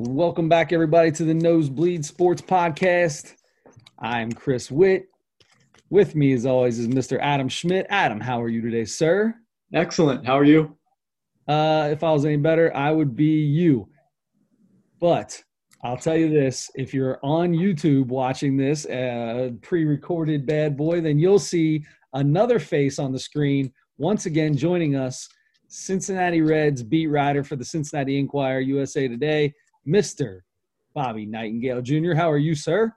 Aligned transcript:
Welcome 0.00 0.48
back, 0.48 0.72
everybody, 0.72 1.10
to 1.10 1.24
the 1.24 1.34
Nosebleed 1.34 2.04
Sports 2.04 2.40
Podcast. 2.40 3.34
I'm 3.98 4.30
Chris 4.30 4.70
Witt. 4.70 5.08
With 5.90 6.14
me, 6.14 6.32
as 6.34 6.46
always, 6.46 6.78
is 6.78 6.86
Mr. 6.86 7.18
Adam 7.20 7.48
Schmidt. 7.48 7.84
Adam, 7.90 8.20
how 8.20 8.40
are 8.40 8.48
you 8.48 8.62
today, 8.62 8.84
sir? 8.84 9.34
Excellent. 9.74 10.24
How 10.24 10.38
are 10.38 10.44
you? 10.44 10.76
Uh, 11.48 11.88
if 11.90 12.04
I 12.04 12.12
was 12.12 12.24
any 12.24 12.36
better, 12.36 12.72
I 12.76 12.92
would 12.92 13.16
be 13.16 13.42
you. 13.42 13.88
But 15.00 15.42
I'll 15.82 15.96
tell 15.96 16.16
you 16.16 16.30
this 16.30 16.70
if 16.76 16.94
you're 16.94 17.18
on 17.24 17.52
YouTube 17.52 18.06
watching 18.06 18.56
this 18.56 18.86
uh, 18.86 19.50
pre 19.62 19.84
recorded 19.84 20.46
bad 20.46 20.76
boy, 20.76 21.00
then 21.00 21.18
you'll 21.18 21.40
see 21.40 21.84
another 22.12 22.60
face 22.60 23.00
on 23.00 23.10
the 23.10 23.18
screen. 23.18 23.72
Once 23.96 24.26
again, 24.26 24.56
joining 24.56 24.94
us, 24.94 25.28
Cincinnati 25.66 26.40
Reds 26.40 26.84
beat 26.84 27.08
writer 27.08 27.42
for 27.42 27.56
the 27.56 27.64
Cincinnati 27.64 28.16
Enquirer 28.16 28.60
USA 28.60 29.08
Today, 29.08 29.52
Mr. 29.88 30.40
Bobby 30.94 31.26
Nightengale 31.26 31.82
Jr. 31.82 32.14
How 32.14 32.30
are 32.30 32.38
you, 32.38 32.54
sir? 32.54 32.92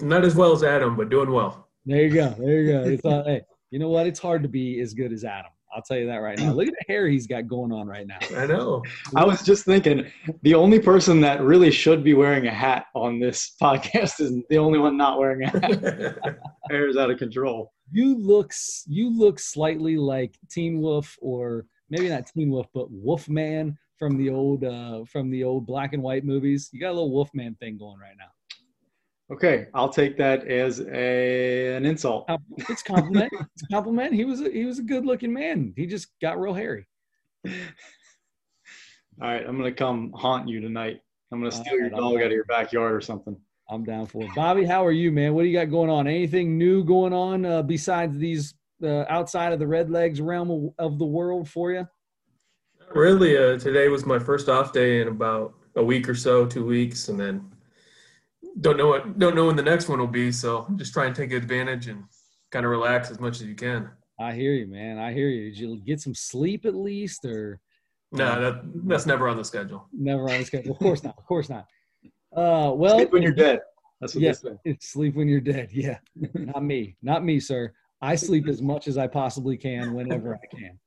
Not 0.00 0.24
as 0.24 0.34
well 0.34 0.52
as 0.52 0.62
Adam, 0.62 0.96
but 0.96 1.10
doing 1.10 1.30
well. 1.30 1.68
There 1.84 2.02
you 2.02 2.10
go. 2.10 2.30
There 2.38 2.60
you 2.60 2.72
go. 2.72 2.82
It's, 2.82 3.02
hey, 3.02 3.42
you 3.70 3.78
know 3.78 3.88
what? 3.88 4.06
It's 4.06 4.18
hard 4.18 4.42
to 4.42 4.48
be 4.48 4.80
as 4.80 4.94
good 4.94 5.12
as 5.12 5.24
Adam. 5.24 5.50
I'll 5.74 5.82
tell 5.82 5.98
you 5.98 6.06
that 6.06 6.16
right 6.18 6.38
now. 6.38 6.52
Look 6.52 6.68
at 6.68 6.74
the 6.78 6.92
hair 6.92 7.06
he's 7.06 7.26
got 7.26 7.46
going 7.46 7.70
on 7.70 7.86
right 7.86 8.06
now. 8.06 8.18
I 8.34 8.46
know. 8.46 8.82
I 9.14 9.24
was 9.24 9.42
just 9.42 9.66
thinking 9.66 10.10
the 10.42 10.54
only 10.54 10.78
person 10.78 11.20
that 11.20 11.42
really 11.42 11.70
should 11.70 12.02
be 12.02 12.14
wearing 12.14 12.46
a 12.46 12.54
hat 12.54 12.86
on 12.94 13.20
this 13.20 13.54
podcast 13.60 14.20
is 14.20 14.32
the 14.48 14.56
only 14.56 14.78
one 14.78 14.96
not 14.96 15.18
wearing 15.18 15.42
a 15.42 15.50
hat. 15.50 16.38
Hair 16.70 16.88
is 16.88 16.96
out 16.96 17.10
of 17.10 17.18
control. 17.18 17.74
You 17.92 18.16
look 18.16 18.52
you 18.86 19.10
look 19.16 19.38
slightly 19.38 19.98
like 19.98 20.34
Teen 20.50 20.80
Wolf 20.80 21.14
or 21.20 21.66
maybe 21.90 22.08
not 22.08 22.26
Teen 22.26 22.50
Wolf, 22.50 22.68
but 22.72 22.90
Wolfman 22.90 23.76
from 23.98 24.16
the 24.16 24.30
old 24.30 24.64
uh, 24.64 25.04
from 25.04 25.30
the 25.30 25.44
old 25.44 25.66
black 25.66 25.92
and 25.92 26.02
white 26.02 26.24
movies. 26.24 26.68
You 26.72 26.80
got 26.80 26.88
a 26.88 26.92
little 26.92 27.12
Wolfman 27.12 27.54
thing 27.56 27.78
going 27.78 27.98
right 27.98 28.16
now. 28.18 28.30
Okay, 29.34 29.66
I'll 29.74 29.88
take 29.88 30.16
that 30.18 30.46
as 30.46 30.80
a, 30.80 31.74
an 31.74 31.84
insult. 31.84 32.30
It's 32.68 32.82
compliment. 32.82 33.32
it's 33.54 33.66
compliment. 33.72 34.14
He 34.14 34.24
was 34.24 34.40
a, 34.40 34.50
he 34.50 34.64
was 34.64 34.78
a 34.78 34.82
good 34.82 35.04
looking 35.04 35.32
man. 35.32 35.72
He 35.76 35.86
just 35.86 36.08
got 36.20 36.38
real 36.38 36.54
hairy. 36.54 36.86
All 37.46 37.52
right, 39.20 39.44
I'm 39.46 39.56
gonna 39.56 39.72
come 39.72 40.12
haunt 40.12 40.48
you 40.48 40.60
tonight. 40.60 41.00
I'm 41.32 41.40
gonna 41.40 41.50
steal 41.50 41.74
your 41.74 41.90
dog 41.90 42.16
out 42.16 42.26
of 42.26 42.32
your 42.32 42.44
backyard 42.44 42.94
or 42.94 43.00
something. 43.00 43.36
I'm 43.68 43.82
down 43.82 44.06
for 44.06 44.22
it. 44.22 44.30
Bobby, 44.36 44.64
how 44.64 44.86
are 44.86 44.92
you, 44.92 45.10
man? 45.10 45.34
What 45.34 45.42
do 45.42 45.48
you 45.48 45.58
got 45.58 45.70
going 45.70 45.90
on? 45.90 46.06
Anything 46.06 46.56
new 46.56 46.84
going 46.84 47.12
on 47.12 47.44
uh, 47.44 47.62
besides 47.62 48.16
these 48.16 48.54
uh, 48.82 49.04
outside 49.08 49.52
of 49.52 49.58
the 49.58 49.66
Red 49.66 49.90
Legs 49.90 50.20
realm 50.20 50.70
of 50.78 50.98
the 50.98 51.04
world 51.04 51.48
for 51.48 51.72
you? 51.72 51.88
Really, 52.94 53.36
uh, 53.36 53.58
today 53.58 53.88
was 53.88 54.06
my 54.06 54.18
first 54.18 54.48
off 54.48 54.72
day 54.72 55.00
in 55.00 55.08
about 55.08 55.54
a 55.74 55.84
week 55.84 56.08
or 56.08 56.14
so, 56.14 56.46
two 56.46 56.64
weeks, 56.64 57.08
and 57.08 57.18
then 57.18 57.50
don't 58.60 58.76
know 58.76 58.86
what 58.86 59.18
don't 59.18 59.34
know 59.34 59.46
when 59.46 59.56
the 59.56 59.62
next 59.62 59.88
one 59.88 59.98
will 59.98 60.06
be. 60.06 60.32
So 60.32 60.66
just 60.76 60.92
try 60.92 61.06
and 61.06 61.14
take 61.14 61.32
advantage 61.32 61.88
and 61.88 62.04
kind 62.50 62.64
of 62.64 62.70
relax 62.70 63.10
as 63.10 63.20
much 63.20 63.36
as 63.36 63.42
you 63.42 63.54
can. 63.54 63.90
I 64.18 64.32
hear 64.32 64.52
you, 64.52 64.66
man. 64.66 64.98
I 64.98 65.12
hear 65.12 65.28
you. 65.28 65.50
Did 65.50 65.58
you 65.58 65.76
get 65.84 66.00
some 66.00 66.14
sleep 66.14 66.64
at 66.64 66.74
least, 66.74 67.24
or? 67.24 67.60
No, 68.12 68.40
that 68.40 68.62
that's 68.86 69.04
never 69.04 69.28
on 69.28 69.36
the 69.36 69.44
schedule. 69.44 69.88
Never 69.92 70.22
on 70.22 70.38
the 70.38 70.44
schedule. 70.44 70.72
Of 70.72 70.78
course 70.78 71.02
not. 71.02 71.16
Of 71.18 71.26
course 71.26 71.48
not. 71.48 71.66
Uh, 72.34 72.72
well, 72.72 72.96
sleep 72.96 73.12
when 73.12 73.22
you're 73.22 73.32
dead. 73.32 73.60
That's 74.00 74.14
what 74.14 74.22
yeah, 74.22 74.32
sleep 74.80 75.16
when 75.16 75.28
you're 75.28 75.40
dead. 75.40 75.70
Yeah, 75.72 75.98
not 76.34 76.62
me. 76.62 76.96
Not 77.02 77.24
me, 77.24 77.40
sir. 77.40 77.72
I 78.00 78.14
sleep 78.14 78.46
as 78.46 78.60
much 78.60 78.88
as 78.88 78.98
I 78.98 79.06
possibly 79.06 79.56
can 79.56 79.94
whenever 79.94 80.34
I 80.34 80.56
can. 80.56 80.78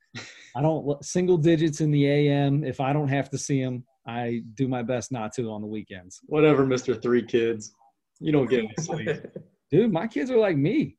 I 0.55 0.61
don't 0.61 1.03
single 1.03 1.37
digits 1.37 1.81
in 1.81 1.91
the 1.91 2.07
AM. 2.07 2.63
If 2.63 2.79
I 2.79 2.93
don't 2.93 3.07
have 3.07 3.29
to 3.31 3.37
see 3.37 3.63
them, 3.63 3.83
I 4.07 4.41
do 4.55 4.67
my 4.67 4.81
best 4.81 5.11
not 5.11 5.33
to 5.33 5.51
on 5.51 5.61
the 5.61 5.67
weekends. 5.67 6.19
Whatever, 6.25 6.65
Mister 6.65 6.95
Three 6.95 7.23
Kids. 7.23 7.73
You 8.19 8.31
don't 8.31 8.49
get 8.49 8.59
any 8.59 8.73
sleep, 8.79 9.09
dude. 9.71 9.91
My 9.91 10.07
kids 10.07 10.31
are 10.31 10.37
like 10.37 10.57
me. 10.57 10.95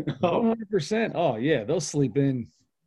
Oh. 0.22 0.38
One 0.38 0.48
hundred 0.50 0.70
percent. 0.70 1.14
Oh 1.16 1.34
yeah, 1.36 1.64
they'll 1.64 1.80
sleep 1.80 2.16
in. 2.16 2.46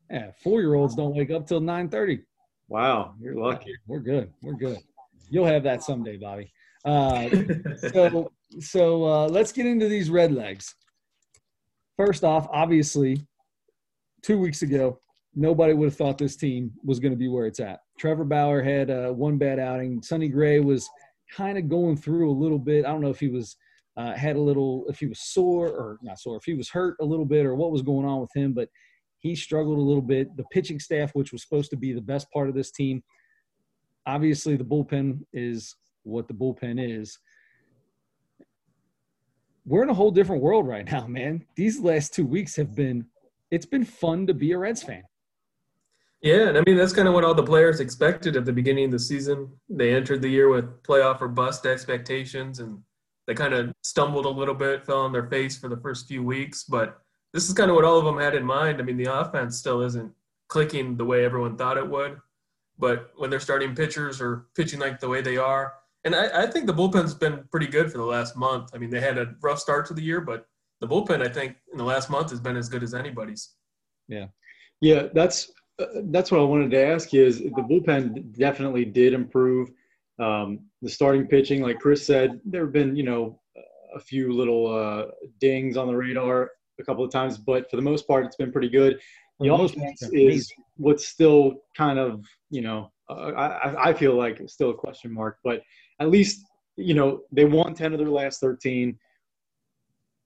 Yeah, 0.10 0.32
four 0.42 0.62
year 0.62 0.76
olds 0.76 0.96
don't 0.96 1.14
wake 1.14 1.30
up 1.30 1.46
till 1.46 1.60
nine 1.60 1.90
thirty. 1.90 2.22
Wow, 2.70 3.16
you're 3.20 3.36
lucky. 3.36 3.76
We're 3.86 4.00
good. 4.00 4.32
We're 4.42 4.54
good. 4.54 4.78
You'll 5.30 5.46
have 5.46 5.64
that 5.64 5.84
someday, 5.84 6.16
Bobby. 6.16 6.54
Uh, 6.86 7.30
so 7.92 8.32
so 8.60 9.04
uh, 9.04 9.28
let's 9.28 9.52
get 9.52 9.66
into 9.66 9.90
these 9.90 10.10
red 10.10 10.32
legs. 10.32 10.74
First 11.98 12.24
off, 12.24 12.48
obviously, 12.50 13.28
two 14.22 14.40
weeks 14.40 14.62
ago, 14.62 15.02
nobody 15.36 15.74
would 15.74 15.86
have 15.86 15.96
thought 15.96 16.18
this 16.18 16.36
team 16.36 16.72
was 16.84 17.00
going 17.00 17.14
to 17.14 17.18
be 17.18 17.28
where 17.28 17.46
it's 17.46 17.60
at. 17.60 17.80
Trevor 17.98 18.26
Bauer 18.26 18.62
had 18.62 18.90
uh, 18.90 19.10
one 19.10 19.38
bad 19.38 19.60
outing. 19.60 20.02
Sonny 20.02 20.28
Gray 20.28 20.60
was 20.60 20.90
kind 21.32 21.58
of 21.58 21.70
going 21.70 21.96
through 21.96 22.30
a 22.30 22.34
little 22.34 22.60
bit. 22.60 22.86
I 22.86 22.90
don't 22.90 23.02
know 23.02 23.10
if 23.10 23.20
he 23.20 23.30
was 23.30 23.56
uh, 23.98 24.14
had 24.14 24.36
a 24.36 24.42
little, 24.42 24.86
if 24.90 25.00
he 25.00 25.08
was 25.08 25.20
sore 25.20 25.68
or 25.68 26.00
not 26.02 26.20
sore, 26.20 26.38
if 26.38 26.44
he 26.44 26.54
was 26.54 26.70
hurt 26.70 26.98
a 27.02 27.06
little 27.06 27.26
bit 27.26 27.46
or 27.46 27.56
what 27.56 27.72
was 27.72 27.82
going 27.82 28.06
on 28.06 28.22
with 28.22 28.32
him, 28.36 28.54
but 28.54 28.70
he 29.20 29.36
struggled 29.36 29.78
a 29.78 29.82
little 29.82 30.02
bit. 30.02 30.36
The 30.36 30.44
pitching 30.52 30.80
staff, 30.80 31.12
which 31.14 31.32
was 31.32 31.44
supposed 31.44 31.70
to 31.72 31.78
be 31.78 31.94
the 31.94 32.02
best 32.02 32.30
part 32.32 32.50
of 32.50 32.56
this 32.56 32.72
team, 32.72 33.04
obviously 34.06 34.56
the 34.56 34.64
bullpen 34.64 35.20
is 35.34 35.76
what 36.04 36.28
the 36.28 36.34
bullpen 36.34 36.78
is. 36.80 37.20
We're 39.66 39.84
in 39.84 39.90
a 39.90 39.94
whole 39.94 40.12
different 40.12 40.42
world 40.42 40.68
right 40.68 40.90
now, 40.92 41.06
man. 41.08 41.46
These 41.56 41.80
last 41.80 42.14
two 42.14 42.26
weeks 42.26 42.56
have 42.56 42.76
been, 42.76 43.06
it's 43.52 43.66
been 43.66 43.86
fun 43.86 44.26
to 44.28 44.34
be 44.34 44.54
a 44.54 44.58
Reds 44.58 44.82
fan. 44.82 45.04
Yeah, 46.22 46.50
and 46.50 46.58
I 46.58 46.62
mean 46.66 46.78
that's 46.78 46.94
kind 46.94 47.08
of 47.08 47.14
what 47.14 47.24
all 47.24 47.34
the 47.34 47.44
players 47.44 47.80
expected 47.80 48.36
at 48.36 48.46
the 48.46 48.54
beginning 48.54 48.86
of 48.86 48.92
the 48.92 49.00
season. 49.00 49.50
They 49.70 49.94
entered 49.94 50.22
the 50.22 50.30
year 50.30 50.50
with 50.50 50.84
playoff 50.84 51.20
or 51.22 51.28
bust 51.28 51.66
expectations, 51.66 52.60
and 52.60 52.80
they 53.28 53.34
kind 53.34 53.54
of 53.54 53.74
stumbled 53.82 54.26
a 54.26 54.30
little 54.30 54.54
bit, 54.54 54.86
fell 54.86 55.02
on 55.02 55.12
their 55.12 55.28
face 55.28 55.58
for 55.58 55.68
the 55.68 55.78
first 55.78 56.08
few 56.08 56.24
weeks. 56.24 56.64
But 56.64 57.02
this 57.34 57.48
is 57.48 57.56
kind 57.56 57.72
of 57.72 57.76
what 57.76 57.86
all 57.86 57.98
of 57.98 58.06
them 58.06 58.20
had 58.20 58.36
in 58.36 58.46
mind. 58.46 58.80
I 58.80 58.84
mean, 58.84 58.98
the 58.98 59.12
offense 59.12 59.58
still 59.58 59.82
isn't 59.82 60.12
clicking 60.48 60.96
the 60.96 61.06
way 61.06 61.26
everyone 61.26 61.58
thought 61.58 61.78
it 61.78 61.90
would, 61.90 62.20
but 62.78 63.12
when 63.16 63.30
they're 63.32 63.40
starting 63.40 63.74
pitchers 63.74 64.22
or 64.22 64.46
pitching 64.56 64.80
like 64.80 65.00
the 65.00 65.10
way 65.10 65.22
they 65.22 65.38
are, 65.38 65.74
and 66.04 66.16
I, 66.16 66.44
I 66.44 66.48
think 66.48 66.66
the 66.66 66.74
bullpen's 66.74 67.14
been 67.14 67.46
pretty 67.52 67.68
good 67.68 67.92
for 67.92 67.98
the 67.98 68.06
last 68.06 68.36
month. 68.36 68.72
I 68.74 68.78
mean, 68.78 68.90
they 68.90 69.00
had 69.00 69.18
a 69.18 69.34
rough 69.42 69.60
start 69.60 69.88
to 69.88 69.94
the 69.94 70.02
year, 70.02 70.22
but 70.22 70.46
the 70.82 70.88
bullpen, 70.88 71.26
I 71.26 71.30
think, 71.30 71.56
in 71.72 71.78
the 71.78 71.84
last 71.84 72.10
month 72.10 72.32
has 72.32 72.40
been 72.40 72.58
as 72.58 72.70
good 72.70 72.84
as 72.84 72.94
anybody's. 72.94 73.54
Yeah. 74.08 74.28
Yeah, 74.82 75.08
that's 75.14 75.52
that's 76.06 76.32
what 76.32 76.42
I 76.42 76.44
wanted 76.44 76.72
to 76.72 76.86
ask 76.86 77.14
you 77.14 77.24
is 77.26 77.40
the 77.40 77.50
bullpen 77.50 78.38
definitely 78.38 78.86
did 78.86 79.14
improve. 79.14 79.72
Um, 80.20 80.60
the 80.82 80.90
starting 80.90 81.28
pitching, 81.28 81.62
like 81.62 81.80
Chris 81.80 82.06
said, 82.06 82.40
there 82.46 82.64
have 82.66 82.74
been, 82.74 82.96
you 82.96 83.04
know, 83.04 83.40
a 83.96 84.00
few 84.00 84.34
little 84.34 84.68
uh, 84.68 85.08
dings 85.40 85.78
on 85.78 85.88
the 85.88 85.96
radar 85.96 86.52
a 86.80 86.84
couple 86.84 87.04
of 87.04 87.12
times, 87.12 87.38
but 87.38 87.70
for 87.70 87.76
the 87.76 87.82
most 87.82 88.08
part, 88.08 88.26
it's 88.26 88.36
been 88.36 88.52
pretty 88.52 88.70
good. 88.70 89.00
The 89.40 89.54
offense 89.54 90.04
is 90.12 90.52
what's 90.78 91.08
still 91.08 91.64
kind 91.76 91.98
of, 91.98 92.26
you 92.50 92.62
know, 92.62 92.92
uh, 93.10 93.32
I, 93.36 93.90
I 93.90 93.94
feel 93.94 94.16
like 94.16 94.42
still 94.48 94.70
a 94.70 94.76
question 94.76 95.12
mark, 95.12 95.40
but 95.44 95.62
at 96.00 96.10
least, 96.10 96.46
you 96.76 96.94
know, 96.94 97.22
they 97.32 97.46
won 97.46 97.74
10 97.74 97.94
of 97.94 98.00
their 98.00 98.10
last 98.10 98.40
13. 98.40 98.98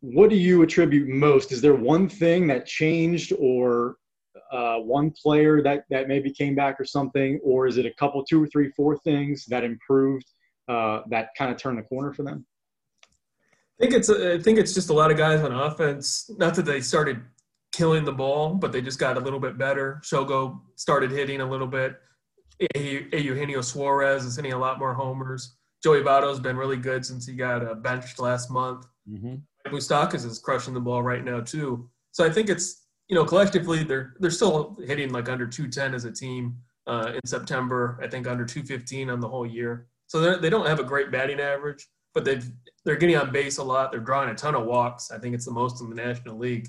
What 0.02 0.30
do 0.30 0.36
you 0.36 0.62
attribute 0.62 1.08
most? 1.08 1.52
Is 1.52 1.62
there 1.62 1.76
one 1.76 2.10
thing 2.10 2.48
that 2.48 2.66
changed 2.66 3.34
or 3.40 3.96
uh, 4.56 4.78
one 4.78 5.12
player 5.12 5.62
that 5.62 5.84
that 5.90 6.08
maybe 6.08 6.32
came 6.32 6.56
back 6.56 6.80
or 6.80 6.86
something, 6.86 7.40
or 7.44 7.68
is 7.68 7.78
it 7.78 7.86
a 7.86 7.94
couple, 7.96 8.24
two 8.24 8.42
or 8.42 8.48
three, 8.48 8.70
four 8.72 8.98
things 9.00 9.46
that 9.48 9.64
improved 9.64 10.26
uh, 10.70 11.02
that 11.10 11.30
kind 11.38 11.52
of 11.52 11.58
turned 11.58 11.78
the 11.78 11.84
corner 11.84 12.14
for 12.14 12.24
them? 12.24 12.46
I 13.04 13.84
think 13.84 13.94
it's 13.94 14.10
I 14.10 14.40
think 14.40 14.58
it's 14.58 14.74
just 14.74 14.90
a 14.90 14.94
lot 14.94 15.12
of 15.12 15.18
guys 15.18 15.42
on 15.42 15.52
offense. 15.52 16.30
Not 16.38 16.56
that 16.56 16.66
they 16.66 16.80
started 16.80 17.22
killing 17.74 18.06
the 18.06 18.14
ball, 18.14 18.56
but 18.56 18.72
they 18.72 18.82
just 18.82 19.00
got 19.00 19.18
a 19.18 19.20
little 19.20 19.40
bit 19.40 19.58
better. 19.58 20.00
Shogo 20.04 20.62
started 20.76 21.12
hitting 21.12 21.42
a 21.42 21.50
little 21.50 21.68
bit. 21.68 22.00
Eugenio 22.76 23.60
Suarez 23.60 24.24
is 24.24 24.38
hitting 24.38 24.54
a 24.54 24.58
lot 24.58 24.80
more 24.80 24.94
homers. 24.94 25.58
Joey 25.84 26.02
Votto's 26.02 26.40
been 26.40 26.56
really 26.56 26.78
good 26.78 27.06
since 27.06 27.28
he 27.28 27.36
got 27.36 27.68
uh, 27.68 27.76
benched 27.76 28.20
last 28.20 28.50
month. 28.50 28.86
Mm-hmm. 29.10 29.36
Moustakas 29.76 30.26
is 30.26 30.40
crushing 30.40 30.74
the 30.74 30.80
ball 30.80 31.04
right 31.04 31.24
now 31.24 31.42
too. 31.42 31.90
So 32.12 32.26
I 32.26 32.30
think 32.30 32.50
it's 32.50 32.85
you 33.08 33.16
know, 33.16 33.26
collectively 33.26 33.84
they're 33.84 34.14
they're 34.20 34.32
still 34.32 34.78
hitting 34.86 35.12
like 35.12 35.30
under 35.30 35.48
210 35.48 35.94
as 35.94 36.06
a 36.06 36.12
team 36.12 36.58
uh, 36.88 37.14
in 37.14 37.26
September. 37.26 38.00
I 38.02 38.08
think 38.08 38.28
under 38.28 38.46
215 38.46 39.10
on 39.10 39.20
the 39.20 39.28
whole 39.28 39.46
year. 39.46 39.88
So 40.08 40.20
they 40.20 40.40
they 40.40 40.50
don't 40.50 40.68
have 40.68 40.80
a 40.80 40.84
great 40.84 41.12
batting 41.12 41.40
average, 41.40 41.88
but 42.14 42.26
they've 42.26 42.50
they're 42.84 42.96
getting 42.96 43.18
on 43.18 43.32
base 43.32 43.58
a 43.58 43.64
lot. 43.64 43.92
They're 43.92 44.00
drawing 44.00 44.30
a 44.30 44.36
ton 44.36 44.56
of 44.56 44.66
walks. 44.66 45.12
I 45.12 45.18
think 45.18 45.36
it's 45.36 45.46
the 45.46 45.52
most 45.52 45.82
in 45.82 45.90
the 45.90 45.96
National 45.96 46.38
League, 46.38 46.68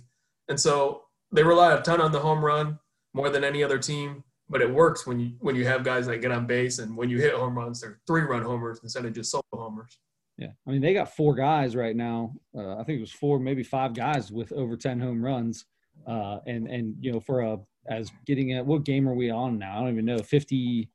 and 0.49 0.59
so 0.59 1.03
they 1.33 1.43
rely 1.43 1.75
a 1.75 1.83
ton 1.83 2.01
on 2.01 2.13
the 2.13 2.21
home 2.21 2.45
run 2.45 2.79
more 3.15 3.31
than 3.31 3.45
any 3.45 3.63
other 3.63 3.79
team. 3.79 4.23
But 4.49 4.63
it 4.63 4.73
works 4.73 5.07
when 5.07 5.19
you 5.19 5.33
when 5.41 5.57
you 5.57 5.67
have 5.67 5.85
guys 5.85 6.07
that 6.07 6.19
get 6.19 6.31
on 6.31 6.47
base, 6.47 6.79
and 6.79 6.97
when 6.97 7.11
you 7.11 7.19
hit 7.19 7.35
home 7.35 7.57
runs, 7.57 7.81
they're 7.81 8.01
three 8.07 8.23
run 8.23 8.43
homers 8.43 8.81
instead 8.83 9.05
of 9.05 9.13
just 9.13 9.31
solo 9.31 9.43
homers. 9.53 9.99
Yeah, 10.39 10.51
I 10.67 10.71
mean 10.71 10.81
they 10.81 10.95
got 10.95 11.17
four 11.17 11.35
guys 11.35 11.75
right 11.75 11.97
now. 11.97 12.35
Uh, 12.57 12.77
I 12.77 12.85
think 12.85 12.99
it 12.99 13.01
was 13.01 13.13
four, 13.13 13.39
maybe 13.41 13.63
five 13.63 13.95
guys 13.95 14.31
with 14.31 14.53
over 14.53 14.77
ten 14.77 15.01
home 15.01 15.25
runs. 15.25 15.65
Uh, 16.07 16.39
and 16.47 16.69
and 16.69 16.95
you 17.01 17.13
know 17.13 17.21
for 17.21 17.41
a 17.41 17.59
as 17.89 18.11
getting 18.27 18.53
at 18.53 18.67
what 18.67 18.85
game 18.85 19.09
are 19.09 19.15
we 19.15 19.31
on 19.31 19.59
now? 19.59 19.79
I 19.79 19.81
don't 19.81 19.93
even 19.93 20.05
know 20.05 20.19
50 20.19 20.89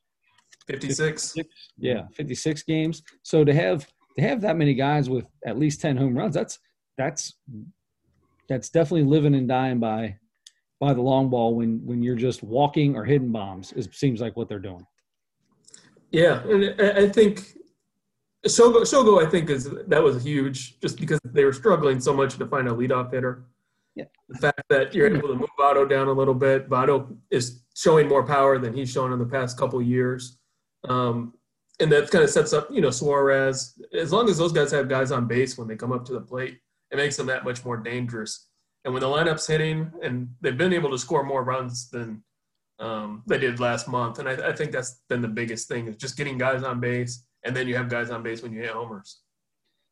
56. 0.67 1.35
Yeah, 1.77 2.03
56 2.13 2.63
games. 2.63 3.01
So 3.23 3.43
to 3.43 3.53
have 3.53 3.87
to 4.17 4.21
have 4.21 4.41
that 4.41 4.57
many 4.57 4.73
guys 4.73 5.09
with 5.09 5.25
at 5.45 5.57
least 5.57 5.81
10 5.81 5.97
home 5.97 6.17
runs, 6.17 6.33
that's 6.33 6.59
that's 6.97 7.33
that's 8.49 8.69
definitely 8.69 9.03
living 9.03 9.35
and 9.35 9.47
dying 9.47 9.79
by 9.79 10.17
by 10.79 10.93
the 10.93 11.01
long 11.01 11.29
ball 11.29 11.55
when 11.55 11.81
when 11.85 12.01
you're 12.01 12.15
just 12.15 12.43
walking 12.43 12.95
or 12.95 13.05
hitting 13.05 13.31
bombs. 13.31 13.71
It 13.73 13.93
seems 13.93 14.21
like 14.21 14.35
what 14.35 14.47
they're 14.49 14.59
doing. 14.59 14.85
Yeah, 16.11 16.41
and 16.43 16.81
I 16.81 17.03
I 17.03 17.09
think 17.09 17.55
Shogo, 18.47 18.81
Shogo, 18.81 19.25
I 19.25 19.29
think 19.29 19.49
is 19.49 19.69
that 19.87 20.03
was 20.03 20.23
huge, 20.23 20.79
just 20.79 20.99
because 20.99 21.19
they 21.23 21.45
were 21.45 21.53
struggling 21.53 21.99
so 21.99 22.13
much 22.13 22.37
to 22.37 22.45
find 22.47 22.67
a 22.67 22.71
leadoff 22.71 23.13
hitter. 23.13 23.45
Yeah. 23.95 24.05
The 24.29 24.39
fact 24.39 24.63
that 24.69 24.93
you're 24.95 25.13
able 25.13 25.27
to 25.27 25.35
move 25.35 25.49
Votto 25.59 25.89
down 25.89 26.07
a 26.07 26.13
little 26.13 26.33
bit, 26.33 26.69
Votto 26.69 27.15
is 27.29 27.63
showing 27.75 28.07
more 28.07 28.25
power 28.25 28.57
than 28.57 28.73
he's 28.73 28.91
shown 28.91 29.11
in 29.11 29.19
the 29.19 29.25
past 29.25 29.57
couple 29.57 29.81
years, 29.81 30.37
um, 30.87 31.33
and 31.79 31.91
that 31.91 32.09
kind 32.11 32.23
of 32.23 32.29
sets 32.29 32.53
up, 32.53 32.69
you 32.71 32.79
know, 32.79 32.91
Suarez. 32.91 33.79
As 33.93 34.13
long 34.13 34.29
as 34.29 34.37
those 34.37 34.51
guys 34.51 34.71
have 34.71 34.87
guys 34.87 35.11
on 35.11 35.27
base 35.27 35.57
when 35.57 35.67
they 35.67 35.75
come 35.75 35.91
up 35.91 36.05
to 36.05 36.13
the 36.13 36.21
plate, 36.21 36.59
it 36.91 36.97
makes 36.97 37.17
them 37.17 37.27
that 37.27 37.43
much 37.43 37.65
more 37.65 37.77
dangerous. 37.77 38.47
And 38.85 38.93
when 38.93 39.01
the 39.01 39.07
lineup's 39.07 39.47
hitting, 39.47 39.91
and 40.01 40.29
they've 40.41 40.57
been 40.57 40.73
able 40.73 40.91
to 40.91 40.97
score 40.97 41.23
more 41.23 41.43
runs 41.43 41.89
than 41.89 42.23
um, 42.79 43.23
they 43.27 43.37
did 43.37 43.59
last 43.59 43.87
month, 43.87 44.19
and 44.19 44.29
I, 44.29 44.49
I 44.49 44.53
think 44.53 44.71
that's 44.71 45.01
been 45.09 45.21
the 45.21 45.27
biggest 45.27 45.67
thing 45.67 45.87
is 45.87 45.97
just 45.97 46.17
getting 46.17 46.37
guys 46.37 46.63
on 46.63 46.79
base 46.79 47.25
and 47.43 47.55
then 47.55 47.67
you 47.67 47.75
have 47.75 47.89
guys 47.89 48.09
on 48.09 48.23
base 48.23 48.41
when 48.41 48.51
you 48.51 48.61
hit 48.61 48.71
homers. 48.71 49.20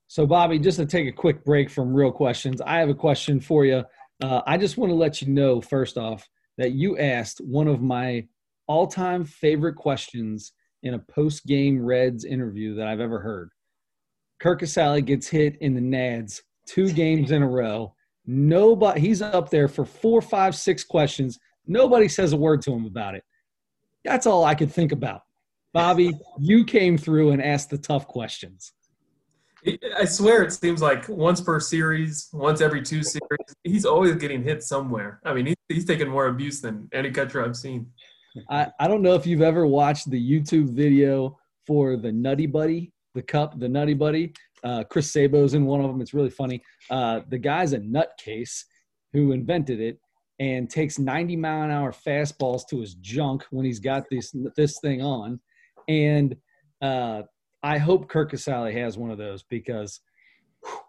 So, 0.09 0.25
Bobby, 0.25 0.57
just 0.57 0.79
to 0.79 0.87
take 0.87 1.07
a 1.07 1.11
quick 1.11 1.45
break 1.45 1.69
from 1.69 1.93
real 1.93 2.11
questions, 2.11 2.61
I 2.61 2.79
have 2.79 2.89
a 2.89 2.95
question 2.95 3.39
for 3.39 3.63
you. 3.63 3.83
Uh, 4.23 4.41
I 4.47 4.57
just 4.57 4.75
want 4.75 4.89
to 4.89 4.95
let 4.95 5.21
you 5.21 5.31
know, 5.31 5.61
first 5.61 5.99
off, 5.99 6.27
that 6.57 6.71
you 6.71 6.97
asked 6.97 7.39
one 7.41 7.67
of 7.67 7.79
my 7.79 8.27
all 8.67 8.87
time 8.87 9.23
favorite 9.23 9.75
questions 9.75 10.51
in 10.81 10.95
a 10.95 10.99
post 10.99 11.45
game 11.45 11.79
Reds 11.79 12.25
interview 12.25 12.73
that 12.73 12.87
I've 12.87 12.99
ever 12.99 13.19
heard. 13.19 13.51
Curt 14.39 14.61
Casali 14.61 15.05
gets 15.05 15.27
hit 15.27 15.57
in 15.61 15.75
the 15.75 15.81
NADS 15.81 16.41
two 16.65 16.91
games 16.91 17.29
in 17.29 17.43
a 17.43 17.47
row. 17.47 17.93
Nobody, 18.25 19.01
he's 19.01 19.21
up 19.21 19.51
there 19.51 19.67
for 19.67 19.85
four, 19.85 20.23
five, 20.23 20.55
six 20.55 20.83
questions. 20.83 21.37
Nobody 21.67 22.07
says 22.07 22.33
a 22.33 22.37
word 22.37 22.63
to 22.63 22.71
him 22.71 22.87
about 22.87 23.13
it. 23.13 23.23
That's 24.03 24.25
all 24.25 24.43
I 24.43 24.55
could 24.55 24.71
think 24.71 24.91
about. 24.91 25.21
Bobby, 25.71 26.13
you 26.39 26.65
came 26.65 26.97
through 26.97 27.29
and 27.29 27.43
asked 27.43 27.69
the 27.69 27.77
tough 27.77 28.07
questions. 28.07 28.73
I 29.97 30.05
swear 30.05 30.43
it 30.43 30.53
seems 30.53 30.81
like 30.81 31.07
once 31.09 31.41
per 31.41 31.59
series, 31.59 32.29
once 32.31 32.61
every 32.61 32.81
two 32.81 33.03
series, 33.03 33.55
he's 33.63 33.85
always 33.85 34.15
getting 34.15 34.43
hit 34.43 34.63
somewhere. 34.63 35.19
I 35.25 35.33
mean, 35.33 35.47
he's, 35.47 35.55
he's 35.67 35.85
taking 35.85 36.07
more 36.07 36.27
abuse 36.27 36.61
than 36.61 36.87
any 36.93 37.11
catcher 37.11 37.43
I've 37.43 37.57
seen. 37.57 37.87
I, 38.49 38.67
I 38.79 38.87
don't 38.87 39.01
know 39.01 39.15
if 39.15 39.25
you've 39.25 39.41
ever 39.41 39.65
watched 39.65 40.09
the 40.09 40.19
YouTube 40.19 40.69
video 40.69 41.37
for 41.67 41.97
the 41.97 42.11
Nutty 42.11 42.45
Buddy, 42.45 42.93
the 43.15 43.21
cup, 43.21 43.59
the 43.59 43.67
Nutty 43.67 43.93
Buddy. 43.93 44.33
Uh, 44.63 44.83
Chris 44.83 45.11
Sabo's 45.11 45.53
in 45.53 45.65
one 45.65 45.81
of 45.81 45.87
them. 45.87 46.01
It's 46.01 46.13
really 46.13 46.29
funny. 46.29 46.61
Uh, 46.89 47.21
the 47.29 47.37
guy's 47.37 47.73
a 47.73 47.79
nutcase 47.79 48.63
who 49.13 49.31
invented 49.31 49.79
it 49.79 49.99
and 50.39 50.69
takes 50.69 50.99
90 50.99 51.35
mile 51.35 51.63
an 51.63 51.71
hour 51.71 51.91
fastballs 51.91 52.61
to 52.69 52.79
his 52.79 52.93
junk 52.95 53.45
when 53.51 53.65
he's 53.65 53.79
got 53.79 54.03
this 54.09 54.33
this 54.55 54.79
thing 54.79 55.01
on 55.01 55.39
and 55.89 56.35
uh, 56.81 57.23
I 57.63 57.77
hope 57.77 58.09
Curt 58.09 58.31
Casali 58.31 58.73
has 58.73 58.97
one 58.97 59.11
of 59.11 59.17
those 59.17 59.43
because 59.43 60.01
whew, 60.63 60.79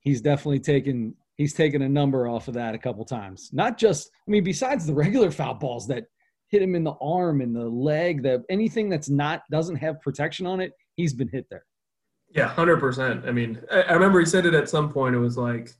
he's 0.00 0.20
definitely 0.20 0.60
taken 0.60 1.14
he's 1.36 1.54
taken 1.54 1.82
a 1.82 1.88
number 1.88 2.28
off 2.28 2.48
of 2.48 2.54
that 2.54 2.74
a 2.74 2.78
couple 2.78 3.04
times. 3.04 3.50
Not 3.52 3.78
just 3.78 4.10
I 4.26 4.30
mean, 4.30 4.44
besides 4.44 4.86
the 4.86 4.94
regular 4.94 5.30
foul 5.30 5.54
balls 5.54 5.86
that 5.88 6.04
hit 6.48 6.62
him 6.62 6.74
in 6.74 6.84
the 6.84 6.94
arm 7.00 7.40
and 7.40 7.54
the 7.54 7.68
leg, 7.68 8.22
that 8.22 8.42
anything 8.48 8.88
that's 8.88 9.08
not 9.08 9.42
doesn't 9.50 9.76
have 9.76 10.00
protection 10.00 10.46
on 10.46 10.60
it, 10.60 10.72
he's 10.96 11.12
been 11.12 11.28
hit 11.28 11.46
there. 11.50 11.64
Yeah, 12.34 12.48
hundred 12.48 12.80
percent. 12.80 13.24
I 13.26 13.32
mean, 13.32 13.60
I, 13.70 13.82
I 13.82 13.92
remember 13.92 14.20
he 14.20 14.26
said 14.26 14.46
it 14.46 14.54
at 14.54 14.68
some 14.68 14.90
point. 14.90 15.14
It 15.14 15.18
was 15.18 15.38
like 15.38 15.70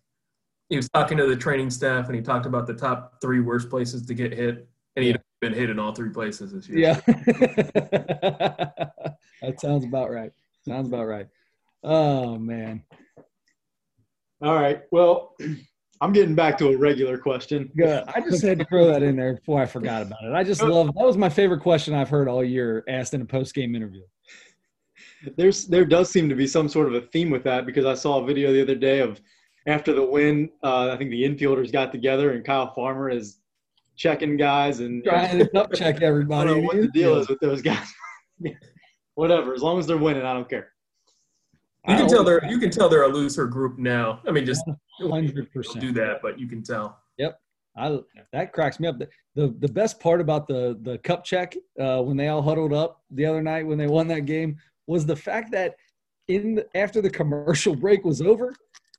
he 0.68 0.76
was 0.76 0.88
talking 0.90 1.18
to 1.18 1.26
the 1.26 1.36
training 1.36 1.70
staff 1.70 2.06
and 2.06 2.14
he 2.14 2.22
talked 2.22 2.46
about 2.46 2.66
the 2.66 2.74
top 2.74 3.20
three 3.20 3.40
worst 3.40 3.68
places 3.70 4.06
to 4.06 4.14
get 4.14 4.32
hit, 4.32 4.68
and 4.96 5.04
he'd 5.04 5.20
been 5.40 5.52
hit 5.52 5.70
in 5.70 5.78
all 5.78 5.94
three 5.94 6.10
places 6.10 6.52
this 6.52 6.68
year. 6.68 7.00
Yeah. 7.06 8.90
that 9.42 9.60
sounds 9.60 9.84
about 9.84 10.10
right. 10.10 10.32
Sounds 10.66 10.88
about 10.88 11.06
right. 11.06 11.26
Oh 11.82 12.38
man. 12.38 12.84
All 14.42 14.54
right. 14.54 14.82
Well, 14.92 15.34
I'm 16.00 16.12
getting 16.12 16.34
back 16.34 16.56
to 16.58 16.68
a 16.68 16.76
regular 16.76 17.18
question. 17.18 17.70
Good. 17.76 18.04
I 18.06 18.20
just 18.20 18.42
had 18.42 18.58
to 18.60 18.64
throw 18.66 18.86
that 18.86 19.02
in 19.02 19.16
there 19.16 19.34
before 19.34 19.60
I 19.60 19.66
forgot 19.66 20.02
about 20.02 20.22
it. 20.22 20.32
I 20.32 20.44
just 20.44 20.62
love 20.62 20.86
that 20.86 21.06
was 21.06 21.16
my 21.16 21.28
favorite 21.28 21.60
question 21.60 21.94
I've 21.94 22.08
heard 22.08 22.28
all 22.28 22.44
year 22.44 22.84
asked 22.88 23.14
in 23.14 23.22
a 23.22 23.24
post 23.24 23.54
game 23.54 23.74
interview. 23.74 24.02
There's 25.36 25.66
there 25.66 25.84
does 25.84 26.10
seem 26.10 26.28
to 26.28 26.36
be 26.36 26.46
some 26.46 26.68
sort 26.68 26.86
of 26.86 26.94
a 26.94 27.00
theme 27.08 27.30
with 27.30 27.42
that 27.44 27.66
because 27.66 27.84
I 27.84 27.94
saw 27.94 28.22
a 28.22 28.26
video 28.26 28.52
the 28.52 28.62
other 28.62 28.76
day 28.76 29.00
of 29.00 29.20
after 29.66 29.92
the 29.92 30.04
win, 30.04 30.50
uh, 30.62 30.90
I 30.90 30.96
think 30.96 31.10
the 31.10 31.22
infielders 31.22 31.72
got 31.72 31.92
together 31.92 32.32
and 32.32 32.44
Kyle 32.44 32.72
Farmer 32.74 33.10
is 33.10 33.38
checking 33.96 34.36
guys 34.36 34.80
and 34.80 35.02
trying 35.02 35.40
to 35.40 35.58
up 35.58 35.72
check 35.74 36.00
everybody. 36.00 36.40
I 36.50 36.52
don't 36.52 36.62
know 36.62 36.66
what 36.66 36.76
the 36.76 36.88
deal 36.88 37.16
is 37.18 37.28
with 37.28 37.40
those 37.40 37.60
guys. 37.60 37.92
Whatever, 39.18 39.52
as 39.52 39.62
long 39.62 39.80
as 39.80 39.86
they're 39.88 39.96
winning, 39.98 40.22
I 40.22 40.32
don't 40.32 40.48
care. 40.48 40.68
You 41.88 41.96
can 41.96 42.06
tell 42.06 42.22
they're 42.22 42.44
you 42.48 42.60
can 42.60 42.70
tell 42.70 42.88
they're 42.88 43.02
a 43.02 43.08
loser 43.08 43.48
group 43.48 43.76
now. 43.76 44.20
I 44.28 44.30
mean, 44.30 44.46
just 44.46 44.62
hundred 45.00 45.52
percent 45.52 45.80
do 45.80 45.90
that, 45.94 46.22
but 46.22 46.38
you 46.38 46.46
can 46.46 46.62
tell. 46.62 47.00
Yep, 47.16 47.40
I 47.76 47.98
that 48.32 48.52
cracks 48.52 48.78
me 48.78 48.86
up. 48.86 48.96
The 49.00 49.08
the, 49.34 49.48
the 49.58 49.66
best 49.66 49.98
part 49.98 50.20
about 50.20 50.46
the 50.46 50.78
the 50.82 50.98
cup 50.98 51.24
check 51.24 51.56
uh, 51.80 52.00
when 52.00 52.16
they 52.16 52.28
all 52.28 52.42
huddled 52.42 52.72
up 52.72 53.02
the 53.10 53.26
other 53.26 53.42
night 53.42 53.66
when 53.66 53.76
they 53.76 53.88
won 53.88 54.06
that 54.06 54.24
game 54.24 54.56
was 54.86 55.04
the 55.04 55.16
fact 55.16 55.50
that 55.50 55.74
in 56.28 56.54
the, 56.54 56.76
after 56.76 57.02
the 57.02 57.10
commercial 57.10 57.74
break 57.84 58.04
was 58.04 58.22
over, 58.22 58.54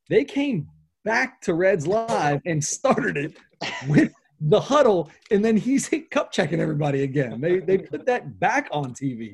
they 0.09 0.25
came 0.25 0.67
back 1.05 1.39
to 1.43 1.53
Reds 1.53 1.87
Live 1.87 2.41
and 2.45 2.61
started 2.61 3.15
it 3.15 3.37
with 3.87 4.11
the 4.41 4.59
huddle, 4.59 5.09
and 5.31 5.43
then 5.43 5.57
he's 5.57 5.89
cup 6.11 6.31
checking 6.31 6.59
everybody 6.59 7.03
again. 7.03 7.41
They 7.41 7.59
they 7.59 7.77
put 7.77 8.05
that 8.05 8.39
back 8.39 8.69
on 8.71 8.93
TV, 8.93 9.33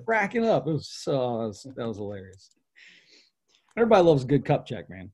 cracking 0.04 0.46
up. 0.46 0.66
It 0.66 0.72
was 0.72 0.88
so 0.88 1.52
that 1.76 1.86
was 1.86 1.96
hilarious. 1.96 2.50
Everybody 3.76 4.02
loves 4.02 4.24
a 4.24 4.26
good 4.26 4.44
cup 4.44 4.66
check, 4.66 4.88
man. 4.88 5.10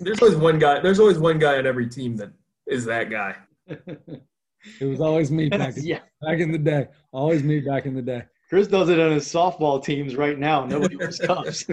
There's 0.00 0.20
always 0.20 0.36
one 0.36 0.58
guy. 0.58 0.80
There's 0.80 0.98
always 0.98 1.18
one 1.18 1.38
guy 1.38 1.58
on 1.58 1.66
every 1.66 1.88
team 1.88 2.16
that 2.16 2.30
is 2.66 2.84
that 2.86 3.10
guy. 3.10 3.36
it 3.66 4.84
was 4.84 5.00
always 5.00 5.30
me 5.30 5.48
back 5.48 5.76
in, 5.76 5.84
yeah. 5.84 6.00
back 6.22 6.40
in 6.40 6.50
the 6.50 6.58
day. 6.58 6.88
Always 7.12 7.42
me 7.42 7.60
back 7.60 7.86
in 7.86 7.94
the 7.94 8.02
day. 8.02 8.22
Chris 8.48 8.68
does 8.68 8.88
it 8.88 9.00
on 9.00 9.10
his 9.10 9.26
softball 9.26 9.82
teams 9.82 10.14
right 10.14 10.38
now. 10.38 10.64
Nobody 10.64 10.96
wears 10.96 11.18
cups. 11.18 11.66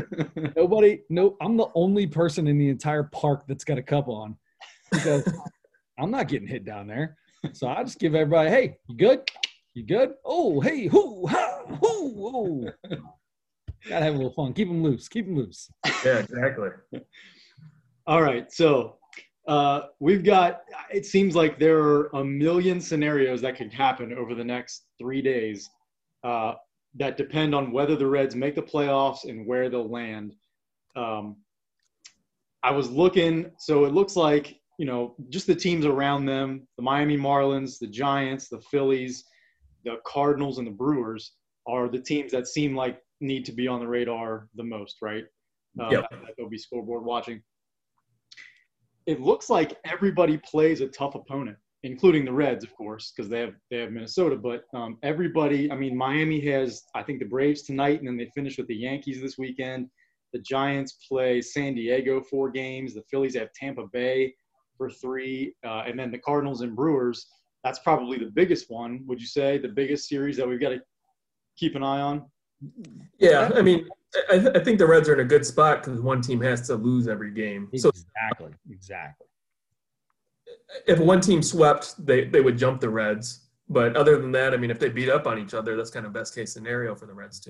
Nobody. 0.55 1.01
No, 1.09 1.37
I'm 1.39 1.55
the 1.55 1.67
only 1.75 2.07
person 2.07 2.47
in 2.47 2.57
the 2.57 2.69
entire 2.69 3.03
park 3.03 3.45
that's 3.47 3.63
got 3.63 3.77
a 3.77 3.83
cup 3.83 4.07
on 4.07 4.35
because 4.91 5.23
I'm 5.99 6.11
not 6.11 6.27
getting 6.27 6.47
hit 6.47 6.65
down 6.65 6.87
there. 6.87 7.17
So 7.51 7.67
I 7.67 7.83
just 7.83 7.99
give 7.99 8.15
everybody, 8.15 8.49
hey, 8.49 8.77
you 8.87 8.97
good? 8.97 9.29
You 9.73 9.85
good? 9.85 10.13
Oh, 10.23 10.61
hey, 10.61 10.87
whoo, 10.87 11.27
ha, 11.27 11.63
whoo, 11.81 12.13
whoo. 12.15 12.69
Gotta 13.89 14.05
have 14.05 14.13
a 14.13 14.17
little 14.17 14.33
fun. 14.33 14.53
Keep 14.53 14.69
them 14.69 14.81
loose. 14.81 15.07
Keep 15.07 15.25
them 15.25 15.35
loose. 15.35 15.69
Yeah, 16.05 16.19
exactly. 16.19 16.69
All 18.07 18.21
right. 18.21 18.51
So 18.51 18.97
uh, 19.47 19.81
we've 19.99 20.23
got, 20.23 20.61
it 20.91 21.05
seems 21.05 21.35
like 21.35 21.59
there 21.59 21.79
are 21.79 22.05
a 22.13 22.23
million 22.23 22.79
scenarios 22.79 23.41
that 23.41 23.57
could 23.57 23.73
happen 23.73 24.13
over 24.13 24.35
the 24.35 24.43
next 24.43 24.85
three 24.97 25.21
days 25.21 25.69
uh, 26.23 26.53
that 26.95 27.17
depend 27.17 27.53
on 27.53 27.71
whether 27.71 27.95
the 27.95 28.07
Reds 28.07 28.35
make 28.35 28.55
the 28.55 28.61
playoffs 28.61 29.25
and 29.25 29.45
where 29.45 29.69
they'll 29.69 29.89
land. 29.89 30.33
Um, 30.95 31.37
I 32.63 32.71
was 32.71 32.89
looking, 32.89 33.51
so 33.57 33.83
it 33.83 33.93
looks 33.93 34.15
like 34.15 34.55
you 34.77 34.85
know, 34.85 35.15
just 35.29 35.47
the 35.47 35.55
teams 35.55 35.85
around 35.85 36.25
them, 36.25 36.67
the 36.77 36.83
Miami 36.83 37.17
Marlins, 37.17 37.79
the 37.79 37.87
Giants, 37.87 38.49
the 38.49 38.61
Phillies, 38.71 39.25
the 39.85 39.97
Cardinals, 40.05 40.57
and 40.57 40.67
the 40.67 40.71
Brewers 40.71 41.33
are 41.67 41.87
the 41.87 41.99
teams 41.99 42.31
that 42.31 42.47
seem 42.47 42.75
like 42.75 42.99
need 43.21 43.45
to 43.45 43.51
be 43.51 43.67
on 43.67 43.79
the 43.79 43.87
radar 43.87 44.49
the 44.55 44.63
most, 44.63 44.97
right? 45.01 45.25
Uh, 45.79 45.89
yep. 45.89 46.09
That 46.11 46.33
they'll 46.37 46.49
be 46.49 46.57
scoreboard 46.57 47.03
watching. 47.03 47.41
It 49.05 49.21
looks 49.21 49.49
like 49.49 49.77
everybody 49.85 50.37
plays 50.37 50.81
a 50.81 50.87
tough 50.87 51.15
opponent, 51.15 51.57
including 51.83 52.25
the 52.25 52.31
Reds, 52.31 52.63
of 52.63 52.73
course, 52.75 53.11
because 53.15 53.29
they 53.29 53.39
have 53.39 53.53
they 53.69 53.77
have 53.79 53.91
Minnesota. 53.91 54.35
But 54.35 54.63
um, 54.73 54.97
everybody, 55.03 55.71
I 55.71 55.75
mean, 55.75 55.95
Miami 55.95 56.39
has 56.47 56.83
I 56.95 57.03
think 57.03 57.19
the 57.19 57.25
Braves 57.25 57.63
tonight, 57.63 57.99
and 57.99 58.07
then 58.07 58.17
they 58.17 58.29
finish 58.35 58.57
with 58.57 58.67
the 58.67 58.75
Yankees 58.75 59.21
this 59.21 59.37
weekend. 59.37 59.89
The 60.31 60.39
Giants 60.39 60.97
play 61.07 61.41
San 61.41 61.75
Diego 61.75 62.21
four 62.21 62.49
games. 62.49 62.93
The 62.93 63.03
Phillies 63.09 63.35
have 63.35 63.51
Tampa 63.53 63.85
Bay 63.91 64.33
for 64.77 64.89
three, 64.89 65.55
uh, 65.65 65.83
and 65.85 65.97
then 65.97 66.11
the 66.11 66.17
Cardinals 66.17 66.61
and 66.61 66.75
Brewers. 66.75 67.27
That's 67.63 67.79
probably 67.79 68.17
the 68.17 68.31
biggest 68.33 68.69
one. 68.69 69.03
Would 69.07 69.21
you 69.21 69.27
say 69.27 69.57
the 69.57 69.69
biggest 69.69 70.09
series 70.09 70.37
that 70.37 70.47
we've 70.47 70.59
got 70.59 70.69
to 70.69 70.81
keep 71.57 71.75
an 71.75 71.83
eye 71.83 72.01
on? 72.01 72.25
Yeah, 73.19 73.51
I 73.55 73.61
mean, 73.61 73.87
I, 74.29 74.39
th- 74.39 74.55
I 74.55 74.59
think 74.59 74.77
the 74.79 74.87
Reds 74.87 75.09
are 75.09 75.13
in 75.13 75.19
a 75.19 75.25
good 75.25 75.45
spot 75.45 75.83
because 75.83 76.01
one 76.01 76.21
team 76.21 76.41
has 76.41 76.67
to 76.67 76.75
lose 76.75 77.07
every 77.07 77.31
game. 77.31 77.69
So 77.75 77.89
exactly, 77.89 78.51
exactly. 78.69 79.27
If 80.87 80.99
one 80.99 81.21
team 81.21 81.41
swept, 81.41 82.05
they 82.05 82.25
they 82.25 82.41
would 82.41 82.57
jump 82.57 82.81
the 82.81 82.89
Reds. 82.89 83.47
But 83.69 83.95
other 83.95 84.19
than 84.19 84.31
that, 84.33 84.53
I 84.53 84.57
mean, 84.57 84.71
if 84.71 84.79
they 84.79 84.89
beat 84.89 85.09
up 85.09 85.25
on 85.25 85.39
each 85.39 85.53
other, 85.53 85.75
that's 85.75 85.89
kind 85.89 86.05
of 86.05 86.13
best 86.13 86.35
case 86.35 86.53
scenario 86.53 86.95
for 86.95 87.05
the 87.05 87.13
Reds 87.13 87.39
too. 87.39 87.49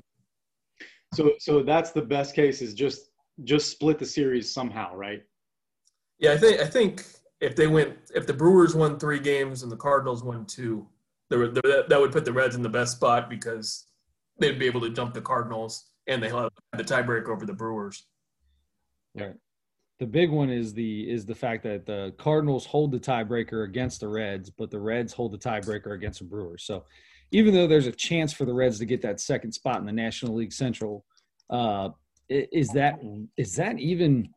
So 1.12 1.32
so 1.38 1.62
that's 1.62 1.90
the 1.92 2.02
best 2.02 2.34
case 2.34 2.62
is 2.62 2.74
just 2.74 3.10
just 3.44 3.70
split 3.70 3.98
the 3.98 4.06
series 4.06 4.52
somehow, 4.52 4.94
right? 4.94 5.22
Yeah, 6.18 6.32
I 6.32 6.38
think 6.38 6.60
I 6.60 6.66
think 6.66 7.04
if 7.40 7.56
they 7.56 7.66
went 7.66 7.96
if 8.14 8.26
the 8.26 8.32
Brewers 8.32 8.74
won 8.74 8.98
three 8.98 9.20
games 9.20 9.62
and 9.62 9.70
the 9.70 9.76
Cardinals 9.76 10.22
won 10.22 10.46
two, 10.46 10.86
there, 11.30 11.48
there, 11.48 11.84
that 11.88 12.00
would 12.00 12.12
put 12.12 12.24
the 12.24 12.32
Reds 12.32 12.54
in 12.54 12.62
the 12.62 12.68
best 12.68 12.92
spot 12.92 13.28
because 13.28 13.86
they'd 14.38 14.58
be 14.58 14.66
able 14.66 14.80
to 14.82 14.90
jump 14.90 15.14
the 15.14 15.20
Cardinals 15.20 15.90
and 16.06 16.22
they 16.22 16.28
have 16.28 16.50
the 16.76 16.84
tiebreaker 16.84 17.28
over 17.28 17.46
the 17.46 17.52
Brewers. 17.52 18.06
Right. 19.14 19.34
The 20.00 20.06
big 20.06 20.30
one 20.30 20.50
is 20.50 20.74
the 20.74 21.10
is 21.10 21.24
the 21.24 21.34
fact 21.34 21.62
that 21.62 21.86
the 21.86 22.12
Cardinals 22.18 22.66
hold 22.66 22.90
the 22.90 22.98
tiebreaker 22.98 23.64
against 23.64 24.00
the 24.00 24.08
Reds, 24.08 24.50
but 24.50 24.70
the 24.70 24.80
Reds 24.80 25.12
hold 25.12 25.32
the 25.32 25.38
tiebreaker 25.38 25.94
against 25.94 26.18
the 26.18 26.24
Brewers. 26.24 26.64
So 26.64 26.84
even 27.30 27.54
though 27.54 27.66
there's 27.66 27.86
a 27.86 27.92
chance 27.92 28.32
for 28.32 28.44
the 28.44 28.52
Reds 28.52 28.78
to 28.78 28.86
get 28.86 29.02
that 29.02 29.20
second 29.20 29.52
spot 29.52 29.78
in 29.78 29.86
the 29.86 29.92
National 29.92 30.34
League 30.34 30.52
Central, 30.52 31.04
uh, 31.50 31.90
is 32.28 32.68
that 32.70 32.98
is 33.36 33.54
that 33.56 33.78
even 33.78 34.28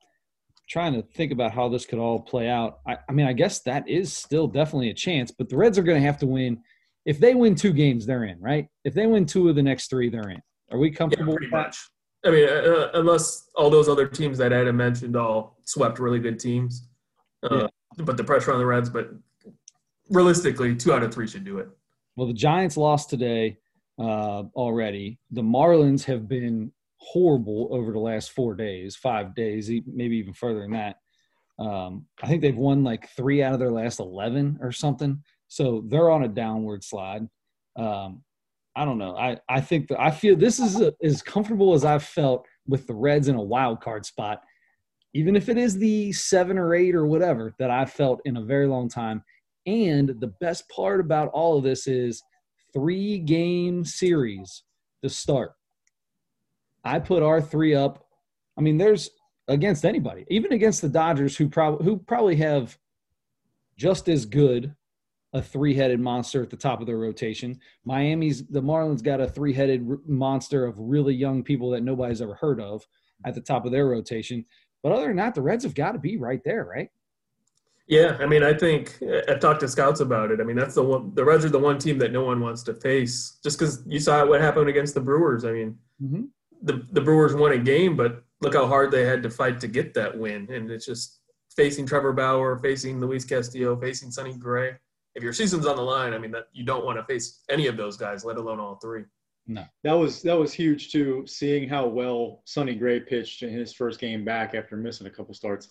trying 0.68 0.94
to 0.94 1.02
think 1.02 1.32
about 1.32 1.54
how 1.54 1.70
this 1.70 1.86
could 1.86 2.00
all 2.00 2.20
play 2.20 2.50
out? 2.50 2.80
I, 2.88 2.98
I 3.08 3.12
mean, 3.12 3.26
I 3.26 3.34
guess 3.34 3.62
that 3.62 3.88
is 3.88 4.14
still 4.14 4.48
definitely 4.48 4.90
a 4.90 4.94
chance, 4.94 5.32
but 5.32 5.50
the 5.50 5.58
Reds 5.58 5.78
are 5.78 5.84
going 5.84 6.00
to 6.00 6.06
have 6.06 6.18
to 6.20 6.28
win. 6.28 6.62
If 7.06 7.20
they 7.20 7.36
win 7.36 7.56
two 7.56 7.72
games, 7.74 8.06
they're 8.06 8.26
in, 8.26 8.40
right? 8.42 8.68
If 8.84 8.94
they 8.94 9.08
win 9.08 9.26
two 9.26 9.48
of 9.50 9.56
the 9.56 9.64
next 9.64 9.90
three, 9.90 10.10
they're 10.10 10.30
in. 10.30 10.42
Are 10.72 10.78
we 10.78 10.92
comfortable 10.92 11.34
yeah, 11.34 11.38
pretty 11.38 11.52
much? 11.52 11.78
I 12.26 12.32
mean, 12.32 12.50
uh, 12.50 12.52
uh, 12.52 12.90
unless 12.96 13.50
all 13.56 13.70
those 13.70 13.88
other 13.88 14.08
teams 14.08 14.38
that 14.40 14.52
Adam 14.52 14.76
mentioned 14.76 15.16
all 15.16 15.58
swept 15.64 16.00
really 16.00 16.20
good 16.20 16.40
teams, 16.40 16.90
uh, 17.44 17.68
yeah. 17.98 18.04
but 18.04 18.18
the 18.18 18.24
pressure 18.24 18.52
on 18.52 18.60
the 18.60 18.66
Reds. 18.66 18.90
But 18.90 19.12
realistically, 20.10 20.76
two 20.76 20.92
out 20.92 21.04
of 21.04 21.14
three 21.14 21.28
should 21.28 21.46
do 21.46 21.60
it. 21.60 21.70
Well, 22.18 22.28
the 22.28 22.34
Giants 22.34 22.76
lost 22.76 23.10
today 23.10 23.58
uh, 24.00 24.44
already. 24.56 25.20
The 25.32 25.44
Marlins 25.44 26.04
have 26.06 26.28
been 26.28 26.72
horrible 26.98 27.70
over 27.72 27.92
the 27.92 28.00
last 28.00 28.32
four 28.32 28.56
days, 28.56 28.96
five 28.96 29.36
days, 29.36 29.70
maybe 29.86 30.18
even 30.18 30.34
further 30.34 30.62
than 30.62 30.72
that. 30.72 30.98
Um, 31.60 32.06
I 32.22 32.28
think 32.28 32.42
they've 32.42 32.56
won 32.56 32.84
like 32.84 33.10
three 33.10 33.42
out 33.42 33.54
of 33.54 33.60
their 33.60 33.72
last 33.72 34.00
11 34.00 34.60
or 34.62 34.72
something. 34.72 35.24
So 35.48 35.84
they're 35.88 36.12
on 36.12 36.24
a 36.24 36.28
downward 36.28 36.84
slide. 36.84 37.28
Um, 37.76 38.24
I 38.76 38.86
don't 38.86 39.00
know. 39.00 39.16
I, 39.18 39.38
I 39.50 39.62
think 39.62 39.88
that 39.88 40.00
I 40.00 40.12
feel 40.12 40.36
this 40.36 40.60
is 40.60 40.80
a, 40.80 40.94
as 41.02 41.24
comfortable 41.24 41.74
as 41.74 41.84
I've 41.84 42.04
felt 42.04 42.46
with 42.68 42.86
the 42.86 42.94
Reds 42.94 43.28
in 43.28 43.36
a 43.36 43.42
wild 43.42 43.82
card 43.82 44.06
spot, 44.06 44.42
even 45.16 45.36
if 45.36 45.50
it 45.50 45.58
is 45.58 45.78
the 45.78 46.12
seven 46.12 46.60
or 46.60 46.76
eight 46.76 46.94
or 46.94 47.08
whatever 47.08 47.56
that 47.58 47.72
I've 47.72 47.92
felt 47.92 48.22
in 48.26 48.38
a 48.38 48.44
very 48.44 48.68
long 48.68 48.88
time. 48.88 49.24
And 49.66 50.10
the 50.20 50.34
best 50.40 50.70
part 50.70 51.00
about 51.00 51.30
all 51.30 51.58
of 51.58 51.64
this 51.64 51.88
is 51.88 52.22
three 52.72 53.18
game 53.18 53.84
series 53.84 54.64
to 55.04 55.10
start. 55.10 55.54
I 56.88 57.00
put 57.00 57.24
our 57.24 57.42
three 57.42 57.76
up. 57.76 58.06
I 58.58 58.62
mean, 58.62 58.78
there's 58.78 59.10
against 59.48 59.86
anybody, 59.86 60.26
even 60.30 60.54
against 60.54 60.82
the 60.82 60.90
Dodgers, 60.90 61.38
who 61.38 61.50
probably 61.50 61.86
who 61.86 61.98
probably 61.98 62.36
have 62.38 62.78
just 63.78 64.10
as 64.10 64.26
good 64.26 64.76
a 65.34 65.42
three-headed 65.42 66.00
monster 66.00 66.42
at 66.42 66.50
the 66.50 66.58
top 66.58 66.80
of 66.80 66.88
their 66.88 66.98
rotation. 66.98 67.60
Miami's 67.86 68.48
the 68.48 68.62
Marlins 68.62 69.04
got 69.04 69.22
a 69.22 69.28
three-headed 69.28 69.86
monster 70.08 70.66
of 70.66 70.76
really 70.78 71.14
young 71.14 71.44
people 71.44 71.70
that 71.72 71.84
nobody's 71.84 72.22
ever 72.22 72.36
heard 72.36 72.62
of 72.62 72.88
at 73.26 73.36
the 73.36 73.42
top 73.42 73.66
of 73.66 73.72
their 73.72 73.88
rotation. 73.88 74.46
But 74.82 74.94
other 74.94 75.08
than 75.08 75.18
that, 75.18 75.36
the 75.36 75.42
Reds 75.42 75.66
have 75.66 75.76
got 75.76 75.92
to 75.92 76.00
be 76.00 76.18
right 76.18 76.42
there, 76.46 76.64
right? 76.64 76.90
Yeah, 77.88 78.18
I 78.20 78.26
mean, 78.26 78.44
I 78.44 78.54
think 78.54 78.98
I've 79.28 79.40
talked 79.40 79.62
to 79.62 79.68
scouts 79.68 80.00
about 80.00 80.32
it. 80.32 80.42
I 80.42 80.44
mean, 80.44 80.58
that's 80.58 80.76
the 80.76 80.84
one. 80.84 81.14
The 81.14 81.24
Reds 81.24 81.46
are 81.46 81.50
the 81.50 81.60
one 81.60 81.78
team 81.78 81.98
that 82.00 82.12
no 82.12 82.24
one 82.24 82.40
wants 82.42 82.64
to 82.64 82.74
face, 82.74 83.38
just 83.44 83.60
because 83.60 83.84
you 83.86 84.00
saw 84.00 84.26
what 84.26 84.42
happened 84.42 84.70
against 84.70 84.94
the 84.94 85.02
Brewers. 85.02 85.46
I 85.46 85.52
mean, 85.52 85.78
mm-hmm. 86.02 86.24
The 86.62 86.86
the 86.92 87.02
Brewers 87.02 87.36
won 87.36 87.54
a 87.54 87.58
game, 87.58 87.96
but 87.96 88.24
look 88.42 88.54
how 88.54 88.68
hard 88.68 88.92
they 88.92 89.06
had 89.06 89.24
to 89.24 89.30
fight 89.30 89.60
to 89.62 89.68
get 89.68 89.94
that 89.96 90.18
win, 90.18 90.52
and 90.52 90.70
it's 90.72 90.86
just 90.86 91.20
facing 91.56 91.86
Trevor 91.86 92.14
Bauer, 92.14 92.58
facing 92.60 93.00
Luis 93.00 93.26
Castillo, 93.26 93.76
facing 93.80 94.12
Sonny 94.12 94.34
Gray 94.34 94.78
if 95.18 95.24
your 95.24 95.34
season's 95.34 95.66
on 95.66 95.76
the 95.76 95.82
line, 95.82 96.14
I 96.14 96.20
mean 96.20 96.32
that 96.32 96.48
you 96.54 96.64
don't 96.64 96.86
want 96.86 97.00
to 97.00 97.04
face 97.04 97.42
any 97.50 97.66
of 97.66 97.76
those 97.76 97.98
guys, 97.98 98.24
let 98.24 98.38
alone 98.38 98.60
all 98.60 98.76
three. 98.76 99.04
No. 99.48 99.66
That 99.84 99.94
was 99.94 100.22
that 100.22 100.38
was 100.38 100.54
huge 100.54 100.92
too, 100.92 101.26
seeing 101.26 101.68
how 101.68 101.88
well 101.88 102.44
Sonny 102.46 102.76
Gray 102.76 103.00
pitched 103.00 103.42
in 103.42 103.50
his 103.52 103.74
first 103.74 104.00
game 104.00 104.24
back 104.24 104.54
after 104.54 104.78
missing 104.78 105.08
a 105.08 105.10
couple 105.10 105.34
starts. 105.34 105.70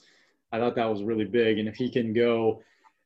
I 0.50 0.58
thought 0.58 0.74
that 0.74 0.90
was 0.90 1.04
really 1.04 1.24
big. 1.24 1.58
And 1.58 1.68
if 1.68 1.76
he 1.76 1.88
can 1.88 2.12
go 2.12 2.60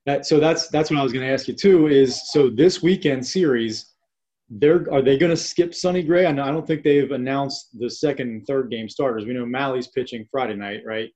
that 0.06 0.24
so 0.24 0.40
that's 0.40 0.68
that's 0.68 0.90
what 0.90 0.98
I 0.98 1.02
was 1.02 1.12
gonna 1.12 1.26
ask 1.26 1.46
you 1.46 1.54
too, 1.54 1.88
is 1.88 2.32
so 2.32 2.48
this 2.48 2.82
weekend 2.82 3.26
series, 3.26 3.89
they're 4.50 4.92
are 4.92 5.02
they 5.02 5.16
gonna 5.16 5.36
skip 5.36 5.74
Sonny 5.74 6.02
Gray? 6.02 6.26
I 6.26 6.32
know 6.32 6.42
I 6.42 6.50
don't 6.50 6.66
think 6.66 6.82
they've 6.82 7.10
announced 7.10 7.78
the 7.78 7.88
second 7.88 8.28
and 8.28 8.46
third 8.46 8.70
game 8.70 8.88
starters. 8.88 9.24
We 9.24 9.32
know 9.32 9.46
Mahle's 9.46 9.88
pitching 9.88 10.26
Friday 10.30 10.56
night, 10.56 10.82
right? 10.84 11.10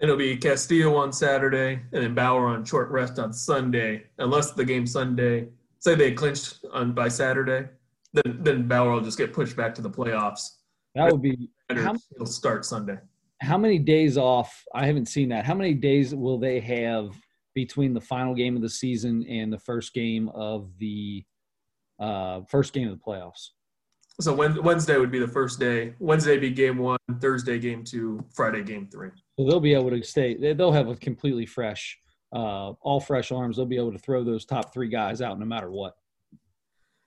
it'll 0.00 0.16
be 0.16 0.36
Castillo 0.36 0.96
on 0.96 1.12
Saturday 1.12 1.80
and 1.92 2.02
then 2.02 2.14
Bauer 2.14 2.46
on 2.46 2.64
short 2.64 2.90
rest 2.90 3.18
on 3.18 3.32
Sunday, 3.32 4.04
unless 4.18 4.52
the 4.52 4.64
game 4.64 4.86
Sunday. 4.86 5.48
Say 5.78 5.94
they 5.94 6.12
clinched 6.12 6.64
on 6.72 6.92
by 6.92 7.08
Saturday, 7.08 7.68
then 8.12 8.38
then 8.40 8.68
Bauer 8.68 8.92
will 8.92 9.00
just 9.02 9.18
get 9.18 9.32
pushed 9.32 9.56
back 9.56 9.74
to 9.74 9.82
the 9.82 9.90
playoffs. 9.90 10.48
That 10.94 11.12
would 11.12 11.22
be. 11.22 11.50
How, 11.70 11.94
he'll 12.16 12.26
start 12.26 12.64
Sunday. 12.64 12.98
How 13.40 13.58
many 13.58 13.78
days 13.78 14.16
off? 14.16 14.62
I 14.74 14.86
haven't 14.86 15.06
seen 15.06 15.28
that. 15.30 15.44
How 15.44 15.54
many 15.54 15.74
days 15.74 16.14
will 16.14 16.38
they 16.38 16.60
have 16.60 17.10
between 17.54 17.92
the 17.92 18.00
final 18.00 18.34
game 18.34 18.56
of 18.56 18.62
the 18.62 18.68
season 18.68 19.26
and 19.28 19.52
the 19.52 19.58
first 19.58 19.92
game 19.92 20.30
of 20.30 20.70
the 20.78 21.24
uh, 21.98 22.40
first 22.48 22.72
game 22.72 22.88
of 22.88 22.98
the 22.98 23.04
playoffs? 23.04 23.50
So 24.20 24.32
Wednesday 24.32 24.96
would 24.96 25.10
be 25.10 25.18
the 25.18 25.28
first 25.28 25.58
day. 25.58 25.94
Wednesday 25.98 26.38
be 26.38 26.50
game 26.50 26.78
one, 26.78 26.98
Thursday 27.20 27.58
game 27.58 27.82
two, 27.82 28.24
Friday 28.32 28.62
game 28.62 28.86
three. 28.86 29.10
So 29.36 29.44
they'll 29.44 29.58
be 29.58 29.74
able 29.74 29.90
to 29.90 30.02
stay. 30.04 30.54
They'll 30.54 30.70
have 30.70 30.88
a 30.88 30.94
completely 30.94 31.46
fresh, 31.46 31.98
uh, 32.32 32.72
all 32.80 33.00
fresh 33.00 33.32
arms. 33.32 33.56
They'll 33.56 33.66
be 33.66 33.76
able 33.76 33.90
to 33.90 33.98
throw 33.98 34.22
those 34.22 34.44
top 34.44 34.72
three 34.72 34.88
guys 34.88 35.20
out 35.20 35.40
no 35.40 35.46
matter 35.46 35.70
what. 35.70 35.96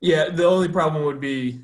Yeah, 0.01 0.29
the 0.29 0.45
only 0.45 0.67
problem 0.67 1.05
would 1.05 1.21
be 1.21 1.61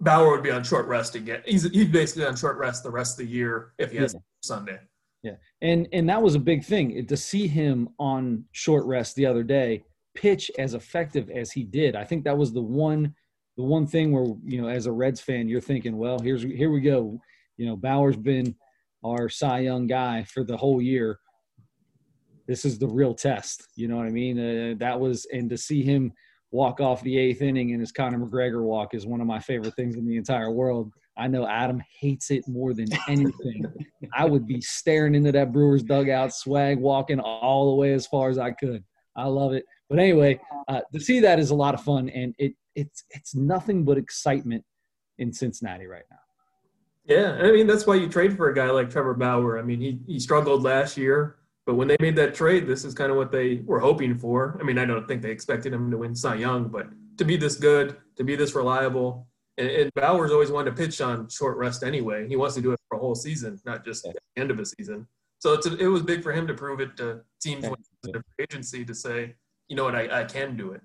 Bauer 0.00 0.30
would 0.30 0.42
be 0.42 0.50
on 0.50 0.64
short 0.64 0.86
rest 0.86 1.14
again. 1.14 1.42
He's 1.44 1.64
he's 1.64 1.88
basically 1.88 2.24
on 2.24 2.36
short 2.36 2.56
rest 2.56 2.82
the 2.82 2.90
rest 2.90 3.20
of 3.20 3.26
the 3.26 3.32
year 3.32 3.72
if 3.78 3.92
he 3.92 3.98
has 3.98 4.14
yeah. 4.14 4.20
Sunday. 4.42 4.78
Yeah, 5.22 5.34
and 5.60 5.88
and 5.92 6.08
that 6.08 6.22
was 6.22 6.34
a 6.34 6.40
big 6.40 6.64
thing 6.64 7.06
to 7.06 7.16
see 7.16 7.46
him 7.46 7.90
on 7.98 8.44
short 8.52 8.86
rest 8.86 9.14
the 9.16 9.26
other 9.26 9.42
day 9.42 9.84
pitch 10.16 10.50
as 10.58 10.74
effective 10.74 11.30
as 11.30 11.52
he 11.52 11.62
did. 11.62 11.94
I 11.94 12.04
think 12.04 12.24
that 12.24 12.36
was 12.36 12.52
the 12.52 12.62
one 12.62 13.14
the 13.56 13.62
one 13.62 13.86
thing 13.86 14.12
where 14.12 14.26
you 14.44 14.60
know 14.60 14.68
as 14.68 14.86
a 14.86 14.92
Reds 14.92 15.20
fan 15.20 15.48
you're 15.48 15.60
thinking, 15.60 15.96
well, 15.96 16.18
here's 16.18 16.42
here 16.42 16.70
we 16.70 16.80
go. 16.80 17.20
You 17.56 17.66
know, 17.66 17.76
Bauer's 17.76 18.16
been 18.16 18.54
our 19.04 19.28
Cy 19.28 19.60
Young 19.60 19.86
guy 19.86 20.24
for 20.24 20.44
the 20.44 20.56
whole 20.56 20.82
year. 20.82 21.18
This 22.46 22.64
is 22.64 22.78
the 22.78 22.88
real 22.88 23.14
test. 23.14 23.68
You 23.76 23.88
know 23.88 23.96
what 23.96 24.06
I 24.06 24.10
mean? 24.10 24.38
Uh, 24.38 24.74
that 24.78 24.98
was, 24.98 25.26
and 25.32 25.48
to 25.50 25.56
see 25.56 25.82
him 25.82 26.12
walk 26.52 26.80
off 26.80 27.02
the 27.02 27.18
eighth 27.18 27.42
inning 27.42 27.70
in 27.70 27.80
his 27.80 27.92
Conor 27.92 28.18
McGregor 28.18 28.62
walk 28.62 28.94
is 28.94 29.06
one 29.06 29.20
of 29.20 29.26
my 29.26 29.40
favorite 29.40 29.74
things 29.74 29.96
in 29.96 30.06
the 30.06 30.16
entire 30.16 30.50
world. 30.50 30.92
I 31.18 31.28
know 31.28 31.46
Adam 31.46 31.82
hates 31.98 32.30
it 32.30 32.46
more 32.46 32.74
than 32.74 32.88
anything. 33.08 33.64
I 34.14 34.26
would 34.26 34.46
be 34.46 34.60
staring 34.60 35.14
into 35.14 35.32
that 35.32 35.52
Brewers 35.52 35.82
dugout, 35.82 36.34
swag 36.34 36.78
walking 36.78 37.20
all 37.20 37.70
the 37.70 37.76
way 37.76 37.94
as 37.94 38.06
far 38.06 38.28
as 38.28 38.38
I 38.38 38.52
could. 38.52 38.84
I 39.16 39.26
love 39.26 39.52
it. 39.52 39.64
But 39.88 39.98
anyway, 39.98 40.40
uh, 40.68 40.80
to 40.92 41.00
see 41.00 41.20
that 41.20 41.38
is 41.38 41.50
a 41.50 41.54
lot 41.54 41.74
of 41.74 41.82
fun, 41.82 42.08
and 42.08 42.34
it 42.38 42.54
it's 42.74 43.04
it's 43.10 43.34
nothing 43.34 43.84
but 43.84 43.98
excitement 43.98 44.64
in 45.18 45.32
Cincinnati 45.32 45.86
right 45.86 46.04
now. 46.10 46.18
Yeah, 47.04 47.38
I 47.40 47.52
mean 47.52 47.66
that's 47.66 47.86
why 47.86 47.94
you 47.94 48.08
trade 48.08 48.36
for 48.36 48.50
a 48.50 48.54
guy 48.54 48.70
like 48.70 48.90
Trevor 48.90 49.14
Bauer. 49.14 49.58
I 49.58 49.62
mean 49.62 49.80
he 49.80 50.00
he 50.06 50.18
struggled 50.18 50.62
last 50.62 50.96
year, 50.96 51.36
but 51.66 51.74
when 51.74 51.88
they 51.88 51.96
made 52.00 52.16
that 52.16 52.34
trade, 52.34 52.66
this 52.66 52.84
is 52.84 52.94
kind 52.94 53.10
of 53.10 53.16
what 53.16 53.30
they 53.30 53.62
were 53.64 53.80
hoping 53.80 54.16
for. 54.16 54.58
I 54.60 54.64
mean 54.64 54.78
I 54.78 54.84
don't 54.84 55.06
think 55.06 55.22
they 55.22 55.30
expected 55.30 55.72
him 55.72 55.90
to 55.90 55.98
win 55.98 56.14
Cy 56.14 56.34
Young, 56.36 56.68
but 56.68 56.88
to 57.18 57.24
be 57.24 57.36
this 57.36 57.56
good, 57.56 57.96
to 58.16 58.24
be 58.24 58.34
this 58.34 58.54
reliable, 58.54 59.28
and, 59.56 59.68
and 59.68 59.94
Bauer's 59.94 60.32
always 60.32 60.50
wanted 60.50 60.70
to 60.70 60.76
pitch 60.76 61.00
on 61.00 61.28
short 61.28 61.56
rest 61.56 61.82
anyway. 61.82 62.28
He 62.28 62.36
wants 62.36 62.54
to 62.56 62.60
do 62.60 62.72
it 62.72 62.80
for 62.88 62.98
a 62.98 63.00
whole 63.00 63.14
season, 63.14 63.60
not 63.64 63.84
just 63.84 64.06
at 64.06 64.14
the 64.14 64.40
end 64.40 64.50
of 64.50 64.58
a 64.58 64.66
season. 64.66 65.06
So 65.38 65.52
it's 65.52 65.66
a, 65.66 65.76
it 65.76 65.86
was 65.86 66.02
big 66.02 66.22
for 66.22 66.32
him 66.32 66.46
to 66.46 66.54
prove 66.54 66.80
it 66.80 66.96
to 66.96 67.20
teams 67.40 67.68
with 67.68 67.80
the 68.02 68.22
agency 68.40 68.84
to 68.84 68.94
say, 68.94 69.34
you 69.68 69.76
know 69.76 69.84
what, 69.84 69.94
I, 69.94 70.20
I 70.20 70.24
can 70.24 70.56
do 70.56 70.72
it. 70.72 70.80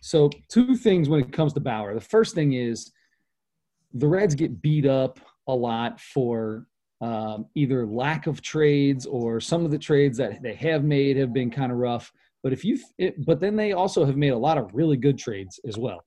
So 0.00 0.30
two 0.48 0.76
things 0.76 1.08
when 1.08 1.20
it 1.20 1.32
comes 1.32 1.52
to 1.54 1.60
Bauer. 1.60 1.94
The 1.94 2.00
first 2.00 2.34
thing 2.34 2.52
is 2.52 2.92
the 3.92 4.06
Reds 4.06 4.34
get 4.34 4.60
beat 4.62 4.86
up 4.86 5.18
a 5.48 5.54
lot 5.54 6.00
for 6.00 6.66
um, 7.00 7.46
either 7.54 7.86
lack 7.86 8.26
of 8.26 8.40
trades 8.40 9.06
or 9.06 9.40
some 9.40 9.64
of 9.64 9.70
the 9.70 9.78
trades 9.78 10.18
that 10.18 10.42
they 10.42 10.54
have 10.54 10.84
made 10.84 11.16
have 11.16 11.32
been 11.32 11.50
kind 11.50 11.72
of 11.72 11.78
rough. 11.78 12.12
But 12.42 12.52
if 12.52 12.64
you, 12.64 12.78
it, 12.98 13.24
but 13.24 13.40
then 13.40 13.56
they 13.56 13.72
also 13.72 14.04
have 14.04 14.16
made 14.16 14.30
a 14.30 14.38
lot 14.38 14.58
of 14.58 14.70
really 14.72 14.96
good 14.96 15.18
trades 15.18 15.58
as 15.66 15.76
well. 15.76 16.04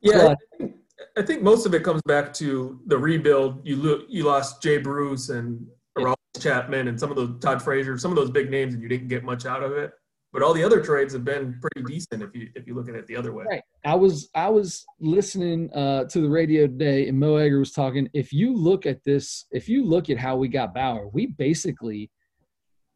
Yeah, 0.00 0.34
but, 0.58 0.70
I 1.16 1.22
think 1.22 1.42
most 1.42 1.66
of 1.66 1.74
it 1.74 1.82
comes 1.82 2.00
back 2.02 2.32
to 2.34 2.80
the 2.86 2.96
rebuild. 2.96 3.66
You 3.66 3.76
lo- 3.76 4.04
you 4.08 4.24
lost 4.24 4.62
Jay 4.62 4.78
Bruce 4.78 5.28
and 5.28 5.66
yeah. 5.98 6.14
Chapman 6.38 6.88
and 6.88 6.98
some 6.98 7.10
of 7.10 7.16
those 7.16 7.38
Todd 7.40 7.60
Frazier, 7.60 7.98
some 7.98 8.12
of 8.12 8.16
those 8.16 8.30
big 8.30 8.50
names, 8.50 8.74
and 8.74 8.82
you 8.82 8.88
didn't 8.88 9.08
get 9.08 9.24
much 9.24 9.44
out 9.44 9.62
of 9.62 9.72
it. 9.72 9.92
But 10.32 10.42
all 10.42 10.54
the 10.54 10.62
other 10.62 10.80
trades 10.80 11.12
have 11.12 11.24
been 11.24 11.60
pretty 11.60 11.92
decent 11.92 12.22
if 12.22 12.34
you 12.34 12.48
if 12.54 12.66
you 12.66 12.74
look 12.74 12.88
at 12.88 12.94
it 12.94 13.06
the 13.08 13.16
other 13.16 13.32
way. 13.32 13.44
Right. 13.50 13.62
I 13.84 13.96
was 13.96 14.28
I 14.34 14.48
was 14.48 14.84
listening 15.00 15.70
uh, 15.74 16.04
to 16.04 16.20
the 16.20 16.28
radio 16.28 16.66
today, 16.66 17.08
and 17.08 17.18
Mo 17.18 17.36
Egger 17.36 17.58
was 17.58 17.72
talking. 17.72 18.08
If 18.14 18.32
you 18.32 18.56
look 18.56 18.86
at 18.86 19.02
this, 19.02 19.46
if 19.50 19.68
you 19.68 19.84
look 19.84 20.08
at 20.08 20.18
how 20.18 20.36
we 20.36 20.48
got 20.48 20.72
Bauer, 20.72 21.08
we 21.08 21.26
basically 21.26 22.10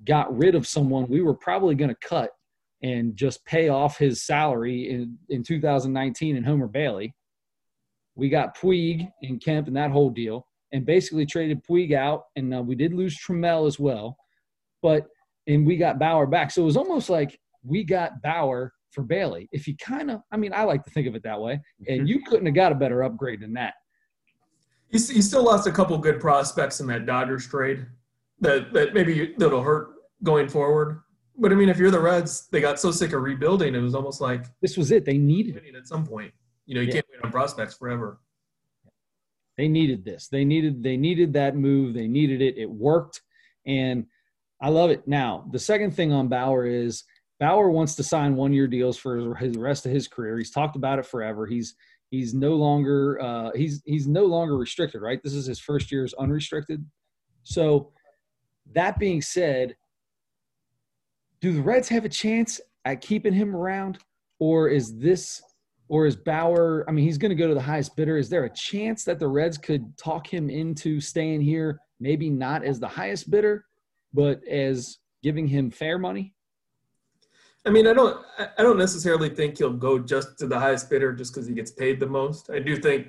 got 0.04 0.36
rid 0.36 0.54
of 0.54 0.66
someone 0.66 1.08
we 1.08 1.22
were 1.22 1.34
probably 1.34 1.74
going 1.74 1.90
to 1.90 2.08
cut 2.08 2.30
and 2.82 3.16
just 3.16 3.44
pay 3.46 3.68
off 3.68 3.98
his 3.98 4.22
salary 4.22 4.90
in 4.90 5.18
in 5.28 5.42
2019 5.42 6.36
in 6.36 6.44
Homer 6.44 6.68
Bailey. 6.68 7.14
We 8.14 8.28
got 8.28 8.56
Puig 8.56 9.10
and 9.22 9.42
Kemp 9.42 9.66
and 9.66 9.76
that 9.76 9.90
whole 9.90 10.10
deal, 10.10 10.46
and 10.70 10.86
basically 10.86 11.26
traded 11.26 11.64
Puig 11.64 11.92
out, 11.92 12.24
and 12.36 12.54
uh, 12.54 12.62
we 12.62 12.76
did 12.76 12.94
lose 12.94 13.18
Trammell 13.18 13.66
as 13.66 13.80
well, 13.80 14.16
but 14.82 15.08
and 15.46 15.66
we 15.66 15.76
got 15.76 15.98
Bauer 15.98 16.26
back. 16.26 16.50
So 16.50 16.62
it 16.62 16.66
was 16.66 16.76
almost 16.76 17.10
like 17.10 17.38
we 17.62 17.84
got 17.84 18.22
Bauer 18.22 18.72
for 18.90 19.02
Bailey. 19.02 19.48
If 19.52 19.66
you 19.66 19.76
kind 19.76 20.10
of, 20.10 20.20
I 20.32 20.36
mean, 20.36 20.52
I 20.52 20.62
like 20.62 20.84
to 20.84 20.90
think 20.90 21.06
of 21.06 21.14
it 21.14 21.22
that 21.24 21.40
way, 21.40 21.60
and 21.88 22.02
mhm. 22.02 22.08
you 22.08 22.22
couldn't 22.22 22.46
have 22.46 22.54
got 22.54 22.72
a 22.72 22.76
better 22.76 23.02
upgrade 23.02 23.40
than 23.40 23.52
that. 23.54 23.74
He, 24.90 24.98
he 24.98 25.22
still 25.22 25.44
lost 25.44 25.66
a 25.66 25.72
couple 25.72 25.98
good 25.98 26.20
prospects 26.20 26.80
in 26.80 26.86
that 26.86 27.06
Dodgers 27.06 27.46
trade 27.48 27.86
that 28.40 28.72
that 28.72 28.94
maybe 28.94 29.34
that'll 29.38 29.62
hurt 29.62 29.94
going 30.22 30.48
forward. 30.48 31.00
But 31.36 31.50
I 31.52 31.56
mean, 31.56 31.68
if 31.68 31.78
you're 31.78 31.90
the 31.90 32.00
Reds, 32.00 32.48
they 32.52 32.60
got 32.60 32.78
so 32.78 32.92
sick 32.92 33.12
of 33.12 33.22
rebuilding, 33.22 33.74
it 33.74 33.80
was 33.80 33.94
almost 33.94 34.20
like 34.20 34.46
this 34.62 34.76
was 34.76 34.92
it. 34.92 35.04
They 35.04 35.18
needed 35.18 35.62
it 35.66 35.74
at 35.74 35.88
some 35.88 36.06
point. 36.06 36.32
You 36.66 36.76
know, 36.76 36.80
you 36.80 36.88
yeah. 36.88 36.94
can't 36.94 37.06
wait 37.10 37.24
on 37.24 37.30
prospects 37.32 37.74
forever. 37.74 38.20
They 39.56 39.68
needed 39.68 40.04
this. 40.04 40.28
They 40.28 40.44
needed 40.44 40.82
they 40.82 40.96
needed 40.96 41.32
that 41.34 41.56
move. 41.56 41.94
They 41.94 42.08
needed 42.08 42.40
it. 42.40 42.56
It 42.56 42.70
worked, 42.70 43.22
and 43.66 44.06
I 44.64 44.68
love 44.68 44.88
it. 44.88 45.06
Now, 45.06 45.44
the 45.52 45.58
second 45.58 45.90
thing 45.90 46.10
on 46.10 46.28
Bauer 46.28 46.64
is 46.64 47.04
Bauer 47.38 47.68
wants 47.68 47.96
to 47.96 48.02
sign 48.02 48.34
one 48.34 48.50
year 48.50 48.66
deals 48.66 48.96
for 48.96 49.34
his 49.34 49.58
rest 49.58 49.84
of 49.84 49.92
his 49.92 50.08
career. 50.08 50.38
He's 50.38 50.50
talked 50.50 50.74
about 50.74 50.98
it 50.98 51.04
forever. 51.04 51.44
He's 51.44 51.74
he's 52.10 52.32
no 52.32 52.54
longer 52.54 53.20
uh, 53.20 53.50
he's 53.54 53.82
he's 53.84 54.06
no 54.06 54.24
longer 54.24 54.56
restricted. 54.56 55.02
Right. 55.02 55.22
This 55.22 55.34
is 55.34 55.44
his 55.44 55.60
first 55.60 55.92
year 55.92 56.02
as 56.02 56.14
unrestricted. 56.14 56.82
So, 57.42 57.92
that 58.72 58.98
being 58.98 59.20
said, 59.20 59.76
do 61.42 61.52
the 61.52 61.60
Reds 61.60 61.90
have 61.90 62.06
a 62.06 62.08
chance 62.08 62.58
at 62.86 63.02
keeping 63.02 63.34
him 63.34 63.54
around, 63.54 63.98
or 64.38 64.70
is 64.70 64.96
this 64.96 65.42
or 65.88 66.06
is 66.06 66.16
Bauer? 66.16 66.86
I 66.88 66.92
mean, 66.92 67.04
he's 67.04 67.18
going 67.18 67.28
to 67.28 67.36
go 67.36 67.48
to 67.48 67.54
the 67.54 67.60
highest 67.60 67.96
bidder. 67.96 68.16
Is 68.16 68.30
there 68.30 68.44
a 68.44 68.54
chance 68.54 69.04
that 69.04 69.18
the 69.18 69.28
Reds 69.28 69.58
could 69.58 69.94
talk 69.98 70.26
him 70.26 70.48
into 70.48 71.02
staying 71.02 71.42
here? 71.42 71.80
Maybe 72.00 72.30
not 72.30 72.64
as 72.64 72.80
the 72.80 72.88
highest 72.88 73.30
bidder, 73.30 73.66
but 74.14 74.46
as 74.46 74.98
giving 75.22 75.46
him 75.46 75.70
fair 75.70 75.98
money? 75.98 76.34
I 77.66 77.70
mean, 77.70 77.86
I 77.86 77.92
don't, 77.92 78.24
I 78.58 78.62
don't 78.62 78.78
necessarily 78.78 79.30
think 79.30 79.58
he'll 79.58 79.72
go 79.72 79.98
just 79.98 80.38
to 80.38 80.46
the 80.46 80.58
highest 80.58 80.88
bidder 80.88 81.12
just 81.12 81.34
because 81.34 81.48
he 81.48 81.54
gets 81.54 81.70
paid 81.70 81.98
the 81.98 82.06
most. 82.06 82.50
I 82.50 82.58
do 82.58 82.76
think 82.76 83.08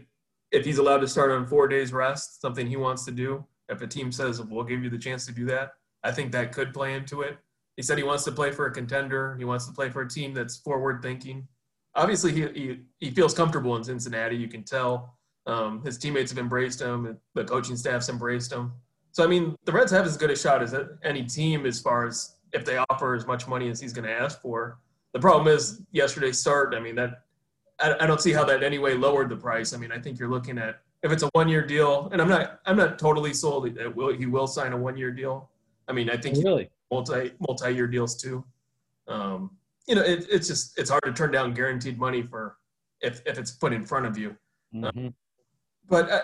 if 0.52 0.66
he's 0.66 0.78
allowed 0.78 1.00
to 1.00 1.08
start 1.08 1.32
on 1.32 1.46
four 1.46 1.68
days 1.68 1.92
rest, 1.94 2.42
something 2.42 2.66
he 2.66 2.78
wants 2.78 3.06
to 3.06 3.12
do, 3.12 3.46
if 3.70 3.82
a 3.82 3.88
team 3.88 4.12
says 4.12 4.42
we'll 4.42 4.64
give 4.64 4.84
you 4.84 4.90
the 4.90 4.98
chance 4.98 5.26
to 5.26 5.34
do 5.34 5.46
that, 5.46 5.74
I 6.04 6.12
think 6.12 6.32
that 6.32 6.54
could 6.54 6.74
play 6.74 6.94
into 6.94 7.22
it. 7.22 7.38
He 7.76 7.84
said 7.84 7.98
he 7.98 8.04
wants 8.04 8.24
to 8.24 8.32
play 8.32 8.52
for 8.52 8.68
a 8.68 8.72
contender. 8.72 9.36
He 9.38 9.44
wants 9.44 9.66
to 9.68 9.74
play 9.74 9.90
for 9.90 10.02
a 10.02 10.10
team 10.10 10.34
that's 10.34 10.56
forward 10.58 11.02
thinking. 11.02 11.48
Obviously, 11.96 12.32
he, 12.32 12.48
he, 12.54 12.80
he 13.00 13.12
feels 13.12 13.34
comfortable 13.34 13.76
in 13.76 13.84
Cincinnati. 13.84 14.38
You 14.38 14.48
can 14.48 14.64
tell 14.64 15.18
um, 15.46 15.84
his 15.84 15.98
teammates 15.98 16.32
have 16.32 16.40
embraced 16.40 16.82
him. 16.82 17.18
The 17.34 17.44
coaching 17.44 17.76
staff's 17.76 18.08
embraced 18.08 18.54
him. 18.54 18.72
So 19.16 19.24
I 19.24 19.28
mean, 19.28 19.56
the 19.64 19.72
Reds 19.72 19.94
have 19.94 20.06
as 20.06 20.18
good 20.18 20.30
a 20.30 20.36
shot 20.36 20.62
as 20.62 20.76
any 21.02 21.24
team 21.24 21.66
as 21.66 21.80
far 21.80 22.06
as 22.06 22.36
if 22.52 22.66
they 22.66 22.76
offer 22.90 23.16
as 23.16 23.26
much 23.26 23.48
money 23.48 23.70
as 23.70 23.80
he's 23.80 23.94
going 23.94 24.04
to 24.04 24.12
ask 24.12 24.42
for. 24.42 24.80
The 25.14 25.22
problem 25.22 25.48
is 25.48 25.82
yesterday's 25.94 26.38
start. 26.38 26.76
I 26.76 26.82
mean 26.82 26.96
that 26.96 27.22
I, 27.80 27.96
I 28.02 28.08
don't 28.08 28.20
see 28.20 28.34
how 28.34 28.44
that 28.44 28.62
anyway 28.62 28.96
lowered 28.96 29.30
the 29.30 29.38
price. 29.38 29.74
I 29.74 29.78
mean, 29.78 29.94
I 29.94 30.00
think 30.00 30.20
you're 30.20 30.28
looking 30.28 30.58
at 30.58 30.82
if 31.02 31.14
it's 31.14 31.24
a 31.24 31.30
one 31.32 31.48
year 31.48 31.66
deal, 31.66 32.10
and 32.12 32.22
I'm 32.22 32.28
not 32.28 32.60
I'm 32.66 32.76
not 32.76 33.00
totally 33.00 33.34
sold 33.34 33.74
that 33.76 33.96
will 33.96 34.14
he 34.14 34.26
will 34.26 34.48
sign 34.48 34.74
a 34.74 34.78
one 34.78 34.98
year 34.98 35.12
deal. 35.12 35.50
I 35.88 35.94
mean, 35.94 36.10
I 36.10 36.18
think 36.18 36.36
really 36.44 36.70
multi 36.92 37.32
multi 37.40 37.74
year 37.74 37.88
deals 37.88 38.22
too. 38.22 38.44
Um, 39.08 39.52
you 39.88 39.96
know, 39.96 40.02
it, 40.02 40.28
it's 40.30 40.50
just 40.50 40.78
it's 40.78 40.90
hard 40.90 41.04
to 41.06 41.14
turn 41.14 41.32
down 41.32 41.54
guaranteed 41.54 41.98
money 41.98 42.22
for 42.22 42.58
if 43.00 43.22
if 43.26 43.38
it's 43.38 43.52
put 43.52 43.72
in 43.72 43.86
front 43.86 44.08
of 44.08 44.18
you. 44.18 44.36
Mm-hmm. 44.76 45.08
but 45.88 46.10
uh, 46.10 46.22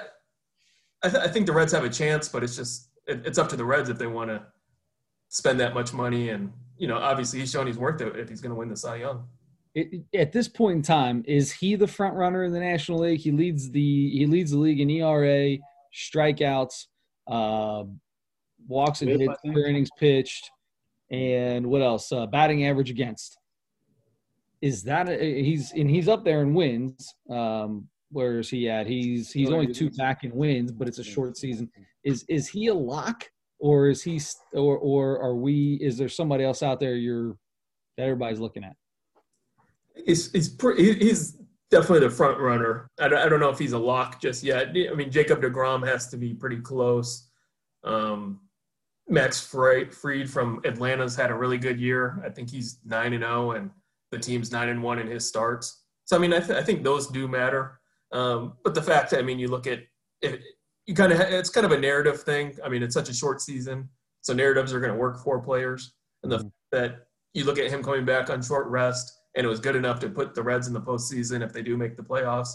I, 1.04 1.10
th- 1.10 1.24
I, 1.24 1.28
think 1.28 1.46
the 1.48 1.54
Reds 1.54 1.72
have 1.74 1.84
a 1.84 1.90
chance, 1.90 2.30
but 2.30 2.44
it's 2.44 2.56
just 2.56 2.90
it, 3.08 3.26
it's 3.26 3.38
up 3.38 3.50
to 3.50 3.56
the 3.56 3.66
Reds 3.66 3.90
if 3.90 3.98
they 3.98 4.08
want 4.08 4.30
to 4.30 4.46
spend 5.30 5.60
that 5.60 5.74
much 5.74 5.94
money. 5.94 6.30
And 6.30 6.52
you 6.78 6.88
know, 6.88 6.98
obviously, 6.98 7.40
he's 7.40 7.52
shown 7.52 7.68
he's 7.68 7.78
worth 7.78 8.02
it 8.02 8.16
if 8.16 8.30
he's 8.30 8.42
going 8.42 8.52
to 8.52 8.56
win 8.56 8.70
the 8.70 8.78
Cy 8.78 8.98
Young. 8.98 9.28
It, 9.74 10.04
at 10.14 10.32
this 10.32 10.48
point 10.48 10.78
in 10.78 10.82
time, 10.82 11.24
is 11.28 11.52
he 11.52 11.76
the 11.76 11.88
front 11.88 12.16
runner 12.16 12.44
in 12.44 12.52
the 12.52 12.60
National 12.60 13.00
League? 13.00 13.20
He 13.20 13.32
leads 13.32 13.72
the 13.72 14.10
he 14.12 14.26
leads 14.26 14.52
the 14.52 14.58
league 14.58 14.80
in 14.80 14.90
ERA, 14.90 15.58
strikeouts, 15.94 16.88
uh, 17.28 17.84
walks 18.68 19.02
and 19.02 19.20
hits, 19.20 19.40
innings 19.46 19.90
pitched, 19.98 20.52
and 21.10 21.66
what 21.68 21.82
else? 21.82 22.12
Uh, 22.12 22.26
batting 22.28 22.68
average 22.68 22.90
against. 22.90 23.38
Is 24.62 24.84
that 24.84 25.10
a, 25.10 25.44
he's 25.44 25.72
and 25.72 25.90
he's 25.90 26.08
up 26.08 26.24
there 26.24 26.42
in 26.42 26.54
wins? 26.54 27.16
Um, 27.30 27.88
where 28.12 28.40
is 28.40 28.50
he 28.50 28.70
at? 28.70 28.88
He's 28.88 29.32
he's 29.32 29.50
only 29.50 29.74
two 29.74 29.90
back 29.92 30.24
in 30.24 30.36
wins, 30.36 30.72
but 30.72 30.88
it's 30.88 31.00
a 31.00 31.04
short 31.04 31.38
season. 31.38 31.70
Is 32.04 32.26
is 32.28 32.48
he 32.48 32.68
a 32.68 32.74
lock, 32.74 33.30
or 33.60 33.90
is 33.90 34.04
he, 34.04 34.20
or 34.54 34.78
or 34.78 35.20
are 35.22 35.36
we? 35.36 35.80
Is 35.82 35.98
there 35.98 36.10
somebody 36.10 36.44
else 36.44 36.62
out 36.62 36.80
there 36.80 36.96
you're 36.96 37.36
that 37.98 38.04
everybody's 38.04 38.40
looking 38.40 38.64
at? 38.64 38.76
He's 40.06 40.32
he's 40.32 40.50
pretty, 40.50 40.94
he's 40.94 41.38
definitely 41.70 42.08
the 42.08 42.14
front 42.14 42.40
runner. 42.40 42.90
I 43.00 43.08
don't, 43.08 43.20
I 43.20 43.30
don't 43.30 43.40
know 43.40 43.50
if 43.50 43.60
he's 43.60 43.74
a 43.74 43.80
lock 43.80 44.22
just 44.22 44.44
yet. 44.44 44.70
I 44.70 44.94
mean, 44.94 45.12
Jacob 45.12 45.42
Degrom 45.42 45.88
has 45.88 46.08
to 46.10 46.18
be 46.18 46.34
pretty 46.34 46.58
close. 46.58 47.30
Um, 47.84 48.42
Max 49.08 49.42
Fried 49.42 50.30
from 50.30 50.62
Atlanta's 50.66 51.16
had 51.16 51.32
a 51.32 51.36
really 51.36 51.58
good 51.58 51.80
year. 51.80 52.22
I 52.26 52.30
think 52.30 52.50
he's 52.50 52.80
nine 52.86 53.14
and 53.14 53.24
zero, 53.24 53.50
oh, 53.50 53.52
and 53.52 53.72
the 54.12 54.20
team's 54.20 54.52
nine 54.52 54.70
and 54.70 54.82
one 54.82 55.00
in 55.00 55.08
his 55.08 55.28
starts. 55.28 55.84
So 56.06 56.16
I 56.16 56.20
mean, 56.20 56.34
I, 56.34 56.40
th- 56.40 56.58
I 56.58 56.64
think 56.64 56.84
those 56.84 57.08
do 57.08 57.28
matter. 57.28 57.81
Um, 58.12 58.54
but 58.64 58.76
the 58.76 58.82
fact 58.82 59.14
I 59.14 59.22
mean, 59.22 59.40
you 59.40 59.48
look 59.48 59.68
at 59.68 59.80
it, 60.22 60.42
you 60.86 60.94
kind 60.94 61.12
of 61.12 61.20
it's 61.20 61.50
kind 61.50 61.66
of 61.66 61.72
a 61.72 61.78
narrative 61.80 62.22
thing. 62.22 62.58
I 62.64 62.70
mean, 62.70 62.84
it's 62.84 62.94
such 62.94 63.10
a 63.10 63.14
short 63.14 63.42
season, 63.42 63.90
so 64.22 64.34
narratives 64.34 64.74
are 64.74 64.80
going 64.80 64.92
to 64.92 65.00
work 65.00 65.24
for 65.24 65.40
players, 65.40 65.94
and 66.24 66.32
the 66.32 66.40
mm-hmm. 66.40 66.48
that 66.72 67.08
you 67.34 67.46
look 67.46 67.60
at 67.60 67.70
him 67.70 67.84
coming 67.84 68.06
back 68.06 68.30
on 68.30 68.42
short 68.42 68.68
rest, 68.68 69.20
and 69.36 69.46
it 69.46 69.50
was 69.50 69.60
good 69.60 69.76
enough 69.76 70.00
to 70.02 70.10
put 70.10 70.36
the 70.36 70.44
Reds 70.44 70.68
in 70.68 70.74
the 70.74 70.82
postseason 70.82 71.44
if 71.44 71.54
they 71.54 71.62
do 71.62 71.78
make 71.78 71.96
the 71.96 72.04
playoffs, 72.04 72.50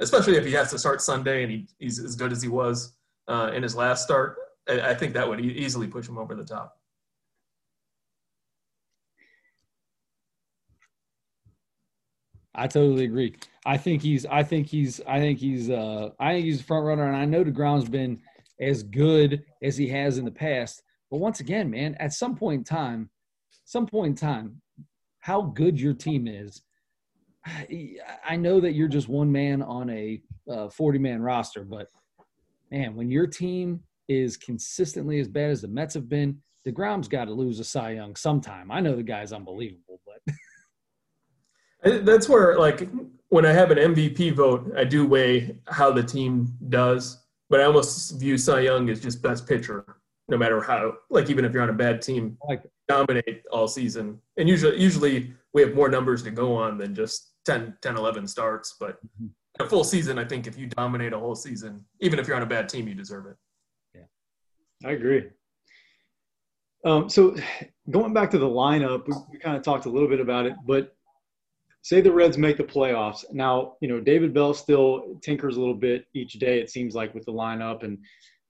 especially 0.00 0.36
if 0.36 0.44
he 0.44 0.52
has 0.52 0.70
to 0.70 0.78
start 0.78 1.00
Sunday 1.00 1.42
and 1.42 1.52
he, 1.52 1.68
he's 1.78 1.98
as 1.98 2.16
good 2.16 2.32
as 2.32 2.42
he 2.42 2.48
was 2.48 2.96
uh, 3.28 3.52
in 3.54 3.62
his 3.62 3.76
last 3.76 4.02
start. 4.02 4.36
I, 4.68 4.90
I 4.90 4.94
think 4.94 5.14
that 5.14 5.28
would 5.28 5.40
e- 5.40 5.54
easily 5.56 5.86
push 5.86 6.08
him 6.08 6.18
over 6.18 6.34
the 6.34 6.44
top. 6.44 6.75
I 12.56 12.66
totally 12.66 13.04
agree. 13.04 13.36
I 13.64 13.76
think 13.76 14.02
he's. 14.02 14.24
I 14.26 14.42
think 14.42 14.66
he's. 14.66 15.00
I 15.06 15.20
think 15.20 15.38
he's. 15.38 15.70
Uh, 15.70 16.10
I 16.18 16.32
think 16.32 16.46
he's 16.46 16.60
a 16.60 16.64
front 16.64 16.86
runner, 16.86 17.06
and 17.06 17.16
I 17.16 17.24
know 17.24 17.44
Degrom's 17.44 17.88
been 17.88 18.20
as 18.60 18.82
good 18.82 19.44
as 19.62 19.76
he 19.76 19.88
has 19.88 20.18
in 20.18 20.24
the 20.24 20.30
past. 20.30 20.82
But 21.10 21.18
once 21.18 21.40
again, 21.40 21.70
man, 21.70 21.94
at 22.00 22.12
some 22.12 22.34
point 22.34 22.60
in 22.60 22.64
time, 22.64 23.10
some 23.64 23.86
point 23.86 24.10
in 24.10 24.14
time, 24.16 24.60
how 25.20 25.42
good 25.42 25.80
your 25.80 25.94
team 25.94 26.26
is. 26.26 26.62
I 27.46 28.36
know 28.36 28.60
that 28.60 28.72
you're 28.72 28.88
just 28.88 29.08
one 29.08 29.30
man 29.30 29.62
on 29.62 29.88
a 29.90 30.20
uh, 30.50 30.68
40 30.68 30.98
man 30.98 31.22
roster, 31.22 31.62
but 31.62 31.88
man, 32.72 32.96
when 32.96 33.08
your 33.08 33.28
team 33.28 33.80
is 34.08 34.36
consistently 34.36 35.20
as 35.20 35.28
bad 35.28 35.50
as 35.50 35.62
the 35.62 35.68
Mets 35.68 35.94
have 35.94 36.08
been, 36.08 36.38
DeGrom's 36.66 37.06
got 37.06 37.26
to 37.26 37.32
lose 37.32 37.60
a 37.60 37.64
Cy 37.64 37.92
Young 37.92 38.16
sometime. 38.16 38.72
I 38.72 38.80
know 38.80 38.96
the 38.96 39.02
guy's 39.04 39.32
unbelievable, 39.32 40.00
That's 41.86 42.28
where, 42.28 42.58
like, 42.58 42.88
when 43.28 43.46
I 43.46 43.52
have 43.52 43.70
an 43.70 43.78
MVP 43.78 44.34
vote, 44.34 44.72
I 44.76 44.84
do 44.84 45.06
weigh 45.06 45.56
how 45.68 45.92
the 45.92 46.02
team 46.02 46.52
does, 46.68 47.24
but 47.50 47.60
I 47.60 47.64
almost 47.64 48.18
view 48.18 48.36
Cy 48.38 48.60
Young 48.60 48.88
as 48.90 49.00
just 49.00 49.22
best 49.22 49.46
pitcher, 49.46 49.96
no 50.28 50.36
matter 50.36 50.60
how. 50.60 50.94
Like, 51.10 51.30
even 51.30 51.44
if 51.44 51.52
you're 51.52 51.62
on 51.62 51.70
a 51.70 51.74
bad 51.74 52.02
team, 52.02 52.36
like 52.48 52.62
dominate 52.88 53.42
all 53.50 53.68
season. 53.68 54.20
And 54.36 54.48
usually, 54.48 54.80
usually 54.80 55.32
we 55.52 55.62
have 55.62 55.74
more 55.74 55.88
numbers 55.88 56.22
to 56.24 56.30
go 56.30 56.54
on 56.54 56.78
than 56.78 56.94
just 56.94 57.32
10, 57.46 57.76
10 57.82 57.96
11 57.96 58.26
starts. 58.26 58.76
But 58.78 58.98
mm-hmm. 59.04 59.62
a 59.62 59.68
full 59.68 59.84
season, 59.84 60.18
I 60.18 60.24
think 60.24 60.46
if 60.46 60.58
you 60.58 60.66
dominate 60.66 61.12
a 61.12 61.18
whole 61.18 61.36
season, 61.36 61.84
even 62.00 62.18
if 62.18 62.26
you're 62.26 62.36
on 62.36 62.42
a 62.42 62.46
bad 62.46 62.68
team, 62.68 62.88
you 62.88 62.94
deserve 62.94 63.26
it. 63.26 63.36
Yeah, 63.94 64.88
I 64.88 64.92
agree. 64.92 65.26
Um, 66.84 67.08
so 67.08 67.36
going 67.90 68.12
back 68.12 68.30
to 68.30 68.38
the 68.38 68.48
lineup, 68.48 69.06
we, 69.06 69.14
we 69.32 69.38
kind 69.38 69.56
of 69.56 69.62
talked 69.62 69.86
a 69.86 69.90
little 69.90 70.08
bit 70.08 70.20
about 70.20 70.46
it, 70.46 70.54
but 70.66 70.95
say 71.86 72.00
the 72.00 72.10
Reds 72.10 72.36
make 72.36 72.56
the 72.56 72.64
playoffs. 72.64 73.24
Now, 73.32 73.74
you 73.80 73.86
know, 73.86 74.00
David 74.00 74.34
Bell 74.34 74.52
still 74.52 75.20
tinkers 75.22 75.56
a 75.56 75.60
little 75.60 75.72
bit 75.88 76.04
each 76.14 76.32
day, 76.32 76.58
it 76.58 76.68
seems 76.68 76.96
like, 76.96 77.14
with 77.14 77.24
the 77.26 77.32
lineup. 77.32 77.84
And, 77.84 77.96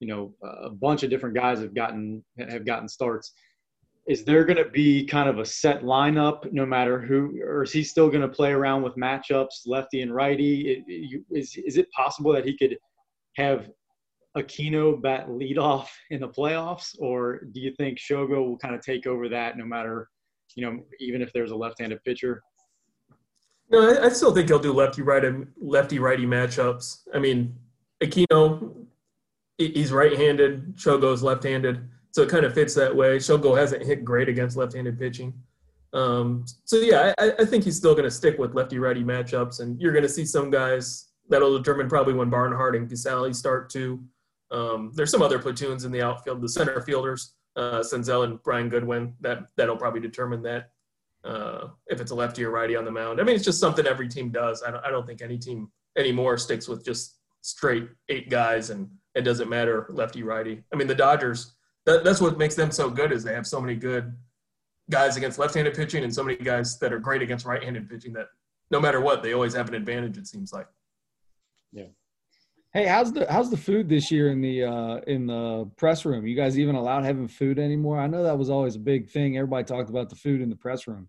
you 0.01 0.09
know, 0.09 0.33
a 0.43 0.71
bunch 0.71 1.03
of 1.03 1.11
different 1.11 1.35
guys 1.35 1.61
have 1.61 1.75
gotten 1.75 2.25
have 2.39 2.65
gotten 2.65 2.89
starts. 2.89 3.35
is 4.07 4.25
there 4.25 4.45
going 4.45 4.57
to 4.57 4.71
be 4.71 5.05
kind 5.05 5.29
of 5.29 5.39
a 5.39 5.45
set 5.45 5.83
lineup 5.83 6.51
no 6.53 6.65
matter 6.65 7.01
who, 7.01 7.41
or 7.43 7.65
is 7.65 7.73
he 7.73 7.83
still 7.83 8.09
going 8.09 8.23
to 8.23 8.29
play 8.29 8.53
around 8.53 8.83
with 8.83 8.95
matchups, 8.95 9.67
lefty 9.67 10.03
and 10.03 10.15
righty? 10.15 10.85
Is 11.31 11.57
is 11.57 11.77
it 11.77 11.91
possible 11.91 12.33
that 12.33 12.45
he 12.45 12.57
could 12.57 12.77
have 13.37 13.69
Aquino 14.37 15.01
bat 15.01 15.29
leadoff 15.29 15.89
in 16.11 16.21
the 16.21 16.29
playoffs, 16.29 16.95
or 17.01 17.41
do 17.53 17.61
you 17.61 17.73
think 17.77 17.99
Shogo 17.99 18.47
will 18.47 18.59
kind 18.59 18.75
of 18.75 18.81
take 18.81 19.07
over 19.07 19.29
that 19.29 19.57
no 19.57 19.65
matter, 19.65 20.09
you 20.55 20.65
know, 20.65 20.81
even 21.01 21.21
if 21.21 21.33
there's 21.33 21.51
a 21.51 21.57
left-handed 21.57 22.03
pitcher? 22.05 22.43
No, 23.69 23.91
I, 23.91 24.07
I 24.07 24.09
still 24.11 24.33
think 24.35 24.49
he'll 24.49 24.59
do 24.59 24.73
lefty 24.73 25.03
righty 25.03 25.33
lefty 25.61 25.99
righty 25.99 26.27
matchups. 26.27 27.01
I 27.15 27.19
mean, 27.19 27.55
Aquino, 28.03 28.75
he's 29.59 29.93
right-handed. 29.93 30.77
Shogo's 30.77 31.23
left-handed, 31.23 31.89
so 32.11 32.23
it 32.23 32.29
kind 32.29 32.45
of 32.45 32.55
fits 32.55 32.75
that 32.75 32.95
way. 32.95 33.17
Shogo 33.17 33.57
hasn't 33.57 33.85
hit 33.85 34.05
great 34.05 34.29
against 34.29 34.57
left-handed 34.57 34.99
pitching. 34.99 35.35
Um, 35.93 36.45
so 36.65 36.77
yeah, 36.77 37.15
I, 37.19 37.33
I, 37.39 37.45
think 37.45 37.65
he's 37.65 37.77
still 37.77 37.95
going 37.95 38.05
to 38.05 38.11
stick 38.11 38.39
with 38.39 38.55
lefty-righty 38.55 39.03
matchups, 39.03 39.61
and 39.61 39.81
you're 39.81 39.93
going 39.93 40.03
to 40.03 40.09
see 40.09 40.27
some 40.27 40.51
guys 40.51 41.09
that'll 41.29 41.57
determine 41.57 41.89
probably 41.89 42.13
when 42.13 42.29
Barnhart 42.29 42.77
and 42.77 42.89
Casali 42.89 43.35
start 43.35 43.71
to. 43.71 44.03
Um, 44.51 44.93
there's 44.95 45.11
some 45.11 45.23
other 45.23 45.39
platoons 45.39 45.85
in 45.85 45.93
the 45.93 46.03
outfield, 46.03 46.43
the 46.43 46.49
center 46.49 46.81
fielders, 46.83 47.35
uh, 47.57 47.81
Senzel 47.81 48.25
and 48.25 48.43
Brian 48.43 48.69
Goodwin. 48.69 49.15
That 49.21 49.47
that'll 49.57 49.77
probably 49.77 50.01
determine 50.01 50.43
that 50.43 50.71
uh, 51.27 51.69
if 51.89 52.01
it's 52.01 52.11
a 52.11 52.15
lefty 52.15 52.45
or 52.45 52.51
righty 52.51 52.77
on 52.77 52.85
the 52.85 52.91
mound. 52.91 53.21
I 53.21 53.25
mean, 53.25 53.35
it's 53.35 53.45
just 53.45 53.61
something 53.61 53.87
every 53.87 54.09
team 54.09 54.31
does. 54.31 54.63
I 54.63 54.71
don't, 54.71 54.85
I 54.85 54.91
don't 54.91 55.07
think 55.07 55.23
any 55.23 55.39
team 55.39 55.71
anymore 55.99 56.39
sticks 56.39 56.69
with 56.69 56.85
just 56.85 57.19
straight 57.43 57.89
eight 58.09 58.29
guys 58.29 58.71
and 58.71 58.89
it 59.15 59.23
doesn't 59.23 59.49
matter 59.49 59.87
lefty 59.91 60.23
righty. 60.23 60.63
I 60.73 60.77
mean, 60.77 60.87
the 60.87 60.95
Dodgers. 60.95 61.55
That, 61.87 62.05
that's 62.05 62.21
what 62.21 62.37
makes 62.37 62.55
them 62.55 62.71
so 62.71 62.91
good 62.91 63.13
is 63.13 63.23
they 63.23 63.35
have 63.35 63.47
so 63.47 63.61
many 63.61 63.77
good 63.77 64.13
guys 64.91 65.17
against 65.17 65.39
left-handed 65.39 65.75
pitching 65.75 66.05
and 66.05 66.15
so 66.15 66.23
many 66.23 66.37
guys 66.37 66.79
that 66.79 66.93
are 66.93 66.99
great 66.99 67.23
against 67.23 67.47
right-handed 67.47 67.89
pitching 67.89 68.13
that 68.15 68.27
no 68.71 68.81
matter 68.81 69.01
what 69.01 69.23
they 69.23 69.33
always 69.33 69.55
have 69.55 69.69
an 69.69 69.75
advantage. 69.75 70.19
It 70.19 70.27
seems 70.27 70.53
like. 70.53 70.67
Yeah. 71.73 71.87
Hey, 72.73 72.87
how's 72.87 73.13
the 73.13 73.27
how's 73.31 73.51
the 73.51 73.57
food 73.57 73.89
this 73.89 74.11
year 74.11 74.31
in 74.31 74.41
the 74.41 74.65
uh, 74.65 74.97
in 75.07 75.27
the 75.27 75.71
press 75.77 76.05
room? 76.05 76.27
You 76.27 76.37
guys 76.37 76.59
even 76.59 76.75
allowed 76.75 77.05
having 77.05 77.29
food 77.29 77.59
anymore? 77.59 77.99
I 77.99 78.07
know 78.07 78.23
that 78.23 78.37
was 78.37 78.51
always 78.51 78.77
a 78.77 78.81
big 78.81 79.09
thing. 79.09 79.37
Everybody 79.37 79.65
talked 79.65 79.89
about 79.89 80.11
the 80.11 80.17
food 80.17 80.41
in 80.41 80.51
the 80.51 80.57
press 80.57 80.87
room. 80.87 81.09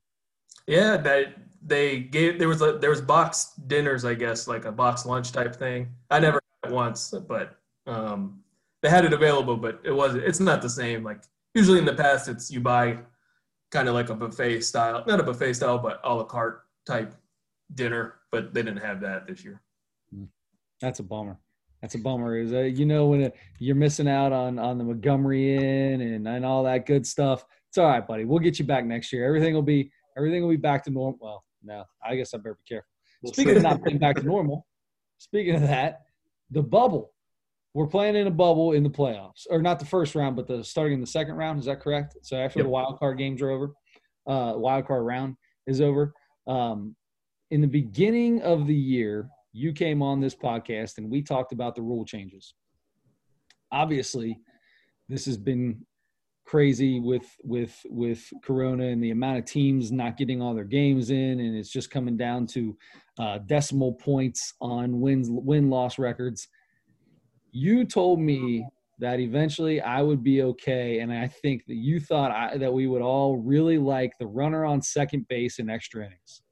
Yeah, 0.68 0.98
that 0.98 1.36
they 1.66 2.00
gave 2.00 2.40
there 2.40 2.48
was 2.48 2.62
a, 2.62 2.78
there 2.80 2.90
was 2.90 3.02
box 3.02 3.54
dinners, 3.68 4.06
I 4.06 4.14
guess, 4.14 4.48
like 4.48 4.66
a 4.66 4.72
box 4.72 5.06
lunch 5.06 5.32
type 5.32 5.56
thing. 5.56 5.90
I 6.10 6.20
never 6.20 6.42
had 6.64 6.72
it 6.72 6.76
once, 6.76 7.14
but 7.28 7.58
um, 7.86 8.42
they 8.82 8.90
had 8.90 9.06
it 9.06 9.14
available, 9.14 9.58
but 9.58 9.80
it 9.84 9.92
wasn't. 9.92 10.24
It's 10.24 10.40
not 10.40 10.62
the 10.62 10.70
same. 10.70 11.04
Like 11.04 11.24
usually 11.56 11.80
in 11.80 11.86
the 11.86 11.94
past, 11.94 12.28
it's 12.28 12.52
you 12.52 12.60
buy 12.60 13.00
kind 13.72 13.88
of 13.88 13.96
like 13.96 14.10
a 14.10 14.16
buffet 14.16 14.62
style, 14.62 15.04
not 15.08 15.20
a 15.20 15.24
buffet 15.24 15.54
style, 15.54 15.78
but 15.78 16.00
a 16.04 16.14
la 16.14 16.24
carte 16.24 16.64
type 16.86 17.14
dinner. 17.74 18.16
But 18.32 18.54
they 18.54 18.62
didn't 18.62 18.82
have 18.82 19.02
that 19.02 19.28
this 19.28 19.44
year. 19.44 19.62
That's 20.82 21.00
a 21.00 21.04
bummer. 21.04 21.40
That's 21.82 21.96
a 21.96 22.00
bummer. 22.00 22.38
Is 22.38 22.54
uh, 22.54 22.62
you 22.62 22.86
know 22.86 23.08
when 23.08 23.22
it, 23.22 23.36
you're 23.60 23.76
missing 23.76 24.08
out 24.08 24.32
on 24.32 24.60
on 24.60 24.78
the 24.78 24.84
Montgomery 24.84 25.56
Inn 25.56 26.02
and 26.02 26.28
and 26.28 26.46
all 26.46 26.64
that 26.64 26.86
good 26.86 27.06
stuff. 27.06 27.46
It's 27.70 27.78
all 27.78 27.88
right, 27.88 28.06
buddy. 28.06 28.26
We'll 28.26 28.40
get 28.40 28.60
you 28.60 28.66
back 28.66 28.86
next 28.86 29.12
year. 29.12 29.26
Everything 29.26 29.54
will 29.54 29.62
be 29.62 29.92
everything 30.18 30.42
will 30.42 30.50
be 30.50 30.58
back 30.58 30.84
to 30.86 30.90
normal. 30.90 31.18
Well, 31.22 31.44
no, 31.64 31.84
I 32.06 32.16
guess 32.16 32.34
I 32.34 32.38
better 32.38 32.56
be 32.56 32.76
careful. 32.76 32.90
Speaking 33.26 33.58
of 33.58 33.64
not 33.64 33.84
being 33.84 33.98
back 33.98 34.16
to 34.18 34.24
normal, 34.24 34.66
speaking 35.18 35.56
of 35.56 35.62
that, 35.62 36.02
the 36.52 36.64
bubble. 36.64 37.14
We're 37.74 37.88
playing 37.88 38.16
in 38.16 38.26
a 38.26 38.32
bubble 38.32 38.72
in 38.72 38.82
the 38.82 38.90
playoffs, 38.90 39.46
or 39.50 39.62
not 39.62 39.78
the 39.78 39.86
first 39.86 40.16
round, 40.16 40.36
but 40.36 40.48
the 40.48 40.64
starting 40.64 40.96
in 40.96 41.02
the 41.02 41.06
second 41.06 41.36
round. 41.36 41.60
Is 41.60 41.66
that 41.66 41.80
correct? 41.80 42.18
So 42.24 42.36
after 42.36 42.60
yep. 42.60 42.66
the 42.66 42.70
wild 42.70 42.98
card 42.98 43.20
games 43.20 43.42
are 43.42 43.52
over, 43.52 43.74
uh, 44.26 44.54
wild 44.56 44.88
card 44.88 45.06
round 45.06 45.36
is 45.68 45.80
over. 45.80 46.14
Um, 46.48 46.96
in 47.52 47.62
the 47.62 47.68
beginning 47.68 48.42
of 48.42 48.66
the 48.66 48.76
year, 48.76 49.30
you 49.54 49.74
came 49.74 50.02
on 50.02 50.20
this 50.20 50.36
podcast 50.36 50.98
and 50.98 51.10
we 51.10 51.22
talked 51.22 51.52
about 51.52 51.76
the 51.76 51.82
rule 51.82 52.06
changes. 52.06 52.54
Obviously, 53.72 54.40
this 55.10 55.26
has 55.26 55.38
been 55.38 55.86
crazy 56.48 57.02
with 57.02 57.26
with 57.44 57.78
with 57.90 58.26
corona 58.42 58.86
and 58.86 59.04
the 59.04 59.12
amount 59.12 59.38
of 59.38 59.44
teams 59.44 59.92
not 59.92 60.16
getting 60.16 60.42
all 60.42 60.56
their 60.56 60.64
games 60.64 61.10
in 61.10 61.42
and 61.42 61.58
it's 61.58 61.70
just 61.70 61.92
coming 61.92 62.16
down 62.16 62.48
to 62.48 62.76
uh, 63.20 63.38
decimal 63.40 63.94
points 63.94 64.54
on 64.62 65.02
wins 65.02 65.28
win 65.30 65.70
loss 65.70 66.00
records 66.00 66.48
you 67.52 67.84
told 67.84 68.22
me 68.22 68.66
that 68.98 69.20
eventually 69.20 69.82
i 69.82 70.02
would 70.02 70.24
be 70.24 70.42
okay 70.42 71.00
and 71.00 71.12
i 71.12 71.28
think 71.28 71.66
that 71.68 71.76
you 71.76 72.00
thought 72.00 72.32
I, 72.32 72.58
that 72.58 72.74
we 72.74 72.88
would 72.88 73.02
all 73.02 73.36
really 73.38 73.78
like 73.78 74.14
the 74.18 74.28
runner 74.28 74.64
on 74.64 74.82
second 74.82 75.28
base 75.28 75.60
in 75.60 75.70
extra 75.70 76.06
innings 76.06 76.44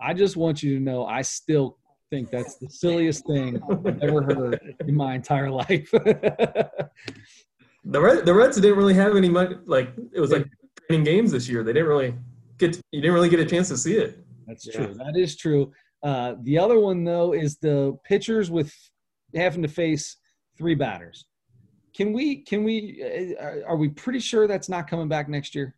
i 0.00 0.14
just 0.14 0.36
want 0.36 0.62
you 0.62 0.76
to 0.76 0.80
know 0.80 1.04
i 1.04 1.20
still 1.20 1.78
think 2.10 2.30
that's 2.30 2.56
the 2.56 2.68
silliest 2.68 3.24
thing 3.26 3.60
I've 3.70 4.02
ever 4.02 4.22
heard 4.22 4.74
in 4.84 4.96
my 4.96 5.14
entire 5.14 5.48
life. 5.48 5.94
the 7.84 8.00
Red, 8.00 8.26
the 8.26 8.34
Reds 8.34 8.60
didn't 8.60 8.76
really 8.76 8.94
have 8.94 9.16
any 9.16 9.28
money. 9.28 9.56
Like 9.66 9.92
it 10.12 10.20
was 10.20 10.30
like 10.30 10.46
training 10.86 11.04
games 11.04 11.32
this 11.32 11.48
year. 11.48 11.62
They 11.62 11.72
didn't 11.72 11.88
really 11.88 12.14
get. 12.58 12.74
To, 12.74 12.82
you 12.92 13.00
didn't 13.00 13.14
really 13.14 13.28
get 13.28 13.40
a 13.40 13.46
chance 13.46 13.68
to 13.68 13.76
see 13.76 13.94
it. 13.94 14.24
That's 14.46 14.66
yeah. 14.66 14.72
true. 14.72 14.94
That 14.94 15.16
is 15.16 15.36
true. 15.36 15.72
Uh, 16.02 16.34
the 16.42 16.58
other 16.58 16.78
one 16.78 17.04
though 17.04 17.32
is 17.32 17.56
the 17.58 17.96
pitchers 18.04 18.50
with 18.50 18.74
having 19.34 19.62
to 19.62 19.68
face 19.68 20.16
three 20.56 20.74
batters. 20.74 21.26
Can 21.94 22.12
we? 22.12 22.36
Can 22.36 22.64
we? 22.64 23.36
Uh, 23.40 23.66
are 23.66 23.76
we 23.76 23.88
pretty 23.88 24.20
sure 24.20 24.46
that's 24.46 24.68
not 24.68 24.88
coming 24.88 25.08
back 25.08 25.28
next 25.28 25.54
year? 25.54 25.74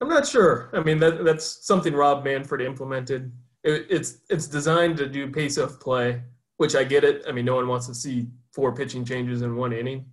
I'm 0.00 0.08
not 0.08 0.26
sure. 0.26 0.70
I 0.72 0.80
mean, 0.80 0.98
that 0.98 1.24
that's 1.24 1.66
something 1.66 1.94
Rob 1.94 2.24
Manfred 2.24 2.60
implemented 2.60 3.32
it, 3.64 3.86
it's 3.90 4.18
it's 4.28 4.46
designed 4.46 4.96
to 4.98 5.08
do 5.08 5.30
pace 5.30 5.56
of 5.56 5.80
play, 5.80 6.22
which 6.56 6.74
I 6.74 6.84
get 6.84 7.04
it. 7.04 7.24
I 7.28 7.32
mean, 7.32 7.44
no 7.44 7.56
one 7.56 7.68
wants 7.68 7.86
to 7.88 7.94
see 7.94 8.28
four 8.52 8.74
pitching 8.74 9.04
changes 9.04 9.42
in 9.42 9.56
one 9.56 9.72
inning, 9.72 10.06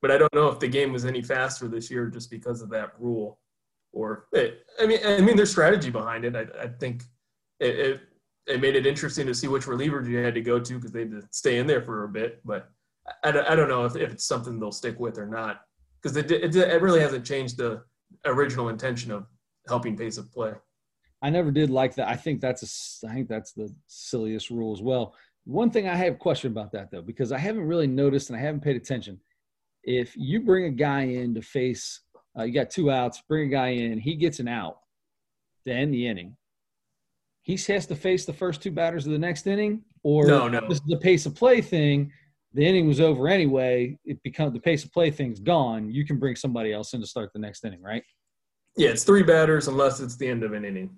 but 0.00 0.10
I 0.10 0.18
don't 0.18 0.34
know 0.34 0.48
if 0.48 0.60
the 0.60 0.68
game 0.68 0.92
was 0.92 1.04
any 1.04 1.22
faster 1.22 1.68
this 1.68 1.90
year 1.90 2.08
just 2.08 2.30
because 2.30 2.62
of 2.62 2.70
that 2.70 2.92
rule, 2.98 3.38
or 3.92 4.26
it, 4.32 4.64
I 4.80 4.86
mean, 4.86 4.98
I 5.04 5.20
mean, 5.20 5.36
there's 5.36 5.50
strategy 5.50 5.90
behind 5.90 6.24
it. 6.24 6.36
I, 6.36 6.46
I 6.62 6.68
think 6.68 7.02
it, 7.60 7.78
it, 7.78 8.00
it 8.46 8.60
made 8.60 8.76
it 8.76 8.86
interesting 8.86 9.26
to 9.26 9.34
see 9.34 9.48
which 9.48 9.64
relievers 9.64 10.08
you 10.08 10.18
had 10.18 10.34
to 10.34 10.40
go 10.40 10.58
to 10.60 10.74
because 10.74 10.92
they 10.92 11.00
had 11.00 11.10
to 11.10 11.22
stay 11.30 11.58
in 11.58 11.66
there 11.66 11.82
for 11.82 12.04
a 12.04 12.08
bit. 12.08 12.40
But 12.44 12.68
I, 13.24 13.30
I 13.30 13.56
don't 13.56 13.68
know 13.68 13.84
if, 13.84 13.96
if 13.96 14.12
it's 14.12 14.24
something 14.24 14.58
they'll 14.58 14.72
stick 14.72 14.98
with 15.00 15.18
or 15.18 15.26
not 15.26 15.62
because 16.00 16.16
it, 16.16 16.30
it, 16.30 16.54
it 16.54 16.82
really 16.82 17.00
hasn't 17.00 17.24
changed 17.24 17.56
the 17.56 17.82
original 18.24 18.68
intention 18.68 19.10
of 19.10 19.26
helping 19.66 19.96
pace 19.96 20.18
of 20.18 20.32
play. 20.32 20.52
I 21.20 21.30
never 21.30 21.50
did 21.50 21.68
like 21.68 21.96
that. 21.96 22.08
I 22.08 22.14
think 22.14 22.40
that's 22.40 23.02
a, 23.02 23.08
I 23.08 23.14
think 23.14 23.28
that's 23.28 23.52
the 23.52 23.74
silliest 23.88 24.50
rule 24.50 24.72
as 24.72 24.80
well. 24.80 25.14
One 25.44 25.70
thing 25.70 25.88
I 25.88 25.96
have 25.96 26.14
a 26.14 26.16
question 26.16 26.52
about 26.52 26.72
that 26.72 26.90
though, 26.90 27.02
because 27.02 27.32
I 27.32 27.38
haven't 27.38 27.64
really 27.64 27.86
noticed 27.86 28.30
and 28.30 28.38
I 28.38 28.40
haven't 28.42 28.62
paid 28.62 28.76
attention. 28.76 29.18
If 29.88 30.14
you 30.18 30.42
bring 30.42 30.66
a 30.66 30.70
guy 30.70 31.04
in 31.04 31.34
to 31.34 31.40
face, 31.40 32.00
uh, 32.38 32.42
you 32.42 32.52
got 32.52 32.68
two 32.68 32.90
outs, 32.90 33.22
bring 33.26 33.48
a 33.48 33.50
guy 33.50 33.68
in, 33.68 33.98
he 33.98 34.16
gets 34.16 34.38
an 34.38 34.46
out 34.46 34.80
to 35.66 35.72
end 35.72 35.94
the 35.94 36.06
inning. 36.06 36.36
He 37.40 37.56
has 37.56 37.86
to 37.86 37.96
face 37.96 38.26
the 38.26 38.34
first 38.34 38.60
two 38.60 38.70
batters 38.70 39.06
of 39.06 39.12
the 39.12 39.18
next 39.18 39.46
inning, 39.46 39.82
or 40.02 40.26
no, 40.26 40.46
no. 40.46 40.60
this 40.68 40.76
is 40.76 40.84
the 40.86 40.98
pace 40.98 41.24
of 41.24 41.34
play 41.34 41.62
thing. 41.62 42.12
The 42.52 42.66
inning 42.66 42.86
was 42.86 43.00
over 43.00 43.28
anyway. 43.28 43.98
It 44.04 44.22
becomes 44.22 44.52
the 44.52 44.60
pace 44.60 44.84
of 44.84 44.92
play 44.92 45.10
thing's 45.10 45.40
gone. 45.40 45.90
You 45.90 46.04
can 46.04 46.18
bring 46.18 46.36
somebody 46.36 46.70
else 46.70 46.92
in 46.92 47.00
to 47.00 47.06
start 47.06 47.32
the 47.32 47.38
next 47.38 47.64
inning, 47.64 47.80
right? 47.80 48.02
Yeah, 48.76 48.90
it's 48.90 49.04
three 49.04 49.22
batters 49.22 49.68
unless 49.68 50.00
it's 50.00 50.16
the 50.16 50.28
end 50.28 50.42
of 50.42 50.52
an 50.52 50.66
inning. 50.66 50.90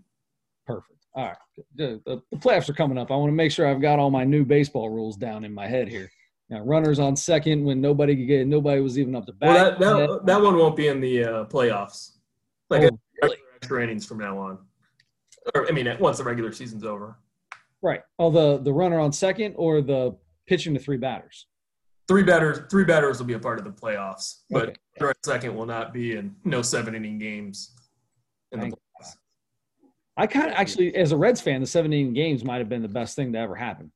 Perfect. 0.66 1.07
All 1.14 1.26
right. 1.26 1.37
The, 1.76 2.00
the, 2.07 2.22
the, 2.33 2.37
playoffs 2.38 2.68
are 2.68 2.74
coming 2.74 2.98
up. 2.98 3.12
I 3.12 3.14
want 3.14 3.31
to 3.31 3.37
make 3.37 3.53
sure 3.53 3.68
I've 3.68 3.81
got 3.81 4.00
all 4.00 4.11
my 4.11 4.24
new 4.24 4.44
baseball 4.44 4.90
rules 4.90 5.16
down 5.16 5.44
in 5.44 5.55
my 5.55 5.68
head 5.68 5.87
here. 5.87 6.11
Now, 6.50 6.60
runners 6.62 6.98
on 6.98 7.14
second 7.14 7.64
when 7.64 7.80
nobody 7.80 8.16
could 8.16 8.26
get 8.26 8.46
nobody 8.46 8.80
was 8.80 8.98
even 8.98 9.14
up 9.14 9.24
to 9.26 9.32
bat. 9.32 9.78
Well, 9.78 9.98
that, 9.98 10.08
that, 10.08 10.26
that 10.26 10.42
one 10.42 10.56
won't 10.56 10.76
be 10.76 10.88
in 10.88 11.00
the 11.00 11.24
uh, 11.24 11.44
playoffs. 11.44 12.16
Like 12.68 12.82
oh, 12.92 12.98
really? 13.22 13.36
extra 13.56 13.82
innings 13.82 14.04
from 14.04 14.18
now 14.18 14.36
on. 14.36 14.58
Or 15.54 15.68
I 15.68 15.70
mean, 15.70 15.88
once 16.00 16.18
the 16.18 16.24
regular 16.24 16.52
season's 16.52 16.84
over. 16.84 17.16
Right. 17.82 18.02
Oh, 18.18 18.30
the 18.30 18.58
the 18.58 18.72
runner 18.72 18.98
on 18.98 19.12
second 19.12 19.54
or 19.56 19.80
the 19.80 20.16
pitching 20.48 20.74
to 20.74 20.80
three 20.80 20.96
batters. 20.96 21.46
Three 22.08 22.24
batters. 22.24 22.62
Three 22.68 22.84
batters 22.84 23.20
will 23.20 23.26
be 23.26 23.34
a 23.34 23.38
part 23.38 23.60
of 23.60 23.64
the 23.64 23.70
playoffs, 23.70 24.40
but 24.50 24.76
okay. 25.00 25.12
second 25.24 25.54
will 25.54 25.66
not 25.66 25.94
be 25.94 26.16
in 26.16 26.34
no 26.44 26.62
seven 26.62 26.96
inning 26.96 27.18
games. 27.18 27.72
In 28.50 28.58
the 28.58 28.72
I 30.16 30.26
kind 30.26 30.48
of 30.48 30.54
actually, 30.54 30.94
as 30.96 31.12
a 31.12 31.16
Reds 31.16 31.40
fan, 31.40 31.60
the 31.60 31.66
17 31.66 32.12
games 32.12 32.44
might 32.44 32.58
have 32.58 32.68
been 32.68 32.82
the 32.82 32.88
best 32.88 33.16
thing 33.16 33.32
to 33.32 33.38
ever 33.38 33.54
happen. 33.54 33.92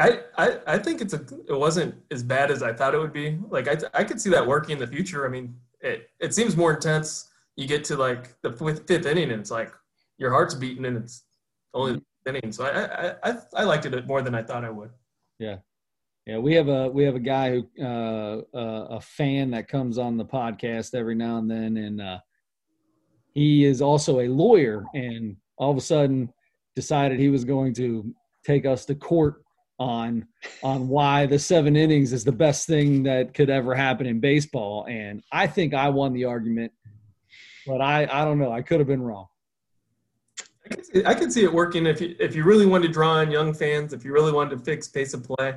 I, 0.00 0.20
I, 0.38 0.58
I 0.66 0.78
think 0.78 1.02
it's 1.02 1.12
a 1.12 1.20
it 1.46 1.58
wasn't 1.58 1.94
as 2.10 2.22
bad 2.22 2.50
as 2.50 2.62
I 2.62 2.72
thought 2.72 2.94
it 2.94 2.98
would 2.98 3.12
be. 3.12 3.38
Like 3.50 3.68
I, 3.68 3.76
I 4.00 4.04
could 4.04 4.20
see 4.20 4.30
that 4.30 4.46
working 4.46 4.72
in 4.72 4.78
the 4.78 4.86
future. 4.86 5.26
I 5.26 5.28
mean, 5.28 5.54
it, 5.80 6.08
it 6.18 6.34
seems 6.34 6.56
more 6.56 6.72
intense. 6.74 7.30
You 7.56 7.66
get 7.66 7.84
to 7.84 7.96
like 7.96 8.40
the 8.40 8.52
fifth, 8.52 8.86
fifth 8.86 9.04
inning, 9.04 9.30
and 9.30 9.40
it's 9.40 9.50
like 9.50 9.72
your 10.16 10.30
heart's 10.30 10.54
beating, 10.54 10.86
and 10.86 10.96
it's 10.96 11.24
only 11.74 12.00
the 12.24 12.34
inning. 12.34 12.50
So 12.50 12.64
I, 12.64 13.08
I, 13.08 13.14
I, 13.30 13.36
I 13.56 13.64
liked 13.64 13.84
it 13.84 14.06
more 14.06 14.22
than 14.22 14.34
I 14.34 14.42
thought 14.42 14.64
I 14.64 14.70
would. 14.70 14.90
Yeah, 15.38 15.56
Yeah, 16.26 16.38
we 16.38 16.54
have 16.54 16.68
a 16.68 16.88
we 16.88 17.04
have 17.04 17.16
a 17.16 17.20
guy 17.20 17.50
who 17.50 17.68
uh, 17.84 18.42
uh, 18.54 18.86
a 18.96 19.00
fan 19.00 19.50
that 19.50 19.68
comes 19.68 19.98
on 19.98 20.16
the 20.16 20.24
podcast 20.24 20.94
every 20.94 21.14
now 21.14 21.36
and 21.36 21.50
then, 21.50 21.76
and 21.76 22.00
uh, 22.00 22.18
he 23.34 23.64
is 23.64 23.82
also 23.82 24.20
a 24.20 24.28
lawyer, 24.28 24.84
and 24.94 25.36
all 25.58 25.70
of 25.70 25.76
a 25.76 25.82
sudden 25.82 26.32
decided 26.74 27.18
he 27.18 27.28
was 27.28 27.44
going 27.44 27.74
to 27.74 28.14
take 28.46 28.64
us 28.64 28.86
to 28.86 28.94
court 28.94 29.42
on 29.80 30.28
on 30.62 30.86
why 30.88 31.26
the 31.26 31.38
seven 31.38 31.74
innings 31.74 32.12
is 32.12 32.22
the 32.22 32.30
best 32.30 32.66
thing 32.66 33.02
that 33.02 33.34
could 33.34 33.50
ever 33.50 33.74
happen 33.74 34.06
in 34.06 34.20
baseball. 34.20 34.86
And 34.88 35.24
I 35.32 35.46
think 35.48 35.74
I 35.74 35.88
won 35.88 36.12
the 36.12 36.26
argument, 36.26 36.70
but 37.66 37.80
I 37.80 38.02
I 38.04 38.24
don't 38.24 38.38
know. 38.38 38.52
I 38.52 38.62
could 38.62 38.78
have 38.78 38.86
been 38.86 39.02
wrong. 39.02 39.26
I 40.64 40.74
can, 40.74 40.84
see, 40.84 41.04
I 41.06 41.14
can 41.14 41.30
see 41.30 41.42
it 41.42 41.52
working 41.52 41.86
if 41.86 42.00
you 42.00 42.14
if 42.20 42.36
you 42.36 42.44
really 42.44 42.66
wanted 42.66 42.88
to 42.88 42.92
draw 42.92 43.20
in 43.20 43.30
young 43.30 43.52
fans, 43.54 43.92
if 43.92 44.04
you 44.04 44.12
really 44.12 44.32
wanted 44.32 44.50
to 44.50 44.58
fix 44.62 44.86
pace 44.86 45.14
of 45.14 45.24
play. 45.24 45.56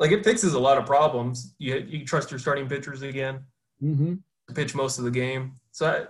Like 0.00 0.12
it 0.12 0.24
fixes 0.24 0.54
a 0.54 0.58
lot 0.58 0.78
of 0.78 0.86
problems. 0.86 1.54
You 1.58 1.84
you 1.86 2.04
trust 2.06 2.30
your 2.30 2.40
starting 2.40 2.66
pitchers 2.68 3.02
again 3.02 3.44
Mm-hmm. 3.80 4.14
to 4.48 4.54
pitch 4.54 4.74
most 4.74 4.98
of 4.98 5.04
the 5.04 5.10
game. 5.12 5.52
So 5.70 6.08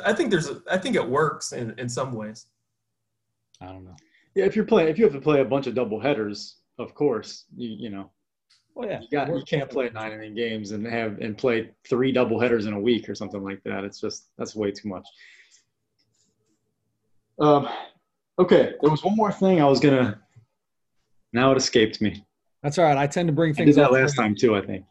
I, 0.00 0.10
I 0.10 0.14
think 0.14 0.30
there's 0.30 0.48
a, 0.48 0.62
I 0.70 0.78
think 0.78 0.96
it 0.96 1.06
works 1.06 1.52
in, 1.52 1.74
in 1.78 1.90
some 1.90 2.12
ways. 2.14 2.46
I 3.60 3.66
don't 3.66 3.84
know. 3.84 3.96
Yeah, 4.34 4.46
if 4.46 4.56
you're 4.56 4.64
playing, 4.64 4.88
if 4.88 4.98
you 4.98 5.04
have 5.04 5.12
to 5.12 5.20
play 5.20 5.42
a 5.42 5.44
bunch 5.44 5.66
of 5.66 5.74
double 5.74 6.00
headers, 6.00 6.56
of 6.78 6.94
course, 6.94 7.44
you 7.56 7.68
you 7.68 7.90
know 7.90 8.10
Well, 8.74 8.88
yeah, 8.88 9.00
you 9.00 9.08
got 9.10 9.28
you 9.28 9.42
can't 9.46 9.70
play 9.70 9.90
nine 9.90 10.12
inning 10.12 10.34
games 10.34 10.72
and 10.72 10.86
have 10.86 11.18
and 11.20 11.36
play 11.36 11.70
three 11.88 12.12
double 12.12 12.38
headers 12.38 12.66
in 12.66 12.74
a 12.74 12.80
week 12.80 13.08
or 13.08 13.14
something 13.14 13.42
like 13.42 13.62
that. 13.64 13.84
It's 13.84 14.00
just 14.00 14.28
that's 14.38 14.54
way 14.54 14.70
too 14.70 14.88
much. 14.88 15.06
Um, 17.38 17.68
okay, 18.38 18.74
there 18.80 18.90
was 18.90 19.04
one 19.04 19.16
more 19.16 19.32
thing 19.32 19.60
I 19.60 19.66
was 19.66 19.80
gonna. 19.80 20.20
Now 21.32 21.52
it 21.52 21.56
escaped 21.56 22.00
me. 22.00 22.24
That's 22.62 22.78
all 22.78 22.84
right. 22.84 22.96
I 22.96 23.06
tend 23.06 23.28
to 23.28 23.32
bring 23.32 23.50
I 23.50 23.52
did 23.52 23.64
things 23.64 23.76
that 23.76 23.84
off 23.84 23.92
the 23.92 24.00
last 24.00 24.16
time 24.16 24.34
too. 24.34 24.56
I 24.56 24.62
think. 24.62 24.84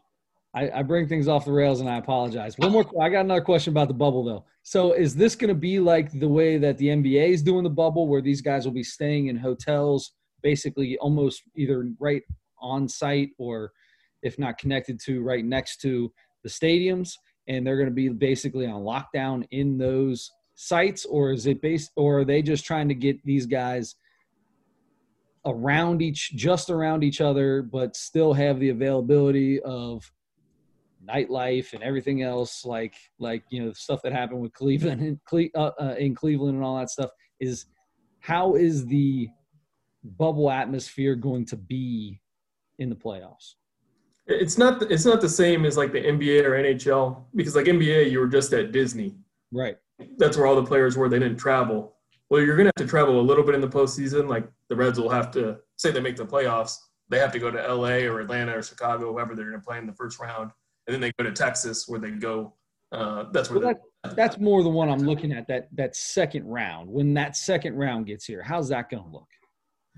I, 0.54 0.70
I 0.78 0.82
bring 0.82 1.06
things 1.06 1.28
off 1.28 1.44
the 1.44 1.52
rails 1.52 1.80
and 1.80 1.88
I 1.88 1.98
apologize. 1.98 2.56
One 2.56 2.72
more. 2.72 2.86
I 3.00 3.10
got 3.10 3.26
another 3.26 3.42
question 3.42 3.72
about 3.72 3.88
the 3.88 3.94
bubble 3.94 4.24
though. 4.24 4.44
So 4.62 4.94
is 4.94 5.14
this 5.14 5.36
going 5.36 5.48
to 5.48 5.54
be 5.54 5.78
like 5.78 6.10
the 6.18 6.28
way 6.28 6.56
that 6.56 6.78
the 6.78 6.86
NBA 6.86 7.28
is 7.28 7.42
doing 7.42 7.62
the 7.62 7.70
bubble, 7.70 8.08
where 8.08 8.22
these 8.22 8.40
guys 8.40 8.64
will 8.64 8.72
be 8.72 8.82
staying 8.82 9.26
in 9.26 9.36
hotels, 9.36 10.12
basically 10.42 10.96
almost 10.98 11.42
either 11.56 11.88
right 11.98 12.22
on 12.60 12.88
site 12.88 13.30
or, 13.38 13.72
if 14.22 14.38
not 14.38 14.58
connected 14.58 15.00
to, 15.00 15.22
right 15.22 15.44
next 15.44 15.80
to 15.82 16.12
the 16.42 16.48
stadiums, 16.48 17.12
and 17.48 17.66
they're 17.66 17.76
going 17.76 17.88
to 17.88 17.94
be 17.94 18.08
basically 18.08 18.66
on 18.66 18.82
lockdown 18.82 19.46
in 19.50 19.78
those 19.78 20.30
sites, 20.54 21.04
or 21.04 21.32
is 21.32 21.46
it 21.46 21.60
based, 21.60 21.90
or 21.96 22.20
are 22.20 22.24
they 22.24 22.42
just 22.42 22.64
trying 22.64 22.88
to 22.88 22.94
get 22.94 23.22
these 23.24 23.46
guys? 23.46 23.96
around 25.46 26.02
each 26.02 26.32
just 26.34 26.70
around 26.70 27.04
each 27.04 27.20
other 27.20 27.62
but 27.62 27.96
still 27.96 28.32
have 28.32 28.58
the 28.58 28.70
availability 28.70 29.60
of 29.60 30.10
nightlife 31.08 31.72
and 31.72 31.82
everything 31.82 32.22
else 32.22 32.64
like 32.64 32.94
like 33.18 33.44
you 33.50 33.64
know 33.64 33.72
stuff 33.72 34.02
that 34.02 34.12
happened 34.12 34.40
with 34.40 34.52
cleveland 34.52 35.00
and 35.00 35.20
Cle- 35.24 35.48
uh, 35.54 35.70
uh, 35.80 35.94
in 35.98 36.14
cleveland 36.14 36.56
and 36.56 36.64
all 36.64 36.76
that 36.76 36.90
stuff 36.90 37.10
is 37.40 37.66
how 38.20 38.54
is 38.54 38.86
the 38.86 39.28
bubble 40.06 40.50
atmosphere 40.50 41.14
going 41.14 41.44
to 41.46 41.56
be 41.56 42.20
in 42.78 42.88
the 42.88 42.96
playoffs 42.96 43.54
It's 44.26 44.58
not 44.58 44.82
it's 44.90 45.04
not 45.04 45.20
the 45.20 45.28
same 45.28 45.64
as 45.64 45.76
like 45.76 45.92
the 45.92 46.02
NBA 46.02 46.44
or 46.44 46.50
NHL 46.52 47.24
because 47.34 47.54
like 47.54 47.66
NBA 47.66 48.10
you 48.10 48.18
were 48.18 48.28
just 48.28 48.52
at 48.52 48.72
Disney. 48.72 49.16
right 49.52 49.76
That's 50.18 50.36
where 50.36 50.46
all 50.46 50.56
the 50.56 50.64
players 50.64 50.96
were. 50.96 51.08
They 51.08 51.18
didn't 51.18 51.38
travel. 51.38 51.96
Well, 52.28 52.42
you're 52.42 52.56
gonna 52.56 52.72
have 52.76 52.86
to 52.86 52.90
travel 52.90 53.20
a 53.20 53.22
little 53.22 53.44
bit 53.44 53.54
in 53.54 53.60
the 53.60 53.68
postseason. 53.68 54.28
Like 54.28 54.48
the 54.68 54.76
Reds 54.76 54.98
will 54.98 55.10
have 55.10 55.30
to 55.32 55.58
say 55.76 55.90
they 55.90 56.00
make 56.00 56.16
the 56.16 56.26
playoffs. 56.26 56.76
They 57.08 57.18
have 57.18 57.32
to 57.32 57.38
go 57.38 57.50
to 57.50 57.74
LA 57.74 58.08
or 58.10 58.20
Atlanta 58.20 58.58
or 58.58 58.62
Chicago, 58.62 59.12
whoever 59.12 59.34
they're 59.34 59.50
gonna 59.50 59.62
play 59.62 59.78
in 59.78 59.86
the 59.86 59.92
first 59.94 60.18
round, 60.18 60.50
and 60.86 60.94
then 60.94 61.00
they 61.00 61.12
go 61.18 61.24
to 61.24 61.32
Texas 61.32 61.86
where 61.88 62.00
they 62.00 62.10
go. 62.10 62.54
Uh, 62.92 63.24
that's 63.32 63.50
where 63.50 63.60
well, 63.60 63.68
that, 63.68 63.80
that's 64.14 64.38
more 64.38 64.62
the 64.62 64.68
one 64.68 64.88
i'm 64.88 65.00
looking 65.00 65.32
at 65.32 65.48
that 65.48 65.68
that 65.72 65.96
second 65.96 66.46
round 66.46 66.88
when 66.88 67.12
that 67.14 67.36
second 67.36 67.74
round 67.74 68.06
gets 68.06 68.24
here 68.24 68.42
how's 68.42 68.68
that 68.68 68.88
going 68.88 69.02
to 69.02 69.10
look 69.10 69.28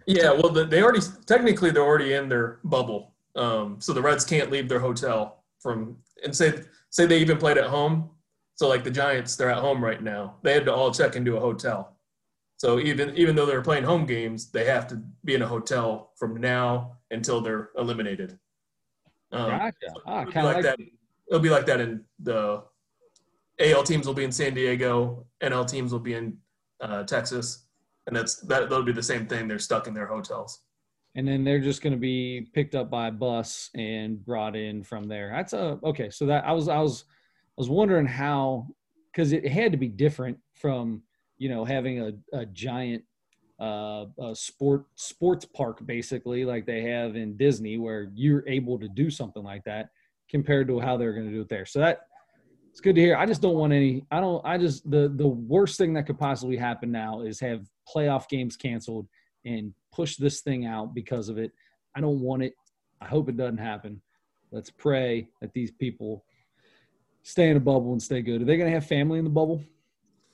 Yeah, 0.06 0.32
well, 0.32 0.50
they 0.50 0.82
already 0.82 1.00
technically 1.26 1.70
they're 1.70 1.84
already 1.84 2.14
in 2.14 2.28
their 2.28 2.60
bubble, 2.64 3.14
um, 3.36 3.76
so 3.80 3.92
the 3.92 4.02
Reds 4.02 4.24
can't 4.24 4.50
leave 4.50 4.68
their 4.68 4.80
hotel 4.80 5.44
from 5.60 5.96
and 6.24 6.34
say 6.34 6.62
say 6.90 7.06
they 7.06 7.18
even 7.18 7.38
played 7.38 7.58
at 7.58 7.66
home. 7.66 8.10
So 8.54 8.68
like 8.68 8.84
the 8.84 8.90
Giants, 8.90 9.36
they're 9.36 9.50
at 9.50 9.58
home 9.58 9.82
right 9.84 10.02
now. 10.02 10.36
They 10.42 10.54
had 10.54 10.64
to 10.64 10.74
all 10.74 10.92
check 10.92 11.14
into 11.14 11.36
a 11.36 11.40
hotel. 11.40 11.96
So 12.56 12.80
even 12.80 13.16
even 13.16 13.36
though 13.36 13.46
they're 13.46 13.62
playing 13.62 13.84
home 13.84 14.06
games, 14.06 14.50
they 14.50 14.64
have 14.64 14.88
to 14.88 14.96
be 15.24 15.34
in 15.34 15.42
a 15.42 15.46
hotel 15.46 16.12
from 16.16 16.40
now 16.40 16.96
until 17.10 17.40
they're 17.40 17.70
eliminated. 17.76 18.38
Um, 19.30 19.50
gotcha 19.50 19.74
ah, 20.06 20.22
it'll 20.22 20.32
be 20.32 20.38
of 20.38 20.44
like 20.44 20.62
that. 20.62 20.80
It'll 21.28 21.42
be 21.42 21.50
like 21.50 21.66
that 21.66 21.80
in 21.80 22.04
the 22.18 22.64
AL 23.60 23.82
teams 23.82 24.06
will 24.06 24.14
be 24.14 24.24
in 24.24 24.32
San 24.32 24.54
Diego, 24.54 25.26
NL 25.42 25.68
teams 25.68 25.92
will 25.92 26.00
be 26.00 26.14
in 26.14 26.38
uh, 26.80 27.02
Texas, 27.04 27.66
and 28.08 28.16
that's 28.16 28.36
that. 28.42 28.68
That'll 28.68 28.82
be 28.82 28.92
the 28.92 29.02
same 29.02 29.26
thing. 29.26 29.46
They're 29.48 29.58
stuck 29.58 29.86
in 29.86 29.94
their 29.94 30.06
hotels. 30.06 30.60
and 31.14 31.26
then 31.26 31.42
they're 31.44 31.60
just 31.60 31.82
going 31.82 31.92
to 31.92 31.98
be 31.98 32.48
picked 32.52 32.74
up 32.74 32.90
by 32.90 33.10
bus 33.10 33.70
and 33.74 34.24
brought 34.24 34.54
in 34.56 34.82
from 34.82 35.08
there. 35.08 35.30
That's 35.34 35.52
a 35.52 35.78
okay. 35.82 36.10
So 36.10 36.26
that 36.26 36.44
I 36.44 36.52
was 36.52 36.68
I 36.68 36.80
was 36.80 37.04
I 37.08 37.60
was 37.60 37.68
wondering 37.68 38.06
how 38.06 38.68
because 39.12 39.32
it 39.32 39.46
had 39.46 39.72
to 39.72 39.78
be 39.78 39.88
different 39.88 40.38
from 40.54 41.02
you 41.38 41.48
know 41.48 41.64
having 41.64 42.00
a, 42.00 42.12
a 42.32 42.46
giant 42.46 43.02
uh, 43.60 44.04
a 44.20 44.34
sport 44.34 44.84
sports 44.94 45.44
park 45.44 45.84
basically 45.84 46.44
like 46.44 46.66
they 46.66 46.82
have 46.82 47.16
in 47.16 47.36
Disney 47.36 47.78
where 47.78 48.10
you're 48.14 48.48
able 48.48 48.78
to 48.78 48.88
do 48.88 49.10
something 49.10 49.42
like 49.42 49.64
that 49.64 49.90
compared 50.30 50.68
to 50.68 50.78
how 50.78 50.96
they're 50.96 51.14
going 51.14 51.26
to 51.26 51.32
do 51.32 51.40
it 51.40 51.48
there. 51.48 51.66
So 51.66 51.80
that 51.80 52.02
it's 52.70 52.80
good 52.80 52.94
to 52.94 53.00
hear. 53.00 53.16
I 53.16 53.26
just 53.26 53.42
don't 53.42 53.56
want 53.56 53.72
any. 53.72 54.04
I 54.12 54.20
don't. 54.20 54.44
I 54.46 54.56
just 54.56 54.88
the 54.88 55.12
the 55.16 55.26
worst 55.26 55.78
thing 55.78 55.94
that 55.94 56.06
could 56.06 56.18
possibly 56.18 56.56
happen 56.56 56.92
now 56.92 57.22
is 57.22 57.40
have 57.40 57.66
playoff 57.94 58.28
games 58.28 58.56
canceled 58.56 59.06
and 59.44 59.72
push 59.92 60.16
this 60.16 60.40
thing 60.40 60.66
out 60.66 60.94
because 60.94 61.28
of 61.28 61.38
it. 61.38 61.52
I 61.94 62.00
don't 62.00 62.20
want 62.20 62.42
it. 62.42 62.54
I 63.00 63.06
hope 63.06 63.28
it 63.28 63.36
doesn't 63.36 63.58
happen. 63.58 64.00
Let's 64.50 64.70
pray 64.70 65.28
that 65.40 65.52
these 65.52 65.70
people 65.70 66.24
stay 67.22 67.50
in 67.50 67.56
a 67.56 67.60
bubble 67.60 67.92
and 67.92 68.02
stay 68.02 68.22
good. 68.22 68.42
Are 68.42 68.44
they 68.44 68.56
going 68.56 68.70
to 68.70 68.74
have 68.74 68.86
family 68.86 69.18
in 69.18 69.24
the 69.24 69.30
bubble? 69.30 69.62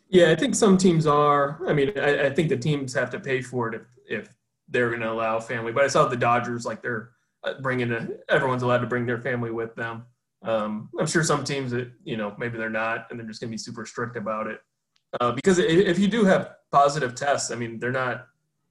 Yeah, 0.09 0.31
I 0.31 0.37
think 0.37 0.55
some 0.55 0.79
teams 0.79 1.07
are. 1.07 1.61
I 1.67 1.73
mean, 1.73 1.93
I, 1.99 2.27
I 2.27 2.31
think 2.31 2.49
the 2.49 2.57
teams 2.57 2.95
have 2.95 3.11
to 3.11 3.21
pay 3.21 3.43
for 3.43 3.73
it 3.73 3.83
if, 4.07 4.21
if 4.21 4.35
they're 4.69 4.91
going 4.91 5.01
to 5.01 5.11
allow 5.11 5.41
family. 5.41 5.73
But 5.73 5.85
I 5.85 5.89
saw 5.89 6.07
the 6.07 6.17
Dodgers 6.17 6.65
like 6.65 6.83
they're 6.83 7.11
uh, 7.43 7.55
bringing 7.61 7.91
a, 7.91 8.09
everyone's 8.29 8.63
allowed 8.63 8.79
to 8.79 8.87
bring 8.87 9.07
their 9.07 9.21
family 9.21 9.51
with 9.51 9.75
them. 9.75 10.05
Um, 10.43 10.91
I'm 11.01 11.07
sure 11.07 11.25
some 11.25 11.43
teams 11.43 11.73
that 11.73 11.91
you 12.05 12.17
know 12.17 12.35
maybe 12.39 12.59
they're 12.59 12.71
not, 12.71 13.07
and 13.11 13.19
they're 13.19 13.27
just 13.27 13.41
going 13.41 13.49
to 13.49 13.55
be 13.55 13.59
super 13.59 13.87
strict 13.87 14.17
about 14.17 14.47
it. 14.47 14.61
Uh, 15.21 15.33
because 15.33 15.59
if, 15.59 15.67
if 15.69 15.99
you 15.99 16.07
do 16.09 16.25
have 16.25 16.53
positive 16.75 17.15
tests, 17.15 17.53
I 17.53 17.55
mean, 17.55 17.79
they're 17.79 17.93
not. 17.93 18.27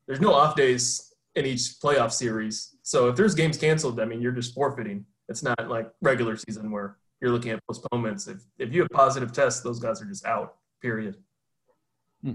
There's 0.05 0.19
no 0.19 0.33
off 0.33 0.55
days 0.55 1.13
in 1.35 1.45
each 1.45 1.61
playoff 1.81 2.11
series. 2.11 2.75
So 2.83 3.07
if 3.07 3.15
there's 3.15 3.33
games 3.33 3.57
canceled, 3.57 3.99
I 4.01 4.05
mean, 4.05 4.21
you're 4.21 4.33
just 4.33 4.53
forfeiting. 4.53 5.05
It's 5.29 5.41
not 5.41 5.69
like 5.69 5.89
regular 6.01 6.35
season 6.35 6.69
where 6.69 6.97
you're 7.21 7.31
looking 7.31 7.51
at 7.51 7.65
postponements. 7.65 8.27
If 8.27 8.41
if 8.59 8.73
you 8.73 8.81
have 8.81 8.89
positive 8.91 9.31
tests, 9.31 9.61
those 9.61 9.79
guys 9.79 10.01
are 10.01 10.05
just 10.05 10.25
out. 10.25 10.55
Period. 10.81 11.15
Hmm. 12.23 12.33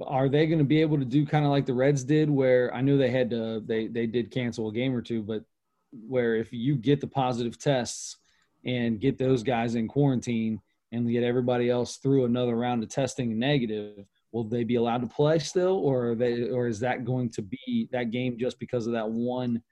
Are 0.00 0.28
they 0.28 0.46
going 0.46 0.60
to 0.60 0.64
be 0.64 0.80
able 0.80 0.98
to 0.98 1.04
do 1.04 1.26
kind 1.26 1.44
of 1.44 1.50
like 1.50 1.66
the 1.66 1.74
Reds 1.74 2.04
did, 2.04 2.30
where 2.30 2.72
I 2.72 2.80
knew 2.80 2.96
they 2.96 3.10
had 3.10 3.28
to 3.30 3.60
they 3.66 3.88
they 3.88 4.06
did 4.06 4.30
cancel 4.30 4.68
a 4.68 4.72
game 4.72 4.94
or 4.94 5.02
two, 5.02 5.22
but 5.22 5.42
where 5.90 6.36
if 6.36 6.52
you 6.52 6.76
get 6.76 7.00
the 7.00 7.08
positive 7.08 7.58
tests 7.58 8.18
and 8.64 9.00
get 9.00 9.18
those 9.18 9.42
guys 9.42 9.74
in 9.74 9.88
quarantine 9.88 10.60
and 10.92 11.10
get 11.10 11.24
everybody 11.24 11.68
else 11.68 11.96
through 11.96 12.24
another 12.24 12.54
round 12.54 12.84
of 12.84 12.88
testing 12.88 13.36
negative, 13.38 14.06
will 14.32 14.44
they 14.44 14.64
be 14.64 14.76
allowed 14.76 15.00
to 15.00 15.06
play 15.06 15.38
still, 15.38 15.76
or 15.76 16.14
they 16.14 16.48
or 16.50 16.66
is 16.66 16.80
that 16.80 17.04
going 17.04 17.30
to 17.30 17.42
be 17.42 17.88
that 17.92 18.10
game 18.10 18.38
just 18.38 18.58
because 18.58 18.86
of 18.86 18.92
that 18.92 19.08
one 19.08 19.62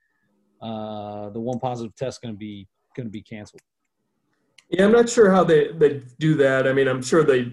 uh, 0.62 1.30
the 1.30 1.40
one 1.40 1.58
positive 1.58 1.94
test 1.96 2.22
going 2.22 2.34
to 2.34 2.38
be 2.38 2.66
going 2.94 3.06
to 3.06 3.10
be 3.10 3.22
canceled? 3.22 3.60
Yeah, 4.70 4.84
I'm 4.84 4.92
not 4.92 5.08
sure 5.08 5.30
how 5.30 5.44
they, 5.44 5.70
they 5.72 6.02
do 6.18 6.34
that. 6.36 6.66
I 6.66 6.72
mean, 6.72 6.88
I'm 6.88 7.02
sure 7.02 7.22
they 7.22 7.52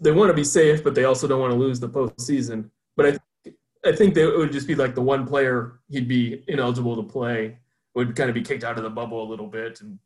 they 0.00 0.12
want 0.12 0.28
to 0.28 0.34
be 0.34 0.44
safe, 0.44 0.84
but 0.84 0.94
they 0.94 1.04
also 1.04 1.26
don't 1.26 1.40
want 1.40 1.52
to 1.52 1.58
lose 1.58 1.80
the 1.80 1.88
postseason. 1.88 2.70
But 2.96 3.06
I 3.06 3.50
I 3.86 3.92
think 3.92 4.14
that 4.14 4.34
it 4.34 4.36
would 4.36 4.52
just 4.52 4.66
be 4.66 4.74
like 4.74 4.94
the 4.94 5.02
one 5.02 5.26
player 5.26 5.80
he'd 5.88 6.08
be 6.08 6.42
ineligible 6.48 6.96
to 6.96 7.02
play 7.02 7.58
would 7.94 8.16
kind 8.16 8.28
of 8.28 8.34
be 8.34 8.42
kicked 8.42 8.64
out 8.64 8.76
of 8.76 8.82
the 8.82 8.90
bubble 8.90 9.22
a 9.22 9.28
little 9.28 9.46
bit, 9.46 9.80
and 9.80 9.98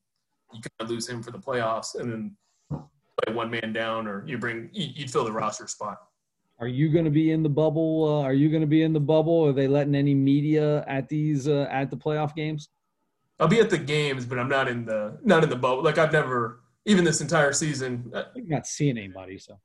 you 0.52 0.60
kind 0.60 0.80
of 0.80 0.90
lose 0.90 1.08
him 1.08 1.22
for 1.22 1.30
the 1.30 1.38
playoffs, 1.38 1.98
and 1.98 2.12
then 2.12 2.36
play 3.24 3.34
one 3.34 3.50
man 3.50 3.72
down, 3.72 4.06
or 4.06 4.26
you 4.26 4.38
bring 4.38 4.70
you- 4.72 4.88
you'd 4.94 5.10
fill 5.10 5.24
the 5.24 5.32
roster 5.32 5.66
spot. 5.66 5.98
Are 6.60 6.66
you 6.68 6.88
going 6.90 7.04
to 7.04 7.10
be 7.10 7.30
in 7.30 7.42
the 7.44 7.48
bubble? 7.48 8.04
Uh, 8.04 8.22
are 8.22 8.32
you 8.32 8.48
going 8.48 8.62
to 8.62 8.66
be 8.66 8.82
in 8.82 8.92
the 8.92 9.00
bubble? 9.00 9.46
Are 9.46 9.52
they 9.52 9.68
letting 9.68 9.94
any 9.94 10.14
media 10.14 10.84
at 10.88 11.08
these 11.08 11.46
uh, 11.48 11.68
at 11.70 11.90
the 11.90 11.96
playoff 11.96 12.34
games? 12.34 12.68
I'll 13.38 13.46
be 13.48 13.60
at 13.60 13.70
the 13.70 13.78
games, 13.78 14.26
but 14.26 14.38
I'm 14.38 14.48
not 14.48 14.66
in 14.66 14.84
the 14.84 15.18
not 15.22 15.44
in 15.44 15.50
the 15.50 15.56
bubble. 15.56 15.82
Like 15.84 15.98
I've 15.98 16.12
never 16.12 16.60
even 16.86 17.04
this 17.04 17.20
entire 17.20 17.52
season. 17.52 18.10
uh, 18.14 18.24
not 18.34 18.66
seeing 18.66 18.98
anybody, 18.98 19.38
so 19.38 19.58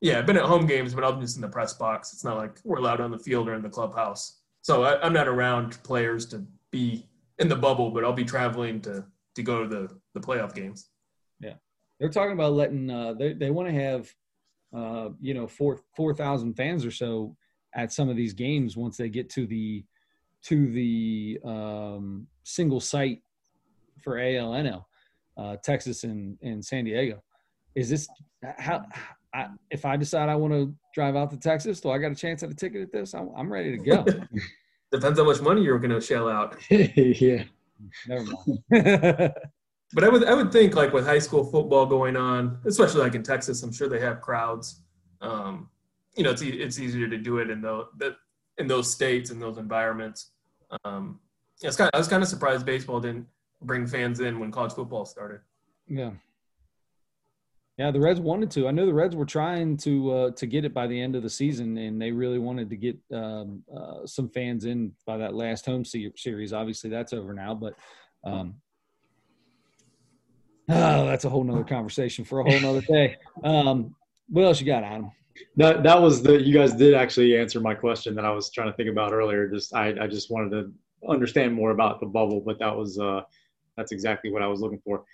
Yeah, 0.00 0.18
I've 0.18 0.26
been 0.26 0.36
at 0.36 0.44
home 0.44 0.66
games, 0.66 0.94
but 0.94 1.02
I'm 1.04 1.20
just 1.20 1.34
in 1.36 1.42
the 1.42 1.48
press 1.48 1.72
box. 1.74 2.12
It's 2.12 2.22
not 2.22 2.36
like 2.36 2.58
we're 2.64 2.78
allowed 2.78 3.00
on 3.00 3.10
the 3.10 3.18
field 3.18 3.48
or 3.48 3.54
in 3.54 3.62
the 3.62 3.68
clubhouse. 3.70 4.40
So 4.62 4.84
I, 4.84 5.00
I'm 5.04 5.12
not 5.12 5.26
around 5.26 5.82
players 5.82 6.26
to 6.26 6.44
be 6.70 7.08
in 7.38 7.48
the 7.48 7.56
bubble, 7.56 7.90
but 7.90 8.04
I'll 8.04 8.12
be 8.12 8.24
traveling 8.24 8.80
to 8.82 9.04
to 9.34 9.42
go 9.42 9.62
to 9.64 9.68
the 9.68 9.88
the 10.14 10.20
playoff 10.20 10.54
games. 10.54 10.90
They're 11.98 12.10
talking 12.10 12.32
about 12.32 12.52
letting. 12.52 12.90
Uh, 12.90 13.14
they 13.14 13.32
they 13.32 13.50
want 13.50 13.68
to 13.68 13.74
have, 13.74 14.12
uh, 14.76 15.10
you 15.20 15.34
know, 15.34 15.46
four 15.46 15.80
four 15.94 16.14
thousand 16.14 16.54
fans 16.54 16.84
or 16.84 16.90
so 16.90 17.36
at 17.74 17.92
some 17.92 18.08
of 18.08 18.16
these 18.16 18.32
games 18.32 18.76
once 18.76 18.96
they 18.96 19.08
get 19.08 19.30
to 19.30 19.46
the 19.46 19.84
to 20.42 20.70
the 20.72 21.38
um, 21.44 22.26
single 22.44 22.80
site 22.80 23.22
for 24.02 24.16
ALNL, 24.16 24.84
uh, 25.36 25.56
Texas 25.62 26.04
and, 26.04 26.38
and 26.42 26.64
San 26.64 26.84
Diego. 26.84 27.22
Is 27.74 27.88
this 27.90 28.08
how? 28.58 28.84
I, 29.34 29.48
if 29.70 29.84
I 29.84 29.96
decide 29.96 30.28
I 30.28 30.36
want 30.36 30.54
to 30.54 30.74
drive 30.94 31.14
out 31.16 31.30
to 31.30 31.36
Texas, 31.36 31.80
do 31.80 31.90
I 31.90 31.98
got 31.98 32.12
a 32.12 32.14
chance 32.14 32.42
at 32.42 32.50
a 32.50 32.54
ticket 32.54 32.80
at 32.80 32.92
this? 32.92 33.12
I'm, 33.12 33.30
I'm 33.36 33.52
ready 33.52 33.76
to 33.76 33.78
go. 33.78 34.04
Depends 34.92 35.18
how 35.18 35.26
much 35.26 35.42
money 35.42 35.62
you're 35.62 35.78
going 35.78 35.90
to 35.90 36.00
shell 36.00 36.28
out. 36.28 36.56
yeah. 36.70 37.44
Never 38.08 38.24
mind. 38.24 39.34
But 39.92 40.04
I 40.04 40.08
would 40.08 40.24
I 40.24 40.34
would 40.34 40.50
think 40.50 40.74
like 40.74 40.92
with 40.92 41.06
high 41.06 41.20
school 41.20 41.44
football 41.44 41.86
going 41.86 42.16
on, 42.16 42.58
especially 42.64 43.00
like 43.02 43.14
in 43.14 43.22
Texas, 43.22 43.62
I'm 43.62 43.72
sure 43.72 43.88
they 43.88 44.00
have 44.00 44.20
crowds. 44.20 44.82
Um, 45.20 45.70
you 46.16 46.24
know, 46.24 46.30
it's 46.30 46.42
e- 46.42 46.60
it's 46.60 46.78
easier 46.78 47.08
to 47.08 47.18
do 47.18 47.38
it 47.38 47.50
in 47.50 47.60
those 47.60 47.86
in 48.58 48.66
those 48.66 48.90
states 48.90 49.30
in 49.30 49.38
those 49.38 49.58
environments. 49.58 50.32
Um, 50.84 51.20
yeah, 51.60 51.68
it's 51.68 51.76
kind 51.76 51.90
I 51.94 51.98
was 51.98 52.08
kind 52.08 52.22
of 52.22 52.28
surprised 52.28 52.66
baseball 52.66 53.00
didn't 53.00 53.26
bring 53.62 53.86
fans 53.86 54.20
in 54.20 54.38
when 54.40 54.50
college 54.50 54.72
football 54.72 55.04
started. 55.04 55.40
yeah. 55.88 56.10
Yeah, 57.78 57.90
the 57.90 58.00
Reds 58.00 58.20
wanted 58.20 58.50
to. 58.52 58.68
I 58.68 58.70
know 58.70 58.86
the 58.86 58.94
Reds 58.94 59.14
were 59.14 59.26
trying 59.26 59.76
to 59.78 60.10
uh, 60.12 60.30
to 60.30 60.46
get 60.46 60.64
it 60.64 60.72
by 60.72 60.86
the 60.86 60.98
end 60.98 61.14
of 61.14 61.22
the 61.22 61.28
season, 61.28 61.76
and 61.76 62.00
they 62.00 62.10
really 62.10 62.38
wanted 62.38 62.70
to 62.70 62.76
get 62.76 62.96
um, 63.12 63.62
uh, 63.70 64.06
some 64.06 64.30
fans 64.30 64.64
in 64.64 64.92
by 65.04 65.18
that 65.18 65.34
last 65.34 65.66
home 65.66 65.84
se- 65.84 66.12
series. 66.16 66.54
Obviously, 66.54 66.88
that's 66.88 67.12
over 67.12 67.34
now, 67.34 67.54
but 67.54 67.74
um, 68.24 68.54
oh, 70.68 71.06
that's 71.06 71.24
a 71.24 71.28
whole 71.28 71.44
nother 71.44 71.64
conversation 71.64 72.24
for 72.24 72.40
a 72.40 72.50
whole 72.50 72.60
nother 72.60 72.80
day. 72.86 73.16
Um, 73.44 73.94
what 74.28 74.44
else 74.44 74.60
you 74.60 74.66
got, 74.66 74.82
Adam? 74.82 75.10
That 75.56 75.82
that 75.82 76.00
was 76.00 76.22
the 76.22 76.40
you 76.40 76.54
guys 76.54 76.74
did 76.74 76.94
actually 76.94 77.36
answer 77.36 77.60
my 77.60 77.74
question 77.74 78.14
that 78.14 78.24
I 78.24 78.30
was 78.30 78.50
trying 78.50 78.70
to 78.70 78.76
think 78.76 78.88
about 78.88 79.12
earlier. 79.12 79.48
Just 79.48 79.74
I, 79.74 79.94
I 80.00 80.06
just 80.06 80.30
wanted 80.30 80.50
to 80.50 80.72
understand 81.08 81.54
more 81.54 81.70
about 81.70 82.00
the 82.00 82.06
bubble, 82.06 82.40
but 82.40 82.58
that 82.58 82.74
was 82.74 82.98
uh 82.98 83.20
that's 83.76 83.92
exactly 83.92 84.30
what 84.30 84.42
I 84.42 84.46
was 84.46 84.60
looking 84.60 84.80
for. 84.84 85.04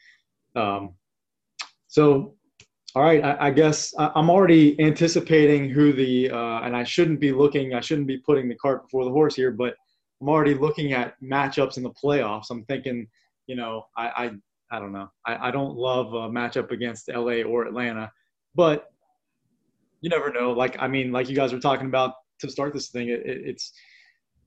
Um, 0.54 0.94
so 1.88 2.34
all 2.94 3.02
right, 3.02 3.24
I, 3.24 3.46
I 3.46 3.50
guess 3.50 3.94
I, 3.98 4.10
I'm 4.14 4.30
already 4.30 4.78
anticipating 4.80 5.70
who 5.70 5.92
the 5.92 6.30
uh, 6.30 6.60
and 6.60 6.76
I 6.76 6.84
shouldn't 6.84 7.20
be 7.20 7.32
looking, 7.32 7.74
I 7.74 7.80
shouldn't 7.80 8.06
be 8.06 8.18
putting 8.18 8.48
the 8.48 8.54
cart 8.56 8.82
before 8.84 9.04
the 9.04 9.10
horse 9.10 9.34
here, 9.34 9.50
but 9.50 9.74
I'm 10.20 10.28
already 10.28 10.54
looking 10.54 10.92
at 10.92 11.14
matchups 11.22 11.78
in 11.78 11.82
the 11.82 11.90
playoffs. 11.90 12.50
I'm 12.50 12.64
thinking, 12.64 13.08
you 13.46 13.56
know, 13.56 13.86
I 13.96 14.06
I, 14.06 14.30
I 14.72 14.78
don't 14.78 14.92
know, 14.92 15.08
I, 15.26 15.48
I 15.48 15.50
don't 15.50 15.76
love 15.76 16.14
a 16.14 16.30
matchup 16.30 16.70
against 16.70 17.08
LA 17.08 17.42
or 17.42 17.66
Atlanta, 17.66 18.10
but 18.54 18.86
you 20.00 20.10
never 20.10 20.32
know. 20.32 20.52
Like 20.52 20.76
I 20.80 20.88
mean, 20.88 21.12
like 21.12 21.28
you 21.28 21.36
guys 21.36 21.52
were 21.52 21.60
talking 21.60 21.86
about 21.86 22.14
to 22.40 22.50
start 22.50 22.74
this 22.74 22.88
thing, 22.88 23.08
it, 23.08 23.20
it, 23.24 23.42
it's 23.44 23.72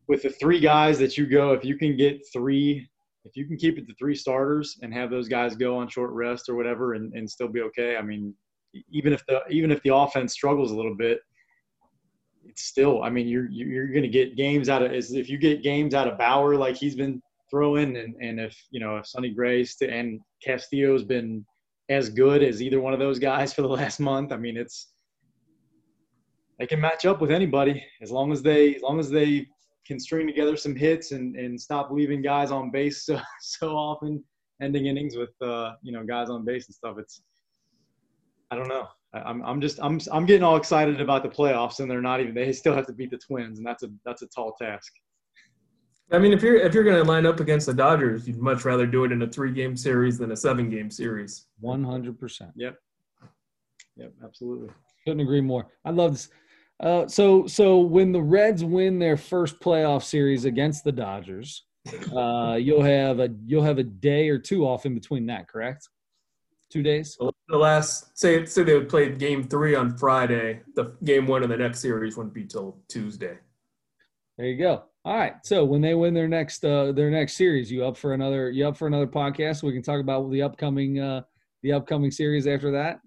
with 0.07 0.23
the 0.23 0.29
three 0.29 0.59
guys 0.59 0.99
that 0.99 1.17
you 1.17 1.25
go. 1.25 1.53
If 1.53 1.65
you 1.65 1.77
can 1.77 1.95
get 1.95 2.21
three, 2.33 2.87
if 3.23 3.35
you 3.35 3.45
can 3.45 3.57
keep 3.57 3.77
it 3.77 3.87
to 3.87 3.95
three 3.95 4.15
starters 4.15 4.77
and 4.81 4.93
have 4.93 5.09
those 5.09 5.27
guys 5.27 5.55
go 5.55 5.77
on 5.77 5.87
short 5.87 6.11
rest 6.11 6.49
or 6.49 6.55
whatever, 6.55 6.93
and, 6.93 7.13
and 7.13 7.29
still 7.29 7.47
be 7.47 7.61
okay. 7.61 7.95
I 7.97 8.01
mean, 8.01 8.33
even 8.91 9.13
if 9.13 9.25
the 9.27 9.41
even 9.49 9.71
if 9.71 9.81
the 9.83 9.95
offense 9.95 10.33
struggles 10.33 10.71
a 10.71 10.75
little 10.75 10.95
bit, 10.95 11.19
it's 12.45 12.63
still. 12.63 13.03
I 13.03 13.09
mean, 13.09 13.27
you're 13.27 13.49
you're 13.49 13.87
going 13.87 14.03
to 14.03 14.09
get 14.09 14.35
games 14.35 14.69
out 14.69 14.81
of 14.81 14.91
if 14.91 15.29
you 15.29 15.37
get 15.37 15.63
games 15.63 15.93
out 15.93 16.07
of 16.07 16.17
Bauer 16.17 16.55
like 16.55 16.75
he's 16.75 16.95
been 16.95 17.21
throwing, 17.49 17.97
and 17.97 18.15
and 18.21 18.39
if 18.39 18.57
you 18.71 18.79
know 18.79 18.97
if 18.97 19.07
Sonny 19.07 19.29
Gray 19.29 19.65
and 19.81 20.19
Castillo's 20.43 21.03
been 21.03 21.45
as 21.89 22.09
good 22.09 22.41
as 22.41 22.61
either 22.61 22.79
one 22.79 22.93
of 22.93 22.99
those 22.99 23.19
guys 23.19 23.53
for 23.55 23.61
the 23.61 23.67
last 23.67 23.99
month. 23.99 24.31
I 24.31 24.37
mean, 24.37 24.57
it's 24.57 24.91
they 26.59 26.67
can 26.67 26.79
match 26.79 27.05
up 27.05 27.21
with 27.21 27.31
anybody 27.31 27.83
as 28.01 28.11
long 28.11 28.31
as 28.31 28.41
they 28.41 28.75
as 28.75 28.81
long 28.81 28.99
as 28.99 29.09
they 29.09 29.47
can 29.85 29.99
string 29.99 30.25
together 30.25 30.57
some 30.57 30.75
hits 30.75 31.11
and, 31.11 31.35
and 31.35 31.59
stop 31.59 31.91
leaving 31.91 32.19
guys 32.19 32.49
on 32.49 32.71
base 32.71 33.05
so, 33.05 33.21
so 33.39 33.75
often, 33.75 34.23
ending 34.61 34.87
innings 34.87 35.15
with 35.15 35.29
uh, 35.41 35.73
you 35.81 35.91
know 35.91 36.03
guys 36.03 36.29
on 36.29 36.45
base 36.45 36.67
and 36.67 36.75
stuff. 36.75 36.97
It's 36.97 37.21
I 38.51 38.55
don't 38.55 38.69
know. 38.69 38.87
I'm 39.13 39.41
I'm 39.43 39.61
just 39.61 39.79
I'm 39.81 39.99
I'm 40.11 40.25
getting 40.25 40.43
all 40.43 40.57
excited 40.57 40.99
about 40.99 41.23
the 41.23 41.29
playoffs 41.29 41.79
and 41.79 41.89
they're 41.89 42.01
not 42.01 42.19
even 42.19 42.33
they 42.33 42.51
still 42.51 42.75
have 42.75 42.87
to 42.87 42.93
beat 42.93 43.11
the 43.11 43.17
Twins 43.17 43.59
and 43.59 43.67
that's 43.67 43.83
a 43.83 43.89
that's 44.05 44.21
a 44.23 44.27
tall 44.27 44.53
task. 44.59 44.91
I 46.11 46.19
mean, 46.19 46.33
if 46.33 46.43
you're 46.43 46.57
if 46.57 46.73
you're 46.73 46.83
going 46.83 46.97
to 46.97 47.03
line 47.03 47.25
up 47.25 47.39
against 47.39 47.65
the 47.65 47.73
Dodgers, 47.73 48.27
you'd 48.27 48.37
much 48.37 48.63
rather 48.63 48.85
do 48.85 49.05
it 49.05 49.11
in 49.11 49.21
a 49.23 49.27
three 49.27 49.51
game 49.51 49.75
series 49.75 50.17
than 50.17 50.31
a 50.31 50.35
seven 50.35 50.69
game 50.69 50.91
series. 50.91 51.47
One 51.59 51.83
hundred 51.83 52.19
percent. 52.19 52.51
Yep. 52.55 52.77
Yep. 53.97 54.13
Absolutely. 54.23 54.69
Couldn't 55.03 55.21
agree 55.21 55.41
more. 55.41 55.67
I 55.83 55.91
love 55.91 56.13
this. 56.13 56.29
Uh, 56.79 57.07
so 57.07 57.47
so 57.47 57.79
when 57.79 58.11
the 58.11 58.21
Reds 58.21 58.63
win 58.63 58.99
their 58.99 59.17
first 59.17 59.59
playoff 59.59 60.03
series 60.03 60.45
against 60.45 60.83
the 60.83 60.91
Dodgers, 60.91 61.63
uh, 62.15 62.57
you'll 62.59 62.83
have 62.83 63.19
a 63.19 63.29
you'll 63.45 63.63
have 63.63 63.79
a 63.79 63.83
day 63.83 64.29
or 64.29 64.37
two 64.37 64.67
off 64.67 64.85
in 64.85 64.93
between 64.93 65.25
that, 65.27 65.47
correct? 65.47 65.89
Two 66.69 66.83
days. 66.83 67.17
The 67.47 67.57
last 67.57 68.17
say 68.17 68.45
say 68.45 68.63
they 68.63 68.73
would 68.73 68.89
play 68.89 69.09
game 69.09 69.43
three 69.43 69.73
on 69.73 69.97
Friday. 69.97 70.61
The 70.75 70.95
game 71.03 71.25
one 71.25 71.41
of 71.41 71.49
the 71.49 71.57
next 71.57 71.79
series 71.79 72.17
wouldn't 72.17 72.33
be 72.33 72.43
till 72.43 72.77
Tuesday. 72.89 73.37
There 74.37 74.47
you 74.47 74.57
go. 74.57 74.83
All 75.05 75.15
right. 75.15 75.33
So 75.43 75.63
when 75.63 75.81
they 75.81 75.93
win 75.93 76.15
their 76.15 76.27
next 76.27 76.65
uh, 76.65 76.91
their 76.91 77.11
next 77.11 77.37
series, 77.37 77.71
you 77.71 77.85
up 77.85 77.95
for 77.95 78.13
another 78.13 78.49
you 78.49 78.67
up 78.67 78.75
for 78.75 78.87
another 78.87 79.05
podcast? 79.05 79.61
We 79.61 79.71
can 79.71 79.83
talk 79.83 79.99
about 80.01 80.31
the 80.31 80.41
upcoming 80.41 80.99
uh, 80.99 81.21
the 81.61 81.73
upcoming 81.73 82.09
series 82.09 82.47
after 82.47 82.71
that. 82.71 82.99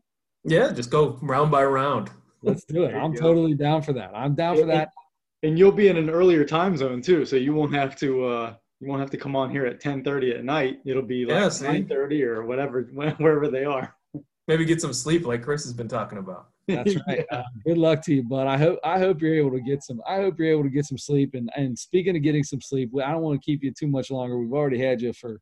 Yeah, 0.45 0.71
just 0.71 0.91
go 0.91 1.19
round 1.21 1.51
by 1.51 1.65
round. 1.65 2.11
Let's 2.43 2.63
do 2.65 2.85
it. 2.85 2.95
I'm 2.95 3.13
go. 3.13 3.21
totally 3.21 3.55
down 3.55 3.83
for 3.83 3.93
that. 3.95 4.13
I'm 4.15 4.37
down 4.37 4.57
for 4.57 4.67
that. 4.67 4.91
And 5.43 5.59
you'll 5.59 5.73
be 5.73 5.89
in 5.89 5.97
an 5.97 6.09
earlier 6.09 6.45
time 6.45 6.77
zone 6.77 7.03
too, 7.03 7.25
so 7.25 7.35
you 7.35 7.53
won't 7.53 7.75
have 7.75 7.97
to 7.97 8.25
uh, 8.25 8.55
you 8.81 8.89
won't 8.89 9.01
have 9.01 9.11
to 9.11 9.17
come 9.17 9.35
on 9.35 9.51
here 9.51 9.67
at 9.67 9.81
10:30 9.81 10.39
at 10.39 10.45
night. 10.45 10.79
It'll 10.87 11.03
be 11.03 11.27
like 11.27 11.35
Yeah, 11.35 11.49
see? 11.49 11.67
9:30 11.67 12.23
or 12.23 12.47
whatever 12.47 12.83
wherever 12.93 13.49
they 13.49 13.65
are. 13.65 13.93
Maybe 14.47 14.65
get 14.65 14.81
some 14.81 14.93
sleep, 14.93 15.27
like 15.27 15.43
Chris 15.43 15.65
has 15.65 15.73
been 15.73 15.89
talking 15.89 16.19
about. 16.19 16.51
That's 16.69 16.95
right. 17.09 17.25
Uh, 17.31 17.43
good 17.67 17.79
luck 17.79 18.03
to 18.05 18.15
you, 18.15 18.23
bud. 18.23 18.47
I 18.47 18.57
hope 18.57 18.79
I 18.85 18.99
hope 18.99 19.21
you're 19.21 19.35
able 19.35 19.53
to 19.53 19.61
get 19.61 19.83
some. 19.83 20.01
I 20.07 20.17
hope 20.17 20.39
you're 20.39 20.53
able 20.53 20.65
to 20.65 20.71
get 20.71 20.85
some 20.85 20.99
sleep. 20.99 21.35
And 21.35 21.51
and 21.57 21.77
speaking 21.77 22.17
of 22.17 22.23
getting 22.23 22.45
some 22.45 22.61
sleep, 22.61 22.91
I 23.03 23.11
don't 23.11 23.23
want 23.23 23.41
to 23.41 23.45
keep 23.45 23.65
you 23.65 23.73
too 23.73 23.89
much 23.89 24.11
longer. 24.11 24.39
We've 24.39 24.53
already 24.53 24.79
had 24.79 25.01
you 25.01 25.13
for 25.13 25.41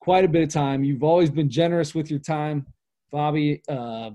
quite 0.00 0.24
a 0.24 0.28
bit 0.28 0.42
of 0.42 0.50
time. 0.50 0.84
You've 0.84 1.02
always 1.02 1.30
been 1.30 1.50
generous 1.50 1.94
with 1.94 2.10
your 2.10 2.20
time, 2.20 2.66
Bobby. 3.10 3.62
Uh, 3.68 4.10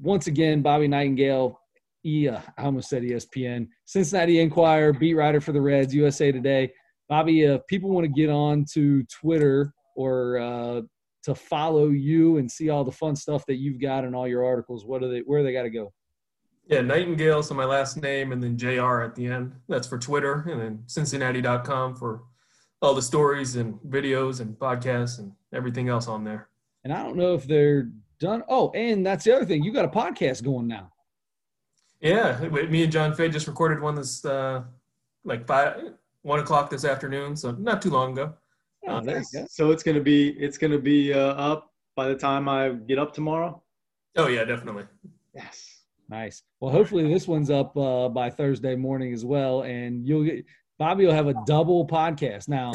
once 0.00 0.26
again, 0.26 0.62
Bobby 0.62 0.88
Nightengale. 0.88 1.56
E, 2.04 2.28
uh, 2.28 2.40
I 2.58 2.64
almost 2.64 2.88
said 2.88 3.04
ESPN, 3.04 3.68
Cincinnati 3.84 4.40
Enquirer, 4.40 4.92
beat 4.92 5.14
writer 5.14 5.40
for 5.40 5.52
the 5.52 5.60
Reds, 5.60 5.94
USA 5.94 6.32
Today. 6.32 6.72
Bobby, 7.08 7.46
uh, 7.46 7.54
if 7.54 7.66
people 7.68 7.90
want 7.90 8.04
to 8.04 8.12
get 8.12 8.28
on 8.28 8.64
to 8.72 9.04
Twitter 9.04 9.72
or 9.94 10.38
uh, 10.38 10.80
to 11.24 11.34
follow 11.34 11.88
you 11.88 12.38
and 12.38 12.50
see 12.50 12.68
all 12.68 12.84
the 12.84 12.92
fun 12.92 13.14
stuff 13.16 13.46
that 13.46 13.56
you've 13.56 13.80
got 13.80 14.04
in 14.04 14.14
all 14.14 14.26
your 14.26 14.44
articles, 14.44 14.84
what 14.84 15.02
are 15.02 15.08
they? 15.08 15.20
Where 15.20 15.42
they 15.42 15.52
got 15.52 15.62
to 15.62 15.70
go? 15.70 15.92
Yeah, 16.66 16.80
Nightengale, 16.80 17.44
so 17.44 17.54
my 17.54 17.64
last 17.64 18.00
name, 18.00 18.32
and 18.32 18.42
then 18.42 18.56
JR 18.56 19.02
at 19.02 19.14
the 19.14 19.26
end. 19.26 19.52
That's 19.68 19.86
for 19.86 19.98
Twitter, 19.98 20.46
and 20.48 20.60
then 20.60 20.82
Cincinnati.com 20.86 21.96
for 21.96 22.22
all 22.80 22.94
the 22.94 23.02
stories 23.02 23.56
and 23.56 23.74
videos 23.88 24.40
and 24.40 24.56
podcasts 24.56 25.18
and 25.18 25.32
everything 25.52 25.88
else 25.88 26.08
on 26.08 26.24
there. 26.24 26.48
And 26.84 26.92
I 26.92 27.02
don't 27.02 27.16
know 27.16 27.34
if 27.34 27.44
they're 27.44 27.90
done. 28.18 28.42
Oh, 28.48 28.70
and 28.70 29.04
that's 29.04 29.24
the 29.24 29.34
other 29.36 29.44
thing. 29.44 29.62
You 29.62 29.72
got 29.72 29.84
a 29.84 29.88
podcast 29.88 30.42
going 30.42 30.66
now. 30.66 30.90
Yeah, 32.00 32.40
me 32.48 32.82
and 32.82 32.92
John 32.92 33.14
Fay 33.14 33.28
just 33.28 33.46
recorded 33.46 33.80
one 33.80 33.94
this 33.94 34.24
uh, 34.24 34.62
like 35.24 35.46
five 35.46 35.92
one 36.22 36.40
o'clock 36.40 36.70
this 36.70 36.84
afternoon, 36.84 37.36
so 37.36 37.52
not 37.52 37.80
too 37.80 37.90
long 37.90 38.12
ago. 38.12 38.34
Oh, 38.88 39.00
there 39.00 39.18
you 39.18 39.24
go. 39.32 39.46
So 39.48 39.70
it's 39.70 39.82
gonna 39.82 40.00
be 40.00 40.30
it's 40.30 40.58
gonna 40.58 40.78
be 40.78 41.12
uh, 41.12 41.18
up 41.18 41.70
by 41.96 42.08
the 42.08 42.16
time 42.16 42.48
I 42.48 42.70
get 42.70 42.98
up 42.98 43.12
tomorrow. 43.12 43.62
Oh 44.16 44.28
yeah, 44.28 44.44
definitely. 44.44 44.84
Yes. 45.34 45.80
Nice. 46.08 46.42
Well, 46.60 46.70
hopefully 46.70 47.10
this 47.12 47.26
one's 47.26 47.50
up 47.50 47.76
uh, 47.76 48.08
by 48.08 48.28
Thursday 48.28 48.76
morning 48.76 49.12
as 49.14 49.24
well, 49.24 49.62
and 49.62 50.06
you'll 50.06 50.24
get 50.24 50.44
Bobby 50.78 51.06
will 51.06 51.12
have 51.12 51.28
a 51.28 51.34
double 51.46 51.86
podcast. 51.86 52.48
Now, 52.48 52.72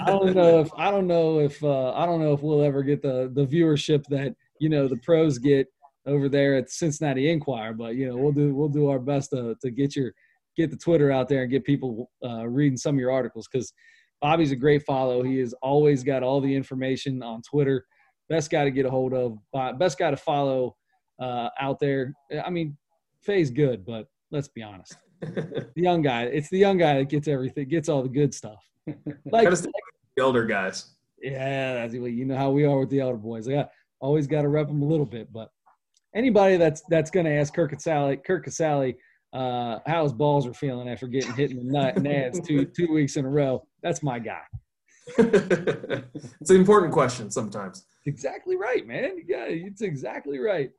I 0.00 0.06
don't 0.06 0.34
know 0.34 0.60
if 0.60 0.70
I 0.76 0.90
don't 0.90 1.06
know 1.06 1.40
if 1.40 1.62
uh, 1.62 1.92
I 1.92 2.06
don't 2.06 2.20
know 2.20 2.32
if 2.32 2.40
we'll 2.40 2.62
ever 2.62 2.82
get 2.82 3.02
the 3.02 3.30
the 3.34 3.44
viewership 3.44 4.04
that 4.10 4.34
you 4.60 4.68
know 4.68 4.86
the 4.88 4.98
pros 4.98 5.38
get 5.38 5.66
over 6.06 6.28
there 6.28 6.56
at 6.56 6.70
Cincinnati 6.70 7.30
Enquirer, 7.30 7.74
but 7.74 7.94
you 7.96 8.08
know 8.08 8.16
we'll 8.16 8.32
do 8.32 8.54
we'll 8.54 8.68
do 8.68 8.88
our 8.88 8.98
best 8.98 9.30
to 9.30 9.56
to 9.60 9.70
get 9.70 9.96
your 9.96 10.12
get 10.56 10.70
the 10.70 10.76
Twitter 10.76 11.10
out 11.10 11.28
there 11.28 11.42
and 11.42 11.50
get 11.50 11.64
people 11.64 12.10
uh, 12.24 12.46
reading 12.46 12.76
some 12.76 12.94
of 12.94 13.00
your 13.00 13.12
articles 13.12 13.48
because 13.50 13.72
Bobby's 14.20 14.52
a 14.52 14.56
great 14.56 14.82
follow. 14.84 15.22
He 15.22 15.38
has 15.38 15.54
always 15.62 16.02
got 16.02 16.22
all 16.22 16.40
the 16.40 16.54
information 16.54 17.22
on 17.22 17.42
Twitter. 17.42 17.84
Best 18.28 18.50
guy 18.50 18.64
to 18.64 18.70
get 18.70 18.86
a 18.86 18.90
hold 18.90 19.14
of. 19.14 19.38
Best 19.78 19.98
guy 19.98 20.10
to 20.10 20.16
follow 20.16 20.76
uh, 21.20 21.48
out 21.60 21.78
there. 21.78 22.14
I 22.44 22.50
mean, 22.50 22.76
Fay's 23.22 23.50
good, 23.50 23.84
but 23.84 24.06
let's 24.30 24.48
be 24.48 24.62
honest. 24.62 24.96
The 25.20 25.82
young 25.82 26.02
guy. 26.02 26.24
It's 26.24 26.48
the 26.48 26.58
young 26.58 26.78
guy 26.78 26.98
that 26.98 27.08
gets 27.08 27.26
everything, 27.26 27.68
gets 27.68 27.88
all 27.88 28.02
the 28.02 28.08
good 28.08 28.32
stuff. 28.32 28.64
Like 29.32 29.48
The 29.50 29.72
elder 30.18 30.44
guys. 30.46 30.94
Yeah, 31.20 31.84
you 31.86 32.24
know 32.24 32.36
how 32.36 32.50
we 32.50 32.64
are 32.64 32.78
with 32.78 32.90
the 32.90 33.00
elder 33.00 33.16
boys. 33.16 33.48
I 33.48 33.52
got, 33.52 33.70
always 34.00 34.26
got 34.28 34.42
to 34.42 34.48
rep 34.48 34.68
them 34.68 34.82
a 34.82 34.84
little 34.84 35.06
bit, 35.06 35.32
but 35.32 35.50
anybody 36.14 36.56
that's 36.56 36.82
that's 36.88 37.10
going 37.10 37.26
to 37.26 37.32
ask 37.32 37.52
Curt 37.54 37.72
and 37.72 37.80
Casali, 37.80 38.24
Curt 38.24 38.46
Casali, 38.46 38.96
uh, 39.32 39.78
how 39.86 40.02
his 40.02 40.12
balls 40.12 40.46
are 40.46 40.54
feeling 40.54 40.88
after 40.88 41.06
getting 41.06 41.34
hit 41.34 41.50
in 41.50 41.58
the 41.58 41.72
nut 41.72 41.96
nads 41.96 42.44
two 42.46 42.64
two 42.64 42.92
weeks 42.92 43.16
in 43.16 43.24
a 43.24 43.28
row, 43.28 43.66
that's 43.82 44.02
my 44.02 44.18
guy. 44.18 44.42
it's 45.18 46.50
an 46.50 46.56
important 46.56 46.92
question 46.92 47.30
sometimes. 47.30 47.86
Exactly 48.06 48.56
right, 48.56 48.86
man. 48.86 49.22
Yeah, 49.26 49.44
it's 49.48 49.82
exactly 49.82 50.38
right. 50.38 50.70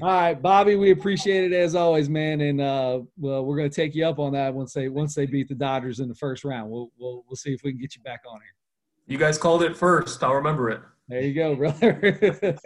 All 0.00 0.08
right, 0.08 0.40
Bobby, 0.40 0.76
we 0.76 0.92
appreciate 0.92 1.50
it 1.50 1.56
as 1.56 1.74
always, 1.74 2.08
man. 2.08 2.40
And 2.40 2.60
uh, 2.60 3.00
well, 3.18 3.44
we're 3.44 3.56
going 3.56 3.68
to 3.68 3.74
take 3.74 3.96
you 3.96 4.06
up 4.06 4.20
on 4.20 4.32
that 4.32 4.54
once 4.54 4.72
they 4.72 4.88
once 4.88 5.14
they 5.14 5.26
beat 5.26 5.48
the 5.48 5.56
Dodgers 5.56 5.98
in 5.98 6.08
the 6.08 6.14
first 6.14 6.44
round. 6.44 6.70
We'll 6.70 6.90
we'll 6.98 7.24
we'll 7.28 7.36
see 7.36 7.52
if 7.52 7.62
we 7.64 7.72
can 7.72 7.80
get 7.80 7.96
you 7.96 8.02
back 8.02 8.20
on 8.30 8.38
here. 8.40 8.54
You 9.06 9.18
guys 9.18 9.38
called 9.38 9.62
it 9.64 9.76
first. 9.76 10.22
I'll 10.22 10.34
remember 10.34 10.70
it. 10.70 10.80
There 11.08 11.20
you 11.20 11.34
go, 11.34 11.54
brother. 11.56 12.56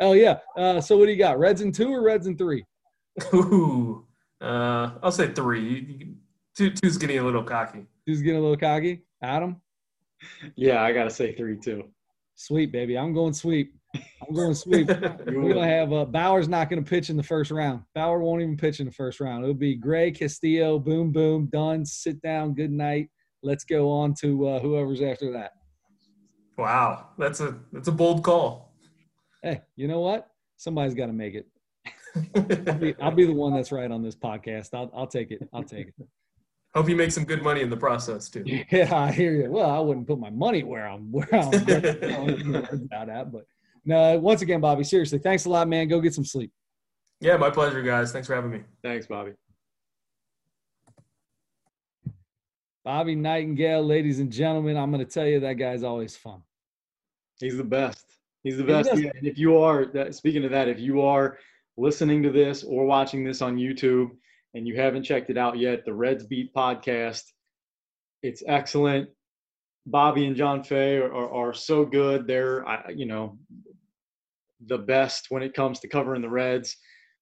oh 0.00 0.12
yeah. 0.12 0.38
Uh, 0.58 0.80
so 0.80 0.98
what 0.98 1.06
do 1.06 1.12
you 1.12 1.18
got? 1.18 1.38
Reds 1.38 1.62
in 1.62 1.72
two 1.72 1.90
or 1.90 2.02
Reds 2.02 2.26
in 2.26 2.36
three? 2.36 2.66
Ooh, 3.34 4.04
uh, 4.42 4.90
I'll 5.02 5.12
say 5.12 5.32
three. 5.32 6.16
Two, 6.56 6.70
two's 6.70 6.98
getting 6.98 7.18
a 7.18 7.24
little 7.24 7.42
cocky. 7.42 7.86
Two's 8.06 8.22
getting 8.22 8.38
a 8.38 8.42
little 8.42 8.56
cocky. 8.56 9.02
Adam. 9.22 9.60
Yeah, 10.56 10.82
I 10.82 10.92
gotta 10.92 11.10
say 11.10 11.34
three 11.34 11.56
too. 11.56 11.84
Sweet 12.36 12.72
baby, 12.72 12.96
I'm 12.96 13.12
going 13.12 13.32
sweep. 13.32 13.74
I'm 13.94 14.34
going 14.34 14.54
sweep. 14.54 14.88
We're 15.26 15.54
gonna 15.54 15.66
have 15.66 15.92
uh, 15.92 16.04
Bauer's 16.04 16.48
not 16.48 16.70
gonna 16.70 16.82
pitch 16.82 17.10
in 17.10 17.16
the 17.16 17.22
first 17.22 17.50
round. 17.50 17.82
Bauer 17.94 18.20
won't 18.20 18.42
even 18.42 18.56
pitch 18.56 18.80
in 18.80 18.86
the 18.86 18.92
first 18.92 19.20
round. 19.20 19.44
It'll 19.44 19.54
be 19.54 19.74
Gray, 19.74 20.10
Castillo, 20.10 20.78
boom, 20.78 21.12
boom, 21.12 21.46
done. 21.46 21.84
Sit 21.84 22.20
down. 22.22 22.54
Good 22.54 22.70
night. 22.70 23.10
Let's 23.42 23.64
go 23.64 23.90
on 23.90 24.14
to 24.20 24.48
uh, 24.48 24.60
whoever's 24.60 25.02
after 25.02 25.32
that. 25.32 25.52
Wow, 26.56 27.08
that's 27.18 27.40
a 27.40 27.58
that's 27.72 27.88
a 27.88 27.92
bold 27.92 28.22
call. 28.22 28.72
Hey, 29.42 29.60
you 29.76 29.88
know 29.88 30.00
what? 30.00 30.28
Somebody's 30.56 30.94
got 30.94 31.06
to 31.06 31.12
make 31.12 31.34
it. 31.34 31.46
I'll, 32.66 32.74
be, 32.78 32.94
I'll 33.02 33.10
be 33.10 33.26
the 33.26 33.32
one 33.32 33.52
that's 33.52 33.72
right 33.72 33.90
on 33.90 34.02
this 34.02 34.14
podcast. 34.14 34.70
I'll 34.72 34.90
I'll 34.94 35.06
take 35.06 35.30
it. 35.30 35.46
I'll 35.52 35.64
take 35.64 35.88
it. 35.88 35.94
Hope 36.74 36.88
you 36.88 36.96
make 36.96 37.12
some 37.12 37.24
good 37.24 37.42
money 37.42 37.60
in 37.60 37.70
the 37.70 37.76
process 37.76 38.28
too. 38.28 38.44
Yeah, 38.70 38.94
I 38.94 39.12
hear 39.12 39.32
you. 39.32 39.50
Well, 39.50 39.70
I 39.70 39.78
wouldn't 39.78 40.08
put 40.08 40.18
my 40.18 40.30
money 40.30 40.64
where 40.64 40.88
I'm 40.88 41.12
where 41.12 41.32
I'm 41.32 41.54
about 41.54 41.62
that, 43.06 43.28
but 43.32 43.46
no. 43.84 44.18
Once 44.18 44.42
again, 44.42 44.60
Bobby, 44.60 44.82
seriously, 44.82 45.18
thanks 45.18 45.44
a 45.44 45.50
lot, 45.50 45.68
man. 45.68 45.86
Go 45.86 46.00
get 46.00 46.14
some 46.14 46.24
sleep. 46.24 46.50
Yeah, 47.20 47.36
my 47.36 47.50
pleasure, 47.50 47.80
guys. 47.80 48.10
Thanks 48.10 48.26
for 48.26 48.34
having 48.34 48.50
me. 48.50 48.62
Thanks, 48.82 49.06
Bobby. 49.06 49.32
Bobby 52.84 53.16
Nightengale, 53.16 53.86
ladies 53.86 54.18
and 54.18 54.30
gentlemen, 54.30 54.76
I'm 54.76 54.90
going 54.90 55.04
to 55.04 55.10
tell 55.10 55.26
you 55.26 55.40
that 55.40 55.54
guy's 55.54 55.82
always 55.84 56.16
fun. 56.16 56.42
He's 57.40 57.56
the 57.56 57.64
best. 57.64 58.04
He's 58.42 58.58
the 58.58 58.64
best. 58.64 58.90
Yeah, 58.94 59.10
and 59.14 59.26
if 59.26 59.38
you 59.38 59.56
are 59.58 60.12
speaking 60.12 60.44
of 60.44 60.50
that, 60.50 60.68
if 60.68 60.80
you 60.80 61.00
are 61.00 61.38
listening 61.76 62.22
to 62.24 62.30
this 62.30 62.62
or 62.62 62.84
watching 62.84 63.24
this 63.24 63.40
on 63.40 63.56
YouTube 63.56 64.10
and 64.54 64.66
you 64.66 64.76
haven't 64.76 65.02
checked 65.02 65.30
it 65.30 65.38
out 65.38 65.58
yet, 65.58 65.84
the 65.84 65.92
Reds 65.92 66.24
Beat 66.24 66.54
podcast. 66.54 67.22
It's 68.22 68.42
excellent. 68.46 69.08
Bobby 69.86 70.26
and 70.26 70.36
John 70.36 70.62
Fay 70.62 70.96
are, 70.96 71.12
are, 71.12 71.48
are 71.48 71.54
so 71.54 71.84
good. 71.84 72.26
They're, 72.26 72.64
you 72.94 73.06
know, 73.06 73.38
the 74.66 74.78
best 74.78 75.26
when 75.28 75.42
it 75.42 75.54
comes 75.54 75.80
to 75.80 75.88
covering 75.88 76.22
the 76.22 76.30
Reds. 76.30 76.76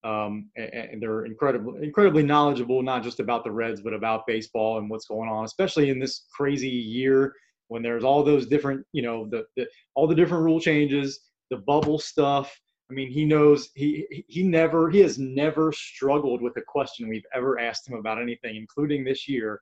Um, 0.04 0.50
and, 0.56 1.00
they're 1.00 1.26
incredibly, 1.26 1.84
incredibly 1.84 2.22
knowledgeable, 2.24 2.82
not 2.82 3.04
just 3.04 3.20
about 3.20 3.44
the 3.44 3.50
Reds, 3.52 3.80
but 3.82 3.94
about 3.94 4.26
baseball 4.26 4.78
and 4.78 4.90
what's 4.90 5.06
going 5.06 5.28
on, 5.28 5.44
especially 5.44 5.90
in 5.90 5.98
this 5.98 6.26
crazy 6.36 6.68
year 6.68 7.34
when 7.68 7.82
there's 7.82 8.04
all 8.04 8.22
those 8.22 8.46
different, 8.46 8.84
you 8.92 9.02
know, 9.02 9.28
the, 9.30 9.44
the 9.56 9.66
all 9.94 10.06
the 10.06 10.14
different 10.14 10.44
rule 10.44 10.60
changes, 10.60 11.20
the 11.50 11.56
bubble 11.56 11.98
stuff, 11.98 12.54
I 12.90 12.94
mean, 12.94 13.10
he 13.10 13.24
knows 13.24 13.70
he 13.74 14.24
he 14.28 14.42
never 14.42 14.90
he 14.90 15.00
has 15.00 15.18
never 15.18 15.72
struggled 15.72 16.42
with 16.42 16.56
a 16.56 16.62
question 16.62 17.08
we've 17.08 17.26
ever 17.34 17.58
asked 17.58 17.88
him 17.88 17.98
about 17.98 18.20
anything, 18.20 18.56
including 18.56 19.04
this 19.04 19.28
year. 19.28 19.60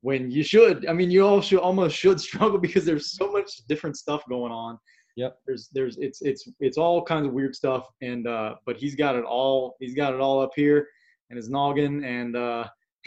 When 0.00 0.32
you 0.32 0.42
should, 0.42 0.86
I 0.88 0.92
mean, 0.92 1.12
you 1.12 1.24
all 1.24 1.40
should 1.40 1.60
almost 1.60 1.96
should 1.96 2.20
struggle 2.28 2.58
because 2.58 2.84
there's 2.84 3.16
so 3.16 3.30
much 3.30 3.58
different 3.68 3.96
stuff 3.96 4.22
going 4.28 4.52
on. 4.52 4.78
Yep. 5.16 5.38
There's 5.46 5.68
there's 5.72 5.98
it's 5.98 6.22
it's 6.22 6.48
it's 6.58 6.78
all 6.78 7.04
kinds 7.04 7.26
of 7.26 7.32
weird 7.32 7.54
stuff, 7.54 7.86
and 8.00 8.26
uh, 8.26 8.56
but 8.66 8.76
he's 8.76 8.94
got 8.94 9.14
it 9.14 9.24
all 9.24 9.76
he's 9.78 9.94
got 9.94 10.14
it 10.14 10.20
all 10.20 10.40
up 10.40 10.52
here 10.56 10.88
and 11.30 11.36
his 11.36 11.48
noggin, 11.48 12.04
and 12.04 12.36
uh, 12.36 12.66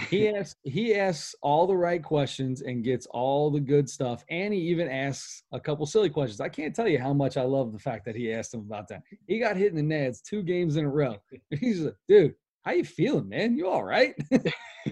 he 0.10 0.30
asks 0.30 0.56
he 0.64 0.96
asks 0.96 1.36
all 1.42 1.66
the 1.66 1.76
right 1.76 2.04
questions 2.04 2.62
and 2.62 2.84
gets 2.84 3.06
all 3.12 3.50
the 3.50 3.60
good 3.60 3.90
stuff 3.90 4.26
and 4.30 4.54
he 4.54 4.60
even 4.60 4.90
asks 4.90 5.44
a 5.54 5.60
couple 5.60 5.86
silly 5.86 6.10
questions. 6.10 6.42
I 6.42 6.50
can't 6.50 6.76
tell 6.76 6.88
you 6.88 7.00
how 7.00 7.14
much 7.14 7.38
i 7.38 7.44
love 7.44 7.72
the 7.72 7.80
fact 7.80 8.06
that 8.06 8.16
he 8.16 8.32
asked 8.32 8.54
him 8.54 8.62
about 8.62 8.88
that. 8.90 9.04
He 9.28 9.40
got 9.40 9.56
hit 9.56 9.74
in 9.74 9.88
the 9.88 9.96
nads 9.96 10.22
two 10.22 10.44
games 10.44 10.76
in 10.76 10.86
a 10.86 10.90
row. 10.90 11.18
He's 11.50 11.82
like 11.82 11.96
dude 12.08 12.36
how 12.64 12.72
you 12.72 12.84
feeling 12.84 13.30
man? 13.30 13.58
You 13.58 13.70
all 13.70 13.84
right? 13.84 14.16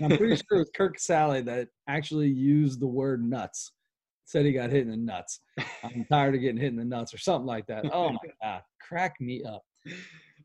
I'm 0.02 0.18
pretty 0.18 0.36
sure 0.36 0.58
it 0.58 0.60
was 0.60 0.72
Curt 0.76 0.98
Casali 0.98 1.44
that 1.46 1.68
actually 1.88 2.30
used 2.30 2.80
the 2.80 2.88
word 2.88 3.24
nuts. 3.24 3.72
Said 4.26 4.46
he 4.46 4.54
got 4.54 4.70
hit 4.70 4.84
in 4.84 4.92
the 4.92 4.98
nuts. 4.98 5.40
I'm 5.84 6.06
tired 6.10 6.36
of 6.36 6.42
getting 6.42 6.58
hit 6.58 6.72
in 6.72 6.78
the 6.78 6.86
nuts 6.86 7.14
or 7.14 7.18
something 7.18 7.46
like 7.46 7.68
that. 7.68 7.86
Oh 7.92 8.12
my 8.12 8.18
god 8.42 8.62
crack 8.88 9.20
me 9.20 9.44
up. 9.44 9.64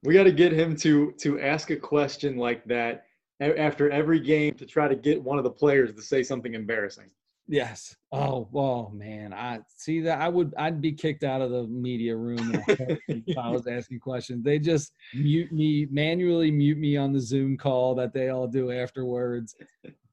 We 0.05 0.15
got 0.15 0.25
to 0.25 0.33
get 0.33 0.53
him 0.53 0.77
to 0.77 1.13
to 1.21 1.41
ask 1.41 1.71
a 1.71 1.77
question 1.77 2.37
like 2.37 2.65
that 2.65 3.05
after 3.41 3.91
every 3.91 4.21
game 4.21 4.55
to 4.55 4.67
try 4.67 4.89
to 4.89 4.97
get 4.97 5.23
one 5.23 5.39
of 5.39 5.45
the 5.45 5.51
players 5.51 5.93
to 5.95 6.03
say 6.03 6.23
something 6.23 6.55
embarrassing. 6.55 7.11
Yes. 7.49 7.97
Oh, 8.13 8.47
oh 8.55 8.91
man. 8.91 9.33
I 9.33 9.61
see 9.75 10.01
that. 10.03 10.21
I 10.21 10.29
would. 10.29 10.53
I'd 10.59 10.83
be 10.83 10.93
kicked 10.93 11.25
out 11.25 11.41
of 11.41 11.51
the 11.51 11.67
media 11.67 12.15
room 12.15 12.53
if 12.69 13.39
I 13.39 13.49
was 13.49 13.67
asking 13.71 14.01
questions. 14.01 14.45
They 14.45 14.59
just 14.59 14.93
mute 15.15 15.51
me, 15.51 15.87
manually 15.91 16.51
mute 16.51 16.77
me 16.77 16.99
on 16.99 17.13
the 17.13 17.21
Zoom 17.21 17.57
call 17.57 17.95
that 17.95 18.13
they 18.13 18.29
all 18.29 18.47
do 18.47 18.71
afterwards. 18.71 19.57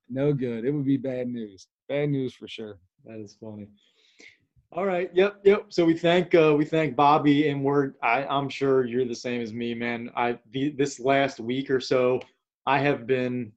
No 0.09 0.32
good. 0.32 0.63
It 0.63 0.71
would 0.71 0.86
be 0.86 0.97
bad 0.97 1.28
news. 1.28 1.67
Bad 1.89 2.09
news 2.09 2.34
for 2.34 2.47
sure. 2.47 2.80
That 3.03 3.19
is 3.19 3.36
funny. 3.39 3.67
All 4.71 4.86
right. 4.86 5.09
Yep. 5.13 5.41
Yep. 5.43 5.65
So 5.69 5.84
we 5.84 5.97
thank 5.97 6.34
uh, 6.34 6.55
we 6.57 6.63
thank 6.63 6.95
Bobby, 6.95 7.49
and 7.49 7.65
we're 7.65 7.93
I, 8.01 8.23
I'm 8.26 8.47
sure 8.47 8.86
you're 8.86 9.05
the 9.05 9.13
same 9.13 9.41
as 9.41 9.51
me, 9.51 9.73
man. 9.73 10.09
I 10.15 10.39
the, 10.51 10.69
this 10.69 11.01
last 11.01 11.41
week 11.41 11.69
or 11.69 11.82
so 11.82 12.21
I 12.66 12.80
have 12.80 13.07
been 13.07 13.51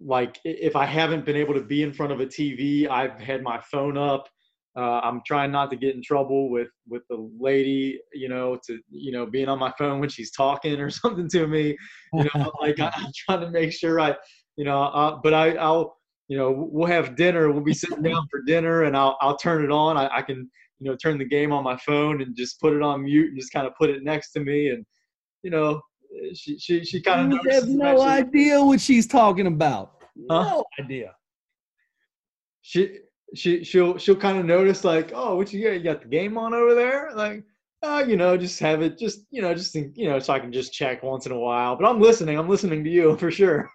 like 0.00 0.38
if 0.44 0.76
I 0.76 0.84
haven't 0.84 1.24
been 1.24 1.36
able 1.36 1.54
to 1.54 1.62
be 1.62 1.82
in 1.82 1.92
front 1.92 2.12
of 2.12 2.20
a 2.20 2.26
TV, 2.26 2.88
I've 2.88 3.20
had 3.20 3.42
my 3.42 3.60
phone 3.60 3.96
up. 3.96 4.28
Uh, 4.76 5.00
I'm 5.02 5.22
trying 5.26 5.50
not 5.50 5.70
to 5.70 5.76
get 5.76 5.94
in 5.94 6.02
trouble 6.02 6.50
with 6.50 6.68
with 6.86 7.02
the 7.08 7.30
lady, 7.40 7.98
you 8.12 8.28
know, 8.28 8.58
to 8.66 8.78
you 8.90 9.10
know 9.10 9.24
being 9.24 9.48
on 9.48 9.58
my 9.58 9.72
phone 9.78 10.00
when 10.00 10.10
she's 10.10 10.30
talking 10.30 10.80
or 10.80 10.90
something 11.02 11.28
to 11.30 11.46
me. 11.46 11.76
You 12.12 12.28
know, 12.34 12.52
like 12.60 12.78
I'm 12.78 13.10
trying 13.14 13.40
to 13.40 13.50
make 13.50 13.72
sure 13.72 13.98
I, 13.98 14.14
you 14.56 14.64
know, 14.64 14.82
uh, 14.82 15.18
but 15.22 15.32
I, 15.32 15.52
I'll, 15.52 15.96
you 16.28 16.36
know, 16.36 16.68
we'll 16.70 16.88
have 16.88 17.16
dinner. 17.16 17.50
We'll 17.50 17.62
be 17.62 17.72
sitting 17.72 18.02
down 18.02 18.26
for 18.30 18.42
dinner, 18.42 18.82
and 18.82 18.96
I'll 18.96 19.16
I'll 19.22 19.38
turn 19.38 19.64
it 19.64 19.70
on. 19.70 19.96
I, 19.96 20.18
I 20.18 20.22
can, 20.22 20.50
you 20.78 20.90
know, 20.90 20.96
turn 20.96 21.16
the 21.16 21.24
game 21.24 21.52
on 21.52 21.64
my 21.64 21.78
phone 21.78 22.20
and 22.20 22.36
just 22.36 22.60
put 22.60 22.74
it 22.74 22.82
on 22.82 23.04
mute 23.04 23.30
and 23.30 23.38
just 23.40 23.52
kind 23.52 23.66
of 23.66 23.74
put 23.76 23.88
it 23.88 24.02
next 24.02 24.32
to 24.32 24.40
me, 24.40 24.68
and 24.68 24.84
you 25.42 25.50
know, 25.50 25.80
she 26.34 26.58
she 26.58 26.84
she 26.84 27.00
kind 27.00 27.32
of 27.32 27.40
have 27.50 27.68
no 27.68 28.00
idea 28.00 28.62
what 28.62 28.80
she's 28.80 29.06
talking 29.06 29.46
about. 29.46 30.02
Huh? 30.30 30.44
No 30.44 30.64
idea. 30.80 31.14
She 32.62 32.98
she 33.34 33.64
she'll 33.64 33.98
she'll 33.98 34.16
kind 34.16 34.38
of 34.38 34.44
notice 34.44 34.84
like, 34.84 35.12
oh, 35.14 35.36
what 35.36 35.52
you 35.52 35.62
got? 35.62 35.74
You 35.74 35.82
got 35.82 36.02
the 36.02 36.08
game 36.08 36.38
on 36.38 36.54
over 36.54 36.74
there? 36.74 37.10
Like, 37.14 37.44
uh, 37.82 38.04
you 38.06 38.16
know, 38.16 38.36
just 38.36 38.58
have 38.60 38.82
it, 38.82 38.98
just 38.98 39.26
you 39.30 39.42
know, 39.42 39.54
just 39.54 39.72
think, 39.72 39.92
you 39.96 40.08
know, 40.08 40.18
so 40.18 40.32
I 40.32 40.40
can 40.40 40.52
just 40.52 40.72
check 40.72 41.02
once 41.02 41.26
in 41.26 41.32
a 41.32 41.38
while. 41.38 41.76
But 41.76 41.88
I'm 41.88 42.00
listening. 42.00 42.38
I'm 42.38 42.48
listening 42.48 42.84
to 42.84 42.90
you 42.90 43.16
for 43.18 43.30
sure. 43.30 43.68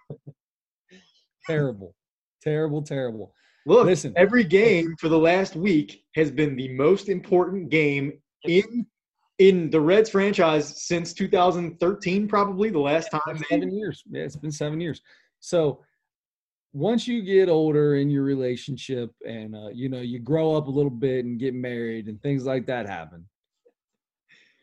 terrible, 1.46 1.94
terrible, 2.42 2.82
terrible. 2.82 3.34
Look, 3.64 3.86
listen. 3.86 4.12
Every 4.16 4.44
game 4.44 4.94
for 4.98 5.08
the 5.08 5.18
last 5.18 5.54
week 5.54 6.04
has 6.16 6.30
been 6.30 6.56
the 6.56 6.72
most 6.74 7.08
important 7.08 7.70
game 7.70 8.14
in 8.44 8.86
in 9.42 9.70
the 9.70 9.80
Reds 9.80 10.08
franchise 10.08 10.80
since 10.82 11.12
2013, 11.12 12.28
probably 12.28 12.70
the 12.70 12.78
last 12.78 13.10
time. 13.10 13.42
Seven 13.50 13.76
years. 13.76 14.04
Yeah, 14.08 14.22
it's 14.22 14.36
been 14.36 14.52
seven 14.52 14.80
years. 14.80 15.02
So 15.40 15.80
once 16.72 17.08
you 17.08 17.22
get 17.22 17.48
older 17.48 17.96
in 17.96 18.08
your 18.08 18.22
relationship 18.22 19.12
and 19.26 19.56
uh, 19.56 19.68
you 19.72 19.88
know 19.88 20.00
you 20.00 20.20
grow 20.20 20.54
up 20.54 20.68
a 20.68 20.70
little 20.70 20.90
bit 20.92 21.24
and 21.24 21.40
get 21.40 21.54
married 21.54 22.06
and 22.06 22.22
things 22.22 22.46
like 22.46 22.66
that 22.66 22.88
happen, 22.88 23.26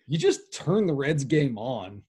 you 0.08 0.18
just 0.18 0.54
turn 0.54 0.88
the 0.88 0.94
Reds 0.94 1.26
game 1.26 1.58
on 1.58 2.02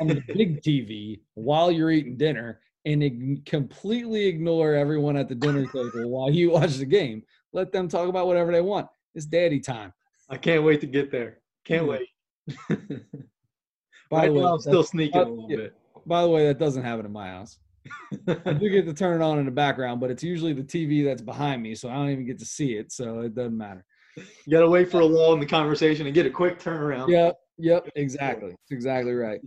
on 0.00 0.06
the 0.06 0.22
big 0.34 0.62
TV 0.66 1.20
while 1.34 1.70
you're 1.70 1.90
eating 1.90 2.16
dinner 2.16 2.60
and 2.86 3.02
ig- 3.02 3.44
completely 3.44 4.24
ignore 4.24 4.72
everyone 4.72 5.18
at 5.18 5.28
the 5.28 5.34
dinner 5.34 5.66
table 5.66 6.08
while 6.08 6.30
you 6.30 6.52
watch 6.52 6.76
the 6.76 6.86
game. 6.86 7.22
Let 7.52 7.72
them 7.72 7.88
talk 7.88 8.08
about 8.08 8.26
whatever 8.26 8.52
they 8.52 8.62
want. 8.62 8.88
It's 9.14 9.26
daddy 9.26 9.60
time. 9.60 9.92
I 10.30 10.38
can't 10.38 10.64
wait 10.64 10.80
to 10.80 10.86
get 10.86 11.10
there. 11.10 11.40
Can't 11.66 11.86
wait. 11.86 12.08
by 12.68 12.76
right 14.10 14.26
the 14.26 14.32
way, 14.32 14.44
I'm 14.44 14.60
still 14.60 14.84
sneaking 14.84 15.20
uh, 15.20 15.24
a 15.24 15.28
little 15.28 15.50
yeah, 15.50 15.56
bit. 15.56 15.74
By 16.06 16.22
the 16.22 16.28
way, 16.28 16.46
that 16.46 16.58
doesn't 16.58 16.84
happen 16.84 17.04
in 17.04 17.12
my 17.12 17.28
house. 17.28 17.58
I 18.28 18.52
do 18.52 18.68
get 18.68 18.86
to 18.86 18.94
turn 18.94 19.20
it 19.20 19.24
on 19.24 19.38
in 19.38 19.44
the 19.44 19.50
background, 19.50 20.00
but 20.00 20.10
it's 20.10 20.22
usually 20.22 20.52
the 20.52 20.62
TV 20.62 21.04
that's 21.04 21.22
behind 21.22 21.62
me, 21.62 21.74
so 21.74 21.88
I 21.88 21.94
don't 21.94 22.10
even 22.10 22.26
get 22.26 22.38
to 22.38 22.44
see 22.44 22.74
it, 22.74 22.92
so 22.92 23.20
it 23.20 23.34
doesn't 23.34 23.56
matter. 23.56 23.84
You 24.16 24.50
got 24.50 24.60
to 24.60 24.68
wait 24.68 24.90
for 24.90 25.00
a 25.00 25.04
lull 25.04 25.34
in 25.34 25.40
the 25.40 25.46
conversation 25.46 26.06
and 26.06 26.14
get 26.14 26.26
a 26.26 26.30
quick 26.30 26.58
turnaround. 26.58 27.08
Yep, 27.08 27.36
yep, 27.58 27.88
exactly. 27.96 28.50
That's 28.50 28.70
exactly 28.70 29.12
right. 29.12 29.40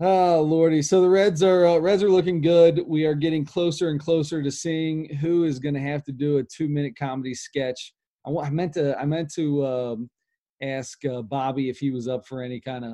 Oh 0.00 0.42
lordy! 0.42 0.80
So 0.80 1.02
the 1.02 1.08
Reds 1.08 1.42
are 1.42 1.66
uh, 1.66 1.78
Reds 1.78 2.04
are 2.04 2.10
looking 2.10 2.40
good. 2.40 2.84
We 2.86 3.04
are 3.04 3.14
getting 3.14 3.44
closer 3.44 3.88
and 3.88 3.98
closer 3.98 4.42
to 4.44 4.50
seeing 4.50 5.12
who 5.16 5.42
is 5.42 5.58
going 5.58 5.74
to 5.74 5.80
have 5.80 6.04
to 6.04 6.12
do 6.12 6.38
a 6.38 6.44
two-minute 6.44 6.96
comedy 6.96 7.34
sketch. 7.34 7.92
I, 8.24 8.30
I 8.30 8.50
meant 8.50 8.74
to 8.74 8.96
I 8.96 9.04
meant 9.04 9.32
to 9.34 9.66
um, 9.66 10.10
ask 10.62 11.04
uh, 11.04 11.22
Bobby 11.22 11.68
if 11.68 11.78
he 11.78 11.90
was 11.90 12.08
up 12.08 12.26
for 12.26 12.42
any 12.42 12.60
kind 12.60 12.84
of 12.84 12.92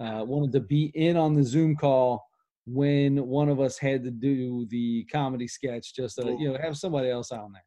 uh, 0.00 0.24
wanted 0.24 0.52
to 0.52 0.60
be 0.60 0.86
in 0.94 1.16
on 1.16 1.34
the 1.34 1.42
Zoom 1.42 1.76
call 1.76 2.24
when 2.66 3.16
one 3.26 3.48
of 3.48 3.60
us 3.60 3.78
had 3.78 4.04
to 4.04 4.10
do 4.10 4.66
the 4.70 5.04
comedy 5.04 5.48
sketch. 5.48 5.94
Just 5.94 6.16
to, 6.16 6.36
you 6.38 6.52
know, 6.52 6.58
have 6.60 6.76
somebody 6.76 7.10
else 7.10 7.32
on 7.32 7.52
there. 7.52 7.64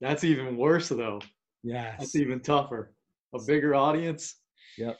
That's 0.00 0.24
even 0.24 0.56
worse, 0.56 0.88
though. 0.88 1.20
Yeah, 1.62 1.94
That's 1.98 2.14
even 2.14 2.40
tougher. 2.40 2.94
A 3.34 3.42
bigger 3.42 3.74
audience. 3.74 4.36
Yep. 4.76 4.96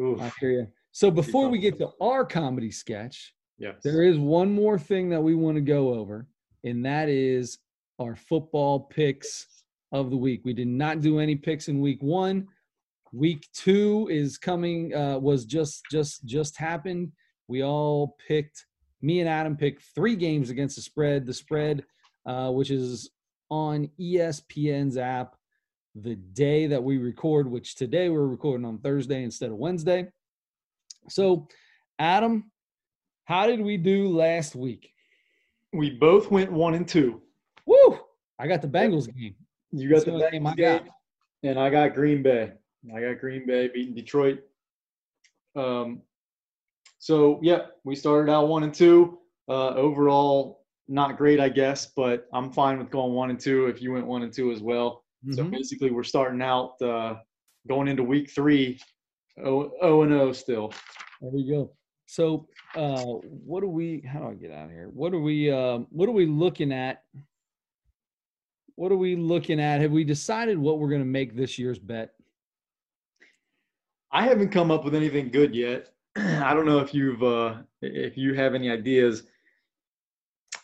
Oof. 0.00 0.20
I 0.20 0.32
hear 0.40 0.50
you. 0.50 0.66
So 0.92 1.10
before 1.10 1.48
we 1.48 1.58
get 1.58 1.78
to 1.78 1.90
our 2.00 2.24
comedy 2.24 2.70
sketch, 2.70 3.34
Yes. 3.58 3.74
There 3.82 4.02
is 4.02 4.18
one 4.18 4.52
more 4.52 4.78
thing 4.78 5.08
that 5.10 5.20
we 5.20 5.34
want 5.34 5.56
to 5.56 5.60
go 5.60 5.94
over, 5.94 6.28
and 6.64 6.84
that 6.84 7.08
is 7.08 7.58
our 7.98 8.14
football 8.14 8.80
picks 8.80 9.46
of 9.90 10.10
the 10.10 10.16
week. 10.16 10.42
We 10.44 10.52
did 10.52 10.68
not 10.68 11.00
do 11.00 11.18
any 11.18 11.34
picks 11.34 11.68
in 11.68 11.80
week 11.80 12.00
one. 12.00 12.46
Week 13.12 13.46
two 13.54 14.08
is 14.10 14.38
coming. 14.38 14.94
Uh, 14.94 15.18
was 15.18 15.44
just 15.44 15.82
just 15.90 16.24
just 16.26 16.56
happened. 16.56 17.12
We 17.48 17.62
all 17.64 18.16
picked. 18.26 18.66
Me 19.00 19.20
and 19.20 19.28
Adam 19.28 19.56
picked 19.56 19.84
three 19.94 20.16
games 20.16 20.50
against 20.50 20.76
the 20.76 20.82
spread. 20.82 21.24
The 21.24 21.32
spread, 21.32 21.84
uh, 22.26 22.50
which 22.50 22.70
is 22.70 23.10
on 23.50 23.88
ESPN's 23.98 24.98
app, 24.98 25.36
the 25.94 26.16
day 26.16 26.66
that 26.66 26.82
we 26.82 26.98
record. 26.98 27.50
Which 27.50 27.76
today 27.76 28.08
we're 28.10 28.26
recording 28.26 28.66
on 28.66 28.78
Thursday 28.78 29.22
instead 29.22 29.50
of 29.50 29.56
Wednesday. 29.56 30.08
So, 31.08 31.48
Adam, 31.98 32.50
how 33.24 33.46
did 33.46 33.60
we 33.60 33.76
do 33.78 34.08
last 34.08 34.54
week? 34.54 34.90
We 35.72 35.90
both 35.90 36.30
went 36.30 36.52
one 36.52 36.74
and 36.74 36.86
two. 36.86 37.22
Woo! 37.66 37.98
I 38.38 38.46
got 38.46 38.62
the 38.62 38.68
Bengals 38.68 39.06
game. 39.06 39.34
You 39.72 39.88
got 39.88 39.94
That's 39.96 40.04
the 40.06 40.12
only 40.12 40.30
game 40.30 40.46
I 40.46 40.52
Bengals 40.52 40.56
got. 40.56 40.84
game, 40.84 40.92
and 41.44 41.58
I 41.58 41.70
got 41.70 41.94
Green 41.94 42.22
Bay. 42.22 42.52
I 42.94 43.00
got 43.00 43.20
Green 43.20 43.46
Bay 43.46 43.68
beating 43.68 43.94
Detroit. 43.94 44.40
Um, 45.56 46.02
so 46.98 47.38
yeah, 47.42 47.66
we 47.84 47.94
started 47.94 48.30
out 48.30 48.48
one 48.48 48.62
and 48.62 48.74
two. 48.74 49.18
Uh, 49.48 49.70
overall, 49.74 50.64
not 50.88 51.16
great, 51.16 51.40
I 51.40 51.48
guess, 51.48 51.86
but 51.86 52.28
I'm 52.32 52.52
fine 52.52 52.78
with 52.78 52.90
going 52.90 53.12
one 53.12 53.30
and 53.30 53.40
two. 53.40 53.66
If 53.66 53.80
you 53.82 53.92
went 53.92 54.06
one 54.06 54.22
and 54.22 54.32
two 54.32 54.52
as 54.52 54.60
well, 54.60 55.04
so 55.30 55.42
Mhm. 55.44 55.50
basically 55.50 55.90
we're 55.90 56.02
starting 56.04 56.42
out 56.42 56.80
uh, 56.82 57.20
going 57.66 57.88
into 57.88 58.02
week 58.02 58.30
three, 58.30 58.78
O 59.38 59.72
O 59.82 60.02
and 60.02 60.12
O 60.12 60.32
still. 60.32 60.72
There 61.20 61.34
you 61.34 61.52
go. 61.52 61.76
So, 62.06 62.48
uh, 62.74 63.04
what 63.04 63.60
do 63.60 63.68
we? 63.68 64.00
How 64.00 64.20
do 64.20 64.28
I 64.28 64.34
get 64.34 64.50
out 64.50 64.66
of 64.66 64.70
here? 64.70 64.88
What 64.94 65.12
are 65.12 65.20
we? 65.20 65.50
Um, 65.50 65.86
what 65.90 66.08
are 66.08 66.12
we 66.12 66.26
looking 66.26 66.72
at? 66.72 67.02
What 68.76 68.92
are 68.92 68.96
we 68.96 69.16
looking 69.16 69.60
at? 69.60 69.80
Have 69.80 69.90
we 69.92 70.04
decided 70.04 70.56
what 70.56 70.78
we're 70.78 70.88
going 70.88 71.02
to 71.02 71.06
make 71.06 71.34
this 71.34 71.58
year's 71.58 71.78
bet? 71.78 72.14
I 74.10 74.22
haven't 74.24 74.50
come 74.50 74.70
up 74.70 74.84
with 74.84 74.94
anything 74.94 75.30
good 75.30 75.54
yet. 75.54 75.90
I 76.16 76.54
don't 76.54 76.66
know 76.66 76.78
if 76.78 76.94
you've 76.94 77.22
uh, 77.22 77.56
if 77.82 78.16
you 78.16 78.34
have 78.34 78.54
any 78.54 78.70
ideas. 78.70 79.24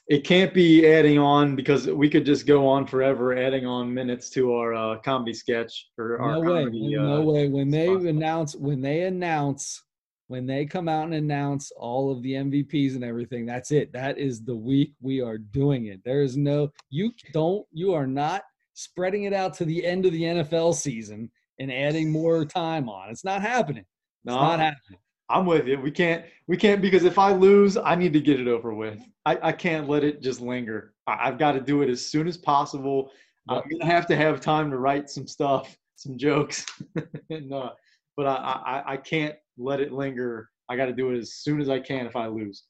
It 0.06 0.22
can't 0.22 0.52
be 0.52 0.86
adding 0.86 1.18
on 1.18 1.56
because 1.56 1.86
we 1.86 2.10
could 2.10 2.26
just 2.26 2.46
go 2.46 2.66
on 2.68 2.86
forever 2.86 3.36
adding 3.38 3.64
on 3.64 3.92
minutes 3.92 4.28
to 4.30 4.52
our 4.52 4.74
uh, 4.74 4.98
comedy 4.98 5.32
sketch 5.32 5.88
or 5.96 6.20
our 6.20 6.32
No 6.34 6.40
way. 6.40 6.64
comedy. 6.64 6.94
no 6.94 7.22
uh, 7.22 7.24
way. 7.24 7.48
When 7.48 7.70
they 7.70 7.86
spot. 7.86 8.02
announce, 8.02 8.54
when 8.54 8.82
they 8.82 9.02
announce, 9.04 9.82
when 10.26 10.44
they 10.44 10.66
come 10.66 10.90
out 10.90 11.04
and 11.04 11.14
announce 11.14 11.70
all 11.70 12.12
of 12.12 12.22
the 12.22 12.32
MVPs 12.32 12.96
and 12.96 13.04
everything, 13.04 13.46
that's 13.46 13.70
it. 13.70 13.94
That 13.94 14.18
is 14.18 14.42
the 14.44 14.56
week 14.56 14.92
we 15.00 15.22
are 15.22 15.38
doing 15.38 15.86
it. 15.86 16.04
There 16.04 16.20
is 16.20 16.36
no, 16.36 16.70
you 16.90 17.10
don't, 17.32 17.66
you 17.72 17.94
are 17.94 18.06
not 18.06 18.42
spreading 18.74 19.24
it 19.24 19.32
out 19.32 19.54
to 19.54 19.64
the 19.64 19.86
end 19.86 20.04
of 20.04 20.12
the 20.12 20.22
NFL 20.22 20.74
season 20.74 21.30
and 21.58 21.72
adding 21.72 22.10
more 22.10 22.44
time 22.44 22.88
on. 22.88 23.10
It's 23.10 23.24
not 23.24 23.42
happening. 23.42 23.84
It's 24.24 24.34
No, 24.34 24.40
not 24.40 24.58
happening. 24.58 24.98
I'm 25.30 25.46
with 25.46 25.66
you. 25.66 25.80
We 25.80 25.90
can't. 25.90 26.24
We 26.46 26.56
can't 26.56 26.82
because 26.82 27.04
if 27.04 27.18
I 27.18 27.32
lose, 27.32 27.76
I 27.76 27.94
need 27.94 28.12
to 28.12 28.20
get 28.20 28.40
it 28.40 28.48
over 28.48 28.74
with. 28.74 29.00
I, 29.24 29.38
I 29.48 29.52
can't 29.52 29.88
let 29.88 30.04
it 30.04 30.20
just 30.20 30.40
linger. 30.40 30.92
I, 31.06 31.28
I've 31.28 31.38
got 31.38 31.52
to 31.52 31.60
do 31.60 31.82
it 31.82 31.88
as 31.88 32.04
soon 32.04 32.28
as 32.28 32.36
possible. 32.36 33.10
I'm 33.48 33.62
gonna 33.70 33.90
have 33.90 34.06
to 34.06 34.16
have 34.16 34.40
time 34.40 34.70
to 34.70 34.78
write 34.78 35.10
some 35.10 35.26
stuff, 35.26 35.76
some 35.96 36.16
jokes, 36.16 36.64
and 37.30 37.52
uh, 37.52 37.70
but 38.16 38.26
I, 38.26 38.82
I 38.86 38.92
I 38.92 38.96
can't 38.96 39.36
let 39.58 39.80
it 39.80 39.92
linger. 39.92 40.48
I 40.68 40.76
got 40.76 40.86
to 40.86 40.92
do 40.94 41.10
it 41.10 41.18
as 41.18 41.34
soon 41.34 41.60
as 41.60 41.68
I 41.68 41.78
can 41.78 42.06
if 42.06 42.16
I 42.16 42.26
lose. 42.26 42.64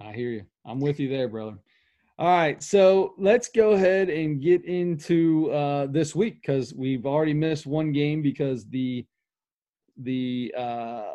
I 0.00 0.12
hear 0.12 0.30
you. 0.30 0.44
I'm 0.64 0.80
with 0.80 1.00
you 1.00 1.08
there, 1.08 1.28
brother. 1.28 1.58
All 2.16 2.28
right, 2.28 2.62
so 2.62 3.14
let's 3.18 3.48
go 3.48 3.72
ahead 3.72 4.08
and 4.08 4.40
get 4.40 4.64
into 4.64 5.50
uh, 5.50 5.86
this 5.86 6.14
week 6.14 6.40
because 6.40 6.72
we've 6.72 7.06
already 7.06 7.34
missed 7.34 7.66
one 7.66 7.90
game 7.90 8.22
because 8.22 8.66
the 8.68 9.04
the 9.96 10.54
uh, 10.56 11.10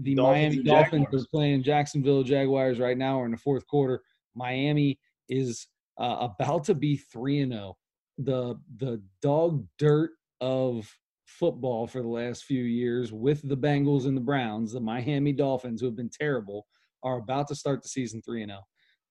the 0.00 0.16
Dolphins 0.16 0.56
Miami 0.56 0.62
Dolphins 0.64 1.04
Jaguars. 1.04 1.22
are 1.22 1.28
playing 1.32 1.62
Jacksonville 1.62 2.24
Jaguars 2.24 2.80
right 2.80 2.98
now. 2.98 3.18
We're 3.18 3.26
in 3.26 3.30
the 3.30 3.36
fourth 3.36 3.64
quarter. 3.68 4.02
Miami 4.34 4.98
is 5.28 5.68
uh, 5.96 6.28
about 6.28 6.64
to 6.64 6.74
be 6.74 6.96
three 6.96 7.40
and 7.40 7.52
zero. 7.52 7.76
The 8.18 8.56
the 8.78 9.00
dog 9.22 9.64
dirt 9.78 10.10
of 10.40 10.92
football 11.26 11.86
for 11.86 12.02
the 12.02 12.08
last 12.08 12.44
few 12.44 12.64
years 12.64 13.12
with 13.12 13.48
the 13.48 13.56
Bengals 13.56 14.06
and 14.06 14.16
the 14.16 14.20
Browns, 14.20 14.72
the 14.72 14.80
Miami 14.80 15.32
Dolphins, 15.32 15.80
who 15.80 15.86
have 15.86 15.96
been 15.96 16.10
terrible, 16.10 16.66
are 17.04 17.18
about 17.18 17.46
to 17.48 17.54
start 17.54 17.82
the 17.82 17.88
season 17.88 18.20
3 18.22 18.42
and 18.42 18.50
0. 18.50 18.60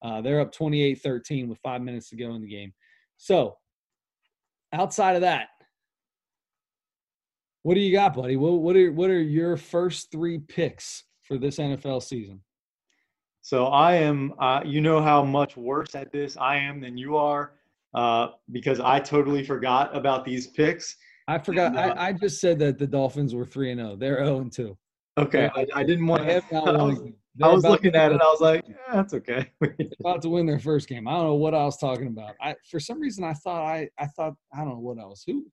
Uh, 0.02 0.22
they're 0.22 0.40
up 0.40 0.52
28 0.52 1.02
13 1.02 1.50
with 1.50 1.60
five 1.60 1.82
minutes 1.82 2.10
to 2.10 2.16
go 2.16 2.34
in 2.36 2.42
the 2.42 2.48
game. 2.48 2.74
So, 3.18 3.58
outside 4.74 5.16
of 5.16 5.22
that, 5.22 5.48
what 7.64 7.76
do 7.76 7.82
you 7.82 7.92
got, 7.92 8.16
buddy? 8.16 8.38
What, 8.38 8.62
what, 8.62 8.76
are, 8.76 8.92
what 8.92 9.10
are 9.10 9.22
your 9.22 9.58
first 9.58 10.12
three 10.12 10.40
picks 10.40 11.04
for 11.22 11.38
this 11.38 11.58
NFL 11.58 12.02
season? 12.04 12.42
So 13.42 13.66
I 13.66 13.96
am. 13.96 14.34
Uh, 14.40 14.62
you 14.66 14.82
know 14.82 15.02
how 15.02 15.24
much 15.24 15.58
worse 15.58 15.96
at 15.96 16.12
this 16.12 16.38
I 16.38 16.58
am 16.58 16.80
than 16.82 16.98
you 16.98 17.18
are 17.18 17.54
uh, 17.94 18.30
because 18.52 18.80
I 18.80 19.00
totally 19.00 19.44
forgot 19.44 19.96
about 19.96 20.26
these 20.26 20.48
picks. 20.48 20.96
I 21.28 21.38
forgot. 21.38 21.78
I, 21.78 22.10
I 22.10 22.14
just 22.14 22.42
said 22.42 22.60
that 22.60 22.78
the 22.78 22.88
Dolphins 22.88 23.34
were 23.34 23.46
3 23.46 23.72
and 23.72 23.82
0. 23.82 23.96
They're 23.96 24.24
0 24.24 24.40
and 24.40 24.52
2. 24.52 24.78
Okay, 25.18 25.50
I, 25.56 25.66
I 25.76 25.84
didn't 25.84 26.08
want 26.08 26.24
to. 26.24 26.34
have 26.34 26.44
I 26.52 26.84
was. 26.84 27.02
I 27.42 27.48
was 27.54 27.64
looking 27.64 27.96
at 27.96 28.12
it. 28.12 28.22
I 28.22 28.26
was 28.26 28.42
like, 28.42 28.66
yeah, 28.68 28.76
that's 28.96 29.14
okay. 29.14 29.52
about 30.00 30.22
to 30.24 30.30
win 30.30 30.46
their 30.46 30.60
first 30.60 30.88
game. 30.90 31.08
I 31.08 31.14
don't 31.14 31.24
know 31.26 31.36
what 31.36 31.54
I 31.54 31.64
was 31.64 31.78
talking 31.78 32.08
about. 32.08 32.36
I 32.42 32.56
for 32.70 32.80
some 32.80 33.00
reason 33.00 33.24
I 33.24 33.34
thought 33.34 33.62
I 33.64 33.90
I 33.98 34.08
thought 34.08 34.34
I 34.54 34.60
don't 34.60 34.70
know 34.70 34.80
what 34.80 35.00
I 35.00 35.06
was 35.06 35.24
who 35.26 35.46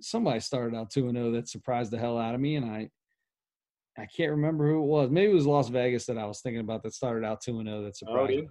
somebody 0.00 0.40
started 0.40 0.76
out 0.76 0.90
two 0.90 1.08
and 1.08 1.16
zero 1.16 1.30
that 1.32 1.48
surprised 1.48 1.90
the 1.90 1.98
hell 1.98 2.18
out 2.18 2.34
of 2.34 2.40
me, 2.40 2.56
and 2.56 2.66
I 2.66 2.88
I 3.98 4.06
can't 4.06 4.30
remember 4.30 4.66
who 4.68 4.78
it 4.82 4.86
was. 4.86 5.10
Maybe 5.10 5.30
it 5.30 5.34
was 5.34 5.46
Las 5.46 5.68
Vegas 5.68 6.06
that 6.06 6.16
I 6.18 6.24
was 6.26 6.40
thinking 6.40 6.60
about 6.60 6.82
that 6.82 6.94
started 6.94 7.26
out 7.26 7.40
two 7.42 7.58
and 7.58 7.68
zero 7.68 7.82
that 7.82 7.88
Oh, 7.88 7.92
surprised. 7.92 8.32
yeah. 8.32 8.40
me. 8.40 8.48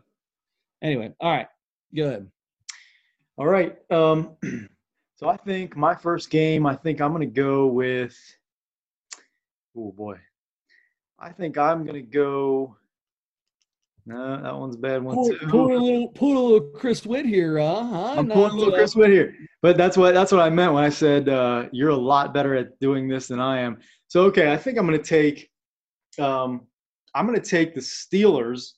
Anyway, 0.84 1.14
all 1.20 1.32
right, 1.32 1.48
go 1.96 2.06
ahead. 2.08 2.28
All 3.38 3.48
right. 3.48 3.78
Um, 3.92 4.36
so 5.16 5.30
I 5.30 5.38
think 5.38 5.76
my 5.76 5.96
first 5.96 6.30
game, 6.30 6.66
I 6.66 6.76
think 6.76 7.02
I'm 7.02 7.12
going 7.14 7.22
to 7.28 7.42
go 7.42 7.68
with. 7.68 8.16
Oh 9.78 9.92
boy, 9.92 10.18
I 11.22 11.30
think 11.30 11.58
I'm 11.58 11.84
going 11.86 11.96
to 11.96 12.02
go. 12.02 12.76
No, 14.08 14.42
that 14.42 14.58
one's 14.58 14.76
a 14.76 14.80
bad 14.80 15.04
one 15.04 15.14
Pull, 15.14 15.30
too. 15.30 15.48
pull 15.48 15.78
a 15.78 15.78
little 15.78 16.08
pull 16.08 16.38
a 16.38 16.42
little 16.42 16.68
Chris 16.72 17.06
Witt 17.06 17.26
here, 17.26 17.60
uh, 17.60 17.84
huh? 17.84 18.16
I'm 18.18 18.28
Not, 18.28 18.34
pulling 18.34 18.54
a 18.54 18.56
little 18.56 18.74
Chris 18.74 18.96
Witt 18.96 19.12
here, 19.12 19.36
but 19.62 19.78
that's 19.78 19.96
what 19.96 20.16
that's 20.16 20.32
what 20.32 20.42
I 20.42 20.50
meant 20.50 20.74
when 20.74 20.84
I 20.84 20.90
said 20.90 21.30
uh, 21.30 21.66
you're 21.72 21.90
a 21.90 21.96
lot 21.96 22.34
better 22.34 22.56
at 22.56 22.80
doing 22.80 23.08
this 23.08 23.28
than 23.28 23.40
I 23.40 23.60
am. 23.60 23.78
So 24.08 24.24
okay, 24.24 24.52
I 24.52 24.58
think 24.58 24.80
I'm 24.80 24.88
going 24.88 25.00
to 25.00 25.06
take. 25.08 25.52
Um, 26.18 26.66
I'm 27.14 27.28
going 27.28 27.40
to 27.40 27.48
take 27.48 27.76
the 27.76 27.82
Steelers, 27.82 28.72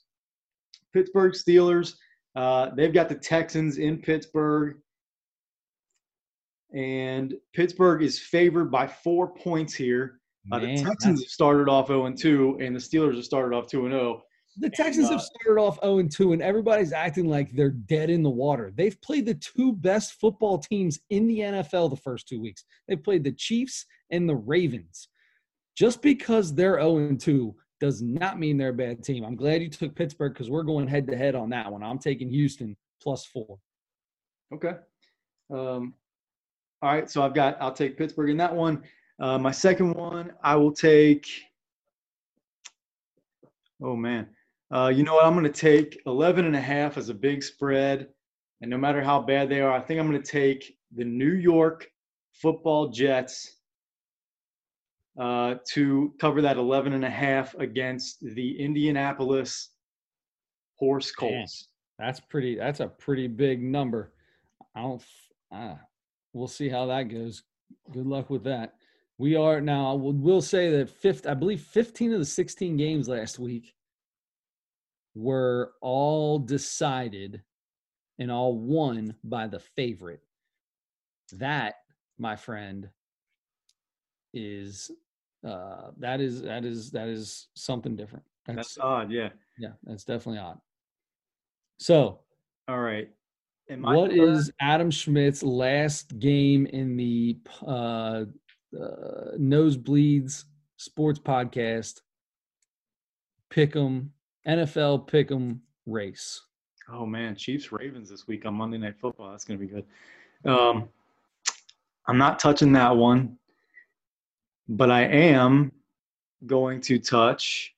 Pittsburgh 0.91 1.34
Steelers. 1.34 1.94
Uh, 2.36 2.72
they've 2.76 2.94
got 2.94 3.08
the 3.08 3.16
Texans 3.16 3.78
in 3.78 4.00
Pittsburgh, 4.00 4.78
and 6.74 7.34
Pittsburgh 7.54 8.04
is 8.04 8.20
favored 8.20 8.70
by 8.70 8.88
four 8.88 9.34
points 9.34 9.74
here. 9.74 10.20
Uh, 10.52 10.60
the 10.60 10.68
man, 10.68 10.84
Texans 10.84 11.22
have 11.22 11.30
started 11.30 11.70
off 11.70 11.88
0 11.88 12.06
and 12.06 12.18
2, 12.18 12.60
and 12.62 12.76
the 12.76 12.80
Steelers 12.80 13.16
have 13.16 13.26
started 13.26 13.56
off 13.56 13.68
2 13.68 13.86
and 13.86 13.94
oh. 13.94 13.98
0. 13.98 14.22
The 14.58 14.70
Texans 14.70 15.08
uh, 15.08 15.14
have 15.14 15.22
started 15.22 15.60
off 15.60 15.80
0 15.82 16.00
and 16.00 16.12
2, 16.12 16.34
and 16.34 16.41
everybody's 16.41 16.94
acting 16.94 17.28
like 17.28 17.52
they're 17.54 17.70
dead 17.72 18.10
in 18.10 18.22
the 18.22 18.30
water. 18.30 18.72
They've 18.76 19.00
played 19.02 19.26
the 19.26 19.36
two 19.36 19.74
best 19.74 20.14
football 20.20 20.60
teams 20.60 21.00
in 21.10 21.28
the 21.28 21.39
NFL 21.39 21.89
the 21.89 21.96
first 21.96 22.28
two 22.28 22.41
weeks. 22.41 22.66
They've 22.88 23.04
played 23.04 23.24
the 23.24 23.32
Chiefs 23.32 23.86
and 24.12 24.30
the 24.30 24.36
Ravens. 24.36 25.08
Just 25.76 26.02
because 26.02 26.54
they're 26.54 26.80
0 26.80 26.98
and 26.98 27.20
2 27.20 27.56
does 27.80 28.02
not 28.02 28.39
mean 28.39 28.58
they're 28.58 28.70
a 28.70 28.74
bad 28.74 29.04
team. 29.04 29.24
I'm 29.24 29.36
glad 29.36 29.62
you 29.62 29.70
took 29.70 29.96
Pittsburgh 29.96 30.34
because 30.34 30.50
we're 30.50 30.64
going 30.64 30.88
head 30.88 31.08
to 31.08 31.18
head 31.18 31.36
on 31.36 31.50
that 31.50 31.72
one. 31.72 31.84
I'm 31.84 32.00
taking 32.00 32.30
Houston 32.30 32.78
plus 33.02 33.26
four. 33.26 33.58
Okay. 34.54 34.76
Um, 35.52 35.94
All 36.82 36.94
right, 36.94 37.10
so 37.10 37.24
I've 37.24 37.34
got 37.34 37.58
I'll 37.60 37.74
take 37.74 37.98
Pittsburgh 37.98 38.30
in 38.30 38.38
that 38.38 38.56
one. 38.56 38.84
Uh, 39.20 39.38
my 39.38 39.51
second 39.51 39.93
one, 39.93 40.34
I 40.43 40.55
will 40.55 40.74
take. 40.74 41.28
Oh 43.82 43.95
man, 43.95 44.28
uh, 44.74 44.91
you 44.93 45.03
know 45.03 45.16
what? 45.16 45.26
I'm 45.26 45.34
going 45.34 45.45
to 45.45 45.51
take 45.51 46.01
11 46.05 46.45
and 46.45 46.55
a 46.55 46.61
half 46.61 46.97
as 46.97 47.09
a 47.09 47.14
big 47.14 47.43
spread, 47.43 48.07
and 48.61 48.70
no 48.70 48.78
matter 48.78 49.01
how 49.01 49.22
bad 49.22 49.49
they 49.49 49.61
are, 49.61 49.72
I 49.72 49.82
think 49.82 49.99
I'm 49.99 50.09
going 50.09 50.22
to 50.22 50.32
take 50.32 50.78
the 50.95 51.03
New 51.03 51.34
York 51.34 51.88
Football 52.34 52.89
Jets 52.89 53.57
uh, 55.20 55.55
to 55.74 56.14
cover 56.20 56.41
that 56.41 56.57
11 56.57 56.93
and 56.93 57.05
a 57.05 57.09
half 57.09 57.53
against 57.55 58.18
the 58.22 58.59
Indianapolis 58.59 59.70
Horse 60.78 61.11
Colts. 61.11 61.68
That's 61.99 62.20
pretty. 62.20 62.55
That's 62.55 62.80
a 62.80 62.88
pretty 62.88 63.28
big 63.28 63.61
number. 63.61 64.14
I 64.76 64.82
don't. 64.82 65.03
Ah, 65.51 65.80
we'll 66.34 66.47
see 66.47 66.70
how 66.70 66.88
that 66.88 67.03
goes. 67.03 67.43
Good 67.91 68.07
luck 68.07 68.30
with 68.30 68.43
that. 68.45 68.74
We 69.24 69.38
are 69.38 69.61
now. 69.61 69.95
We'll 69.95 70.41
say 70.41 70.69
that 70.71 70.89
fifth. 70.89 71.26
I 71.26 71.34
believe 71.34 71.61
15 71.61 72.11
of 72.11 72.19
the 72.19 72.26
16 72.26 72.76
games 72.76 73.07
last 73.07 73.39
week 73.39 73.74
were 75.15 75.71
all 75.80 76.39
decided 76.39 77.41
and 78.19 78.30
all 78.30 78.57
won 78.57 79.15
by 79.24 79.47
the 79.47 79.59
favorite. 79.59 80.19
That, 81.32 81.76
my 82.19 82.36
friend, 82.36 82.89
is 84.34 84.91
uh 85.47 85.91
that 85.99 86.19
is 86.19 86.41
that 86.41 86.65
is 86.65 86.91
that 86.91 87.07
is 87.07 87.47
something 87.55 87.95
different. 87.95 88.26
That's, 88.45 88.57
that's 88.57 88.78
odd, 88.78 89.09
yeah. 89.09 89.30
Yeah, 89.57 89.71
that's 89.86 90.03
definitely 90.03 90.39
odd. 90.39 90.59
So, 91.80 92.19
all 92.67 92.82
right. 92.82 93.07
What 93.69 94.11
is 94.11 94.51
Adam 94.59 94.91
Schmidt's 94.91 95.43
last 95.43 96.19
game 96.19 96.65
in 96.65 96.97
the 96.97 97.38
uh, 97.65 98.26
uh, 98.80 99.38
Nosebleeds 99.38 100.45
Sports 100.78 101.19
Podcast 101.19 102.01
Pick'em 103.51 104.09
NFL 104.47 105.07
Pick'em 105.09 105.59
race? 105.86 106.41
Oh 106.91 107.05
man, 107.05 107.36
Chiefs 107.36 107.71
Ravens 107.71 108.09
this 108.09 108.28
week 108.28 108.45
on 108.45 108.55
Monday 108.55 108.78
Night 108.78 108.99
Football. 108.99 109.32
That's 109.32 109.45
going 109.45 109.59
to 109.59 109.65
be 109.65 109.71
good. 109.71 109.86
Um, 110.49 110.89
I'm 112.07 112.17
not 112.17 112.39
touching 112.39 112.74
that 112.74 112.95
one, 112.95 113.38
but 114.67 114.91
I 114.91 115.03
am 115.03 115.71
going 116.45 116.82
to 116.82 116.99
touch 116.99 117.74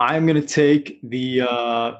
I'm 0.00 0.26
going 0.26 0.40
to 0.40 0.46
take 0.46 0.98
the 1.04 1.42
uh, 1.42 1.92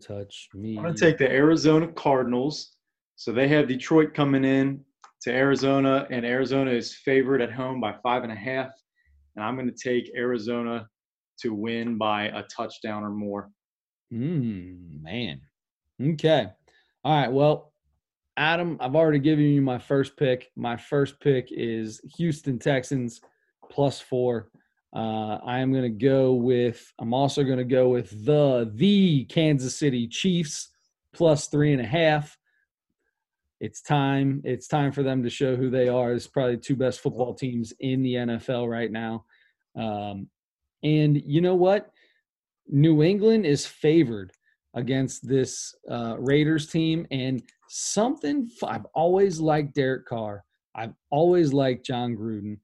touch 0.00 0.48
me. 0.54 0.76
I'm 0.76 0.82
going 0.82 0.94
to 0.94 1.00
take 1.00 1.18
the 1.18 1.30
Arizona 1.30 1.88
Cardinals. 1.88 2.76
So 3.16 3.32
they 3.32 3.48
have 3.48 3.68
Detroit 3.68 4.14
coming 4.14 4.44
in 4.44 4.82
to 5.22 5.30
Arizona, 5.30 6.06
and 6.10 6.24
Arizona 6.24 6.70
is 6.70 6.94
favored 6.94 7.42
at 7.42 7.52
home 7.52 7.80
by 7.80 7.94
five 8.02 8.22
and 8.22 8.32
a 8.32 8.36
half. 8.36 8.70
And 9.36 9.44
I'm 9.44 9.54
going 9.54 9.70
to 9.70 9.88
take 9.88 10.10
Arizona 10.16 10.88
to 11.40 11.54
win 11.54 11.98
by 11.98 12.24
a 12.24 12.42
touchdown 12.44 13.02
or 13.02 13.10
more. 13.10 13.50
Mm, 14.12 15.02
man. 15.02 15.40
Okay. 16.02 16.46
All 17.04 17.20
right. 17.20 17.32
Well, 17.32 17.72
Adam, 18.36 18.78
I've 18.80 18.96
already 18.96 19.18
given 19.18 19.44
you 19.44 19.60
my 19.60 19.78
first 19.78 20.16
pick. 20.16 20.50
My 20.56 20.76
first 20.76 21.20
pick 21.20 21.48
is 21.50 22.00
Houston 22.16 22.58
Texans 22.58 23.20
plus 23.70 24.00
four. 24.00 24.50
Uh, 24.94 25.38
I 25.44 25.60
am 25.60 25.72
going 25.72 25.84
to 25.84 26.06
go 26.06 26.32
with. 26.32 26.92
I'm 26.98 27.14
also 27.14 27.44
going 27.44 27.58
to 27.58 27.64
go 27.64 27.90
with 27.90 28.24
the 28.24 28.70
the 28.74 29.24
Kansas 29.26 29.76
City 29.76 30.08
Chiefs 30.08 30.70
plus 31.12 31.46
three 31.48 31.72
and 31.72 31.80
a 31.80 31.86
half. 31.86 32.36
It's 33.60 33.82
time. 33.82 34.40
It's 34.44 34.66
time 34.66 34.90
for 34.90 35.02
them 35.02 35.22
to 35.22 35.30
show 35.30 35.54
who 35.54 35.68
they 35.68 35.88
are. 35.88 36.12
It's 36.12 36.26
probably 36.26 36.56
two 36.56 36.76
best 36.76 37.00
football 37.00 37.34
teams 37.34 37.72
in 37.80 38.02
the 38.02 38.14
NFL 38.14 38.68
right 38.68 38.90
now. 38.90 39.24
Um, 39.76 40.28
and 40.82 41.20
you 41.24 41.40
know 41.42 41.54
what? 41.54 41.90
New 42.68 43.02
England 43.02 43.44
is 43.44 43.66
favored 43.66 44.32
against 44.74 45.28
this 45.28 45.74
uh, 45.90 46.16
Raiders 46.18 46.68
team, 46.68 47.06
and 47.10 47.42
something 47.68 48.48
I've 48.64 48.86
always 48.94 49.40
liked 49.40 49.74
Derek 49.74 50.06
Carr. 50.06 50.44
I've 50.74 50.94
always 51.10 51.52
liked 51.52 51.84
Jon 51.84 52.16
Gruden. 52.16 52.58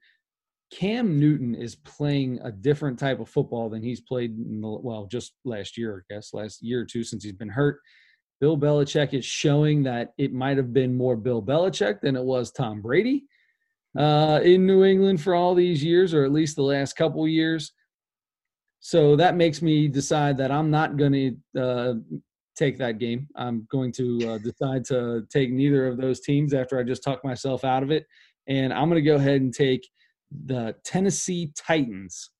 Cam 0.73 1.19
Newton 1.19 1.55
is 1.55 1.77
playing 1.77 2.41
a 2.43 2.51
different 2.51 2.99
type 2.99 3.21
of 3.21 3.29
football 3.29 3.69
than 3.69 3.83
he's 3.83 4.01
played 4.01 4.31
in 4.31 4.61
the, 4.61 4.69
well, 4.69 5.07
just 5.07 5.35
last 5.45 5.77
year, 5.77 6.05
I 6.11 6.15
guess, 6.15 6.33
last 6.33 6.63
year 6.63 6.81
or 6.81 6.85
two 6.85 7.05
since 7.05 7.23
he's 7.23 7.33
been 7.33 7.49
hurt. 7.49 7.81
Bill 8.41 8.57
Belichick 8.57 9.15
is 9.15 9.25
showing 9.25 9.83
that 9.85 10.13
it 10.19 10.33
might 10.33 10.57
have 10.57 10.73
been 10.73 10.97
more 10.97 11.17
Bill 11.17 11.43
Belichick 11.43 12.01
than 12.01 12.17
it 12.17 12.23
was 12.23 12.51
Tom 12.51 12.83
Brady 12.83 13.25
uh, 13.99 14.41
in 14.45 14.67
New 14.67 14.85
England 14.85 15.21
for 15.21 15.35
all 15.35 15.55
these 15.55 15.83
years, 15.83 16.13
or 16.13 16.25
at 16.25 16.33
least 16.33 16.57
the 16.57 16.63
last 16.63 16.95
couple 16.95 17.27
years. 17.27 17.73
So 18.81 19.17
that 19.17 19.37
makes 19.37 19.63
me 19.63 19.89
decide 19.89 20.37
that 20.39 20.51
I'm 20.51 20.71
not 20.71 20.97
going 20.97 21.13
to 21.55 21.61
uh, 21.61 21.95
take 22.57 22.79
that 22.79 22.99
game. 22.99 23.27
I'm 23.37 23.67
going 23.71 23.93
to 23.93 24.19
uh, 24.29 24.39
decide 24.39 24.85
to 24.87 25.27
take 25.31 25.51
neither 25.51 25.87
of 25.87 25.97
those 25.97 26.21
teams 26.21 26.55
after 26.55 26.79
I 26.79 26.83
just 26.83 27.03
talk 27.03 27.25
myself 27.25 27.65
out 27.65 27.83
of 27.83 27.91
it. 27.91 28.07
And 28.47 28.73
I'm 28.73 28.89
going 28.89 29.03
to 29.03 29.11
go 29.11 29.17
ahead 29.17 29.41
and 29.41 29.53
take 29.53 29.89
the 30.45 30.75
Tennessee 30.85 31.53
Titans 31.57 32.31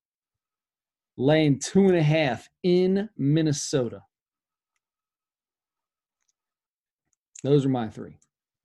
laying 1.17 1.59
two 1.59 1.87
and 1.87 1.97
a 1.97 2.03
half 2.03 2.47
in 2.63 3.09
Minnesota. 3.17 4.01
Those 7.47 7.65
are 7.65 7.69
my 7.69 7.87
three. 7.87 8.17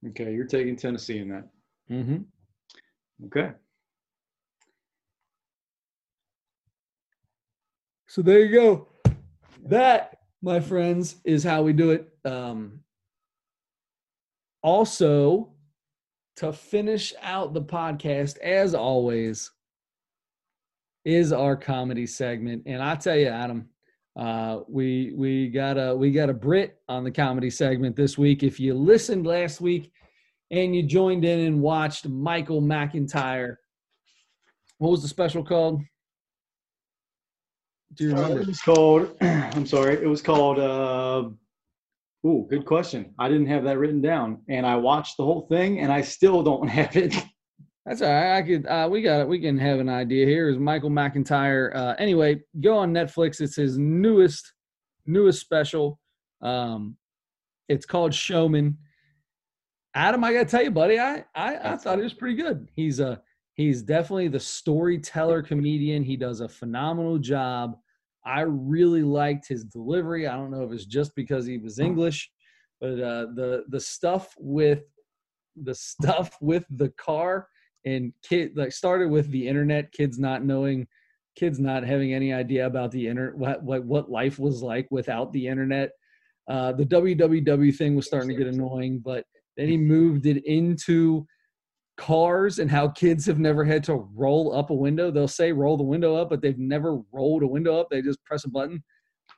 Okay, 0.08 0.34
you're 0.34 0.44
taking 0.44 0.74
Tennessee 0.74 1.18
in 1.18 1.28
that. 1.28 1.48
Mm-hmm. 1.88 3.26
Okay. 3.26 3.52
So 8.08 8.22
there 8.22 8.40
you 8.40 8.52
go. 8.52 8.88
That, 9.66 10.18
my 10.42 10.58
friends, 10.58 11.14
is 11.22 11.44
how 11.44 11.62
we 11.62 11.72
do 11.72 11.92
it. 11.92 12.08
Um, 12.24 12.80
also, 14.64 15.52
to 16.38 16.52
finish 16.52 17.14
out 17.22 17.54
the 17.54 17.62
podcast, 17.62 18.38
as 18.38 18.74
always, 18.74 19.52
is 21.04 21.32
our 21.32 21.54
comedy 21.54 22.08
segment. 22.08 22.64
And 22.66 22.82
I 22.82 22.96
tell 22.96 23.16
you, 23.16 23.28
Adam, 23.28 23.68
uh, 24.16 24.60
we 24.68 25.12
we 25.16 25.48
got 25.48 25.78
a 25.78 25.94
we 25.94 26.10
got 26.10 26.28
a 26.28 26.34
Brit 26.34 26.78
on 26.88 27.04
the 27.04 27.10
comedy 27.10 27.50
segment 27.50 27.96
this 27.96 28.18
week. 28.18 28.42
If 28.42 28.60
you 28.60 28.74
listened 28.74 29.26
last 29.26 29.60
week 29.60 29.90
and 30.50 30.76
you 30.76 30.82
joined 30.82 31.24
in 31.24 31.40
and 31.40 31.60
watched 31.60 32.06
Michael 32.06 32.60
McIntyre, 32.60 33.56
what 34.78 34.90
was 34.90 35.02
the 35.02 35.08
special 35.08 35.42
called? 35.42 35.80
Do 37.94 38.04
you 38.04 38.10
remember? 38.10 38.38
Uh, 38.38 38.42
it 38.42 38.46
was 38.46 38.60
called. 38.60 39.16
I'm 39.20 39.66
sorry. 39.66 39.94
It 39.94 40.08
was 40.08 40.22
called. 40.22 40.58
Uh, 40.58 41.30
Ooh, 42.24 42.46
good 42.48 42.64
question. 42.64 43.14
I 43.18 43.28
didn't 43.28 43.48
have 43.48 43.64
that 43.64 43.78
written 43.78 44.00
down, 44.00 44.42
and 44.48 44.64
I 44.64 44.76
watched 44.76 45.16
the 45.16 45.24
whole 45.24 45.46
thing, 45.48 45.80
and 45.80 45.90
I 45.90 46.02
still 46.02 46.42
don't 46.42 46.68
have 46.78 46.96
it. 46.96 47.14
That's 47.84 48.00
all 48.00 48.12
right. 48.12 48.36
I 48.36 48.42
could. 48.42 48.66
Uh, 48.66 48.88
we 48.90 49.02
got 49.02 49.20
it. 49.20 49.28
We 49.28 49.40
can 49.40 49.58
have 49.58 49.80
an 49.80 49.88
idea 49.88 50.24
here. 50.24 50.48
Is 50.48 50.58
Michael 50.58 50.90
McIntyre? 50.90 51.74
Uh, 51.74 51.94
anyway, 51.98 52.40
go 52.60 52.76
on 52.78 52.92
Netflix. 52.92 53.40
It's 53.40 53.56
his 53.56 53.76
newest, 53.76 54.52
newest 55.04 55.40
special. 55.40 55.98
Um, 56.42 56.96
it's 57.68 57.86
called 57.86 58.14
Showman. 58.14 58.78
Adam, 59.94 60.22
I 60.24 60.32
gotta 60.32 60.44
tell 60.44 60.62
you, 60.62 60.70
buddy, 60.70 60.98
I 60.98 61.24
I, 61.34 61.72
I 61.72 61.76
thought 61.76 61.98
it 61.98 62.04
was 62.04 62.14
pretty 62.14 62.36
good. 62.36 62.68
He's 62.74 63.00
a 63.00 63.20
he's 63.54 63.82
definitely 63.82 64.28
the 64.28 64.40
storyteller 64.40 65.42
comedian. 65.42 66.04
He 66.04 66.16
does 66.16 66.40
a 66.40 66.48
phenomenal 66.48 67.18
job. 67.18 67.76
I 68.24 68.42
really 68.42 69.02
liked 69.02 69.48
his 69.48 69.64
delivery. 69.64 70.28
I 70.28 70.36
don't 70.36 70.52
know 70.52 70.62
if 70.62 70.72
it's 70.72 70.86
just 70.86 71.14
because 71.16 71.46
he 71.46 71.58
was 71.58 71.80
English, 71.80 72.30
but 72.80 73.00
uh, 73.00 73.26
the 73.34 73.64
the 73.70 73.80
stuff 73.80 74.34
with 74.38 74.84
the 75.56 75.74
stuff 75.74 76.38
with 76.40 76.64
the 76.70 76.90
car 76.90 77.48
and 77.84 78.12
kid 78.22 78.56
like 78.56 78.72
started 78.72 79.10
with 79.10 79.30
the 79.30 79.46
internet, 79.46 79.92
kids 79.92 80.18
not 80.18 80.44
knowing, 80.44 80.86
kids 81.36 81.58
not 81.58 81.84
having 81.84 82.14
any 82.14 82.32
idea 82.32 82.66
about 82.66 82.90
the 82.90 83.06
internet, 83.06 83.36
what 83.36 83.62
what 83.62 83.84
what 83.84 84.10
life 84.10 84.38
was 84.38 84.62
like 84.62 84.86
without 84.90 85.32
the 85.32 85.46
internet. 85.46 85.90
Uh, 86.48 86.72
the 86.72 86.84
www 86.84 87.74
thing 87.76 87.94
was 87.94 88.06
starting 88.06 88.28
to 88.28 88.36
get 88.36 88.52
annoying, 88.52 89.00
but 89.04 89.24
then 89.56 89.68
he 89.68 89.76
moved 89.76 90.26
it 90.26 90.44
into 90.44 91.26
cars 91.96 92.58
and 92.58 92.70
how 92.70 92.88
kids 92.88 93.26
have 93.26 93.38
never 93.38 93.64
had 93.64 93.84
to 93.84 94.08
roll 94.14 94.54
up 94.56 94.70
a 94.70 94.74
window. 94.74 95.10
They'll 95.10 95.28
say 95.28 95.52
roll 95.52 95.76
the 95.76 95.82
window 95.84 96.16
up, 96.16 96.30
but 96.30 96.40
they've 96.40 96.58
never 96.58 96.98
rolled 97.12 97.42
a 97.42 97.46
window 97.46 97.78
up. 97.78 97.88
They 97.90 98.02
just 98.02 98.24
press 98.24 98.44
a 98.44 98.50
button. 98.50 98.82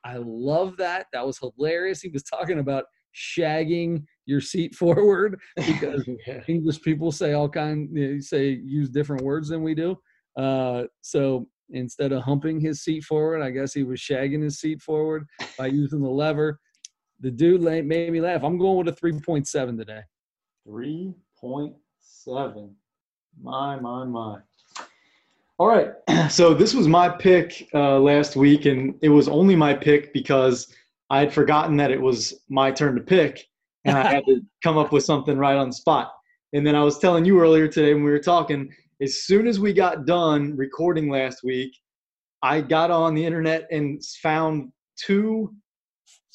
I 0.04 0.16
love 0.18 0.76
that. 0.78 1.06
That 1.12 1.26
was 1.26 1.38
hilarious. 1.38 2.00
He 2.00 2.10
was 2.10 2.22
talking 2.22 2.58
about 2.58 2.84
shagging 3.14 4.04
your 4.26 4.40
seat 4.40 4.74
forward 4.74 5.40
because 5.56 6.08
yeah. 6.26 6.40
English 6.48 6.82
people 6.82 7.12
say 7.12 7.32
all 7.32 7.48
kind 7.48 7.88
you 7.92 8.20
say 8.20 8.60
use 8.64 8.88
different 8.88 9.22
words 9.22 9.48
than 9.48 9.62
we 9.62 9.74
do. 9.74 9.96
Uh, 10.36 10.84
so 11.00 11.46
instead 11.70 12.12
of 12.12 12.22
humping 12.22 12.60
his 12.60 12.82
seat 12.82 13.04
forward, 13.04 13.42
I 13.42 13.50
guess 13.50 13.72
he 13.72 13.82
was 13.82 14.00
shagging 14.00 14.42
his 14.42 14.58
seat 14.58 14.82
forward 14.82 15.26
by 15.58 15.66
using 15.82 16.02
the 16.02 16.08
lever. 16.08 16.58
The 17.20 17.30
dude 17.30 17.62
made 17.62 18.12
me 18.12 18.20
laugh. 18.20 18.42
I'm 18.42 18.58
going 18.58 18.84
with 18.84 18.88
a 18.88 19.00
3.7 19.00 19.78
today. 19.78 20.00
3.7. 20.68 22.70
My, 23.40 23.80
my, 23.80 24.04
my. 24.04 24.38
All 25.58 25.68
right. 25.68 25.92
So 26.30 26.54
this 26.54 26.72
was 26.72 26.88
my 26.88 27.10
pick 27.10 27.68
uh, 27.74 27.98
last 27.98 28.34
week, 28.34 28.64
and 28.64 28.94
it 29.02 29.10
was 29.10 29.28
only 29.28 29.54
my 29.54 29.74
pick 29.74 30.10
because 30.14 30.74
I 31.10 31.18
had 31.18 31.34
forgotten 31.34 31.76
that 31.76 31.90
it 31.90 32.00
was 32.00 32.32
my 32.48 32.70
turn 32.70 32.94
to 32.94 33.02
pick, 33.02 33.46
and 33.84 33.96
I 33.98 34.14
had 34.14 34.24
to 34.26 34.40
come 34.62 34.78
up 34.78 34.92
with 34.92 35.04
something 35.04 35.36
right 35.38 35.56
on 35.56 35.68
the 35.68 35.74
spot. 35.74 36.12
And 36.52 36.66
then 36.66 36.76
I 36.76 36.82
was 36.82 36.98
telling 36.98 37.24
you 37.24 37.40
earlier 37.40 37.68
today 37.68 37.94
when 37.94 38.04
we 38.04 38.10
were 38.10 38.18
talking, 38.18 38.70
as 39.02 39.24
soon 39.24 39.46
as 39.46 39.58
we 39.58 39.72
got 39.72 40.06
done 40.06 40.56
recording 40.56 41.10
last 41.10 41.40
week, 41.42 41.72
I 42.42 42.60
got 42.60 42.90
on 42.90 43.14
the 43.14 43.24
internet 43.24 43.66
and 43.70 44.02
found 44.22 44.70
two 44.96 45.54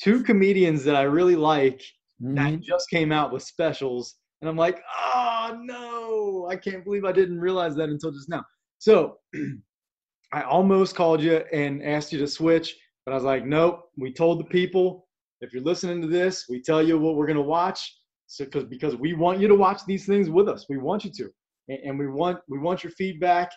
two 0.02 0.24
comedians 0.24 0.84
that 0.86 0.96
I 0.96 1.04
really 1.04 1.36
like 1.36 1.84
mm-hmm. 2.22 2.36
that 2.36 2.62
just 2.62 2.90
came 2.90 3.12
out 3.12 3.32
with 3.32 3.44
specials. 3.44 4.16
And 4.42 4.50
I'm 4.50 4.56
like, 4.56 4.82
oh 4.98 5.58
no, 5.62 6.48
I 6.50 6.56
can't 6.56 6.84
believe 6.84 7.06
I 7.06 7.12
didn't 7.12 7.40
realize 7.40 7.76
that 7.76 7.90
until 7.90 8.12
just 8.12 8.30
now. 8.30 8.44
So 8.78 9.18
I 10.34 10.44
almost 10.44 10.96
called 10.96 11.22
you 11.22 11.44
and 11.52 11.84
asked 11.84 12.14
you 12.14 12.20
to 12.20 12.28
switch, 12.28 12.76
but 13.06 13.12
I 13.12 13.16
was 13.16 13.24
like, 13.24 13.46
nope. 13.46 13.90
We 13.98 14.14
told 14.14 14.40
the 14.40 14.46
people 14.46 15.08
if 15.42 15.54
you're 15.54 15.64
listening 15.64 16.02
to 16.02 16.08
this, 16.08 16.46
we 16.50 16.62
tell 16.62 16.82
you 16.82 16.98
what 16.98 17.16
we're 17.16 17.28
gonna 17.28 17.42
watch. 17.42 17.96
So 18.28 18.46
because 18.46 18.66
because 18.66 18.96
we 18.96 19.14
want 19.14 19.40
you 19.40 19.48
to 19.48 19.56
watch 19.56 19.82
these 19.88 20.06
things 20.06 20.30
with 20.30 20.48
us. 20.50 20.66
We 20.70 20.78
want 20.78 21.04
you 21.06 21.12
to. 21.12 21.30
And, 21.70 21.80
and 21.86 22.00
we 22.00 22.08
want 22.08 22.40
we 22.48 22.60
want 22.60 22.84
your 22.84 22.92
feedback. 22.92 23.52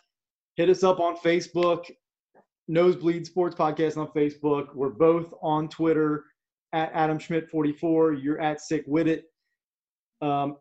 Hit 0.57 0.69
us 0.69 0.83
up 0.83 1.01
on 1.01 1.17
Facebook, 1.17 1.85
Nosebleed 2.69 3.27
Sports 3.27 3.57
Podcast 3.57 3.97
on 3.97 4.09
Facebook. 4.09 4.75
We're 4.75 4.91
both 4.91 5.33
on 5.43 5.69
Twitter 5.69 6.25
at 6.73 6.91
Adam 6.95 7.19
Schmidt 7.19 7.51
44. 7.51 8.15
You're 8.15 8.41
at 8.41 8.61
Sick 8.61 8.85
With 8.87 9.09
It. 9.09 9.25
Um, 10.21 10.57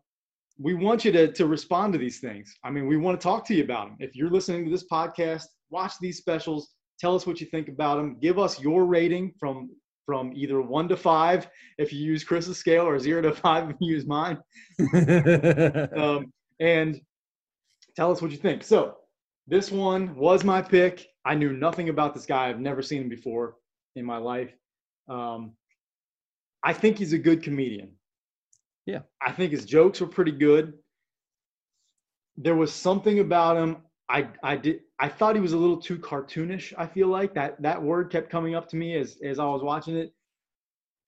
we 0.58 0.74
want 0.74 1.04
you 1.04 1.12
to, 1.12 1.32
to 1.32 1.46
respond 1.46 1.92
to 1.92 1.98
these 1.98 2.20
things. 2.20 2.54
I 2.64 2.70
mean, 2.70 2.86
we 2.86 2.96
want 2.96 3.18
to 3.18 3.22
talk 3.22 3.46
to 3.46 3.54
you 3.54 3.64
about 3.64 3.88
them. 3.88 3.96
If 4.00 4.14
you're 4.14 4.30
listening 4.30 4.64
to 4.64 4.70
this 4.70 4.86
podcast, 4.90 5.44
watch 5.70 5.94
these 6.00 6.18
specials. 6.18 6.70
Tell 7.00 7.14
us 7.14 7.26
what 7.26 7.40
you 7.40 7.46
think 7.46 7.68
about 7.68 7.96
them. 7.96 8.18
Give 8.20 8.38
us 8.38 8.60
your 8.60 8.84
rating 8.84 9.32
from 9.40 9.70
from 10.06 10.32
either 10.34 10.60
one 10.60 10.88
to 10.88 10.96
five 10.96 11.48
if 11.78 11.92
you 11.92 12.00
use 12.00 12.24
Chris's 12.24 12.58
scale, 12.58 12.86
or 12.86 12.98
zero 12.98 13.22
to 13.22 13.32
five 13.32 13.70
if 13.70 13.76
you 13.80 13.94
use 13.94 14.06
mine. 14.06 14.38
um, 15.96 16.32
and 16.60 17.00
tell 17.96 18.10
us 18.10 18.22
what 18.22 18.30
you 18.30 18.36
think. 18.36 18.62
So 18.62 18.96
this 19.46 19.70
one 19.70 20.14
was 20.14 20.44
my 20.44 20.62
pick. 20.62 21.06
I 21.24 21.34
knew 21.34 21.52
nothing 21.52 21.88
about 21.88 22.14
this 22.14 22.26
guy. 22.26 22.48
I've 22.48 22.60
never 22.60 22.82
seen 22.82 23.02
him 23.02 23.08
before 23.08 23.56
in 23.96 24.04
my 24.04 24.16
life. 24.16 24.50
Um, 25.08 25.52
I 26.62 26.72
think 26.72 26.98
he's 26.98 27.12
a 27.12 27.18
good 27.18 27.42
comedian. 27.42 27.92
Yeah. 28.86 29.00
I 29.20 29.32
think 29.32 29.52
his 29.52 29.64
jokes 29.64 30.00
were 30.00 30.06
pretty 30.06 30.32
good. 30.32 30.74
There 32.36 32.56
was 32.56 32.72
something 32.72 33.18
about 33.18 33.56
him. 33.56 33.78
I 34.12 34.28
I 34.42 34.56
did 34.56 34.80
I 34.98 35.08
thought 35.08 35.34
he 35.34 35.40
was 35.40 35.54
a 35.54 35.58
little 35.58 35.80
too 35.80 35.98
cartoonish. 35.98 36.74
I 36.76 36.86
feel 36.86 37.08
like 37.08 37.34
that 37.34 37.60
that 37.62 37.82
word 37.82 38.10
kept 38.10 38.30
coming 38.30 38.54
up 38.54 38.68
to 38.68 38.76
me 38.76 38.94
as 38.96 39.18
as 39.24 39.38
I 39.38 39.46
was 39.46 39.62
watching 39.62 39.96
it. 39.96 40.12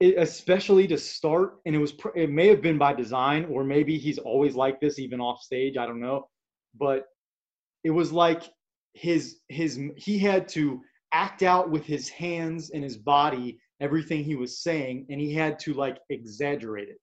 it 0.00 0.16
especially 0.18 0.86
to 0.88 0.98
start, 0.98 1.58
and 1.66 1.74
it 1.74 1.78
was 1.78 1.92
it 2.14 2.30
may 2.30 2.48
have 2.48 2.62
been 2.62 2.78
by 2.78 2.94
design, 2.94 3.44
or 3.44 3.62
maybe 3.62 3.98
he's 3.98 4.18
always 4.18 4.54
like 4.54 4.80
this 4.80 4.98
even 4.98 5.20
off 5.20 5.42
stage. 5.42 5.76
I 5.76 5.86
don't 5.86 6.00
know, 6.00 6.28
but 6.78 7.06
it 7.84 7.90
was 7.90 8.10
like 8.10 8.44
his 8.94 9.40
his 9.48 9.78
he 9.96 10.18
had 10.18 10.48
to 10.48 10.80
act 11.12 11.42
out 11.42 11.70
with 11.70 11.84
his 11.84 12.08
hands 12.08 12.70
and 12.70 12.82
his 12.82 12.96
body 12.96 13.58
everything 13.80 14.24
he 14.24 14.36
was 14.36 14.62
saying 14.62 15.04
and 15.10 15.20
he 15.20 15.32
had 15.32 15.58
to 15.58 15.74
like 15.74 15.98
exaggerate 16.10 16.88
it 16.88 17.00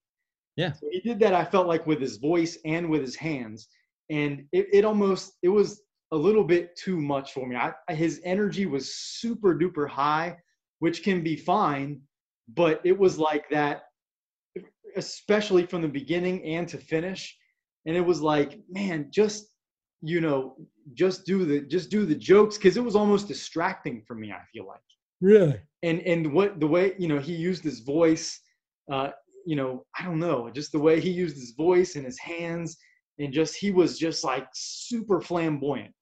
yeah 0.56 0.72
so 0.72 0.86
he 0.90 1.00
did 1.00 1.18
that 1.18 1.34
i 1.34 1.44
felt 1.44 1.66
like 1.66 1.86
with 1.86 2.00
his 2.00 2.16
voice 2.16 2.58
and 2.64 2.88
with 2.88 3.02
his 3.02 3.14
hands 3.14 3.68
and 4.10 4.44
it, 4.52 4.66
it 4.72 4.84
almost 4.84 5.34
it 5.42 5.48
was 5.48 5.82
a 6.12 6.16
little 6.16 6.44
bit 6.44 6.76
too 6.76 7.00
much 7.00 7.32
for 7.32 7.46
me. 7.46 7.56
I, 7.56 7.72
his 7.94 8.20
energy 8.24 8.66
was 8.66 8.94
super 8.94 9.54
duper 9.54 9.88
high 9.88 10.36
which 10.78 11.04
can 11.04 11.22
be 11.22 11.36
fine 11.36 12.00
but 12.48 12.80
it 12.84 12.98
was 12.98 13.18
like 13.18 13.48
that 13.50 13.84
especially 14.96 15.66
from 15.66 15.82
the 15.82 15.88
beginning 15.88 16.44
and 16.44 16.68
to 16.68 16.76
finish. 16.76 17.36
And 17.86 17.96
it 17.96 18.00
was 18.00 18.20
like 18.20 18.60
man 18.68 19.08
just 19.10 19.46
you 20.02 20.20
know 20.20 20.56
just 20.94 21.24
do 21.24 21.44
the 21.44 21.60
just 21.60 21.90
do 21.90 22.04
the 22.04 22.14
jokes 22.14 22.56
because 22.56 22.76
it 22.76 22.84
was 22.84 22.96
almost 22.96 23.28
distracting 23.28 24.02
for 24.06 24.14
me 24.14 24.32
i 24.32 24.42
feel 24.52 24.66
like. 24.66 24.80
Really? 25.20 25.60
And 25.82 26.00
and 26.00 26.32
what 26.32 26.58
the 26.58 26.66
way 26.66 26.94
you 26.98 27.08
know 27.08 27.18
he 27.18 27.34
used 27.34 27.64
his 27.64 27.80
voice 27.80 28.40
uh 28.90 29.10
you 29.46 29.56
know 29.56 29.84
i 29.98 30.04
don't 30.04 30.18
know 30.18 30.50
just 30.50 30.72
the 30.72 30.78
way 30.78 31.00
he 31.00 31.10
used 31.10 31.36
his 31.36 31.52
voice 31.52 31.96
and 31.96 32.04
his 32.04 32.18
hands 32.18 32.76
and 33.18 33.32
just 33.32 33.56
he 33.56 33.70
was 33.70 33.98
just 33.98 34.24
like 34.24 34.46
super 34.52 35.20
flamboyant 35.20 35.94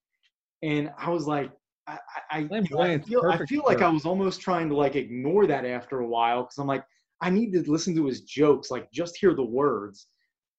and 0.62 0.90
i 0.98 1.08
was 1.08 1.26
like 1.26 1.50
i 1.86 1.98
i, 2.30 2.48
I 2.52 2.98
feel, 2.98 3.22
I 3.28 3.46
feel 3.46 3.62
like 3.66 3.82
i 3.82 3.88
was 3.88 4.04
almost 4.04 4.40
trying 4.40 4.68
to 4.68 4.76
like 4.76 4.96
ignore 4.96 5.46
that 5.46 5.64
after 5.64 6.00
a 6.00 6.06
while 6.06 6.42
because 6.42 6.58
i'm 6.58 6.66
like 6.66 6.84
i 7.20 7.30
need 7.30 7.52
to 7.52 7.70
listen 7.70 7.94
to 7.96 8.06
his 8.06 8.22
jokes 8.22 8.70
like 8.70 8.90
just 8.92 9.16
hear 9.16 9.34
the 9.34 9.44
words 9.44 10.06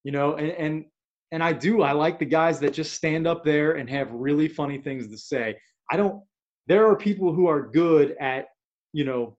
you 0.04 0.12
know 0.12 0.34
and 0.34 0.50
and 0.52 0.84
and 1.30 1.42
i 1.42 1.52
do 1.52 1.82
i 1.82 1.92
like 1.92 2.18
the 2.18 2.24
guys 2.24 2.60
that 2.60 2.72
just 2.72 2.94
stand 2.94 3.26
up 3.26 3.44
there 3.44 3.72
and 3.72 3.88
have 3.88 4.10
really 4.12 4.48
funny 4.48 4.78
things 4.78 5.08
to 5.08 5.18
say 5.18 5.56
i 5.90 5.96
don't 5.96 6.22
there 6.66 6.86
are 6.86 6.96
people 6.96 7.32
who 7.32 7.46
are 7.46 7.68
good 7.68 8.14
at 8.20 8.46
you 8.92 9.04
know, 9.04 9.36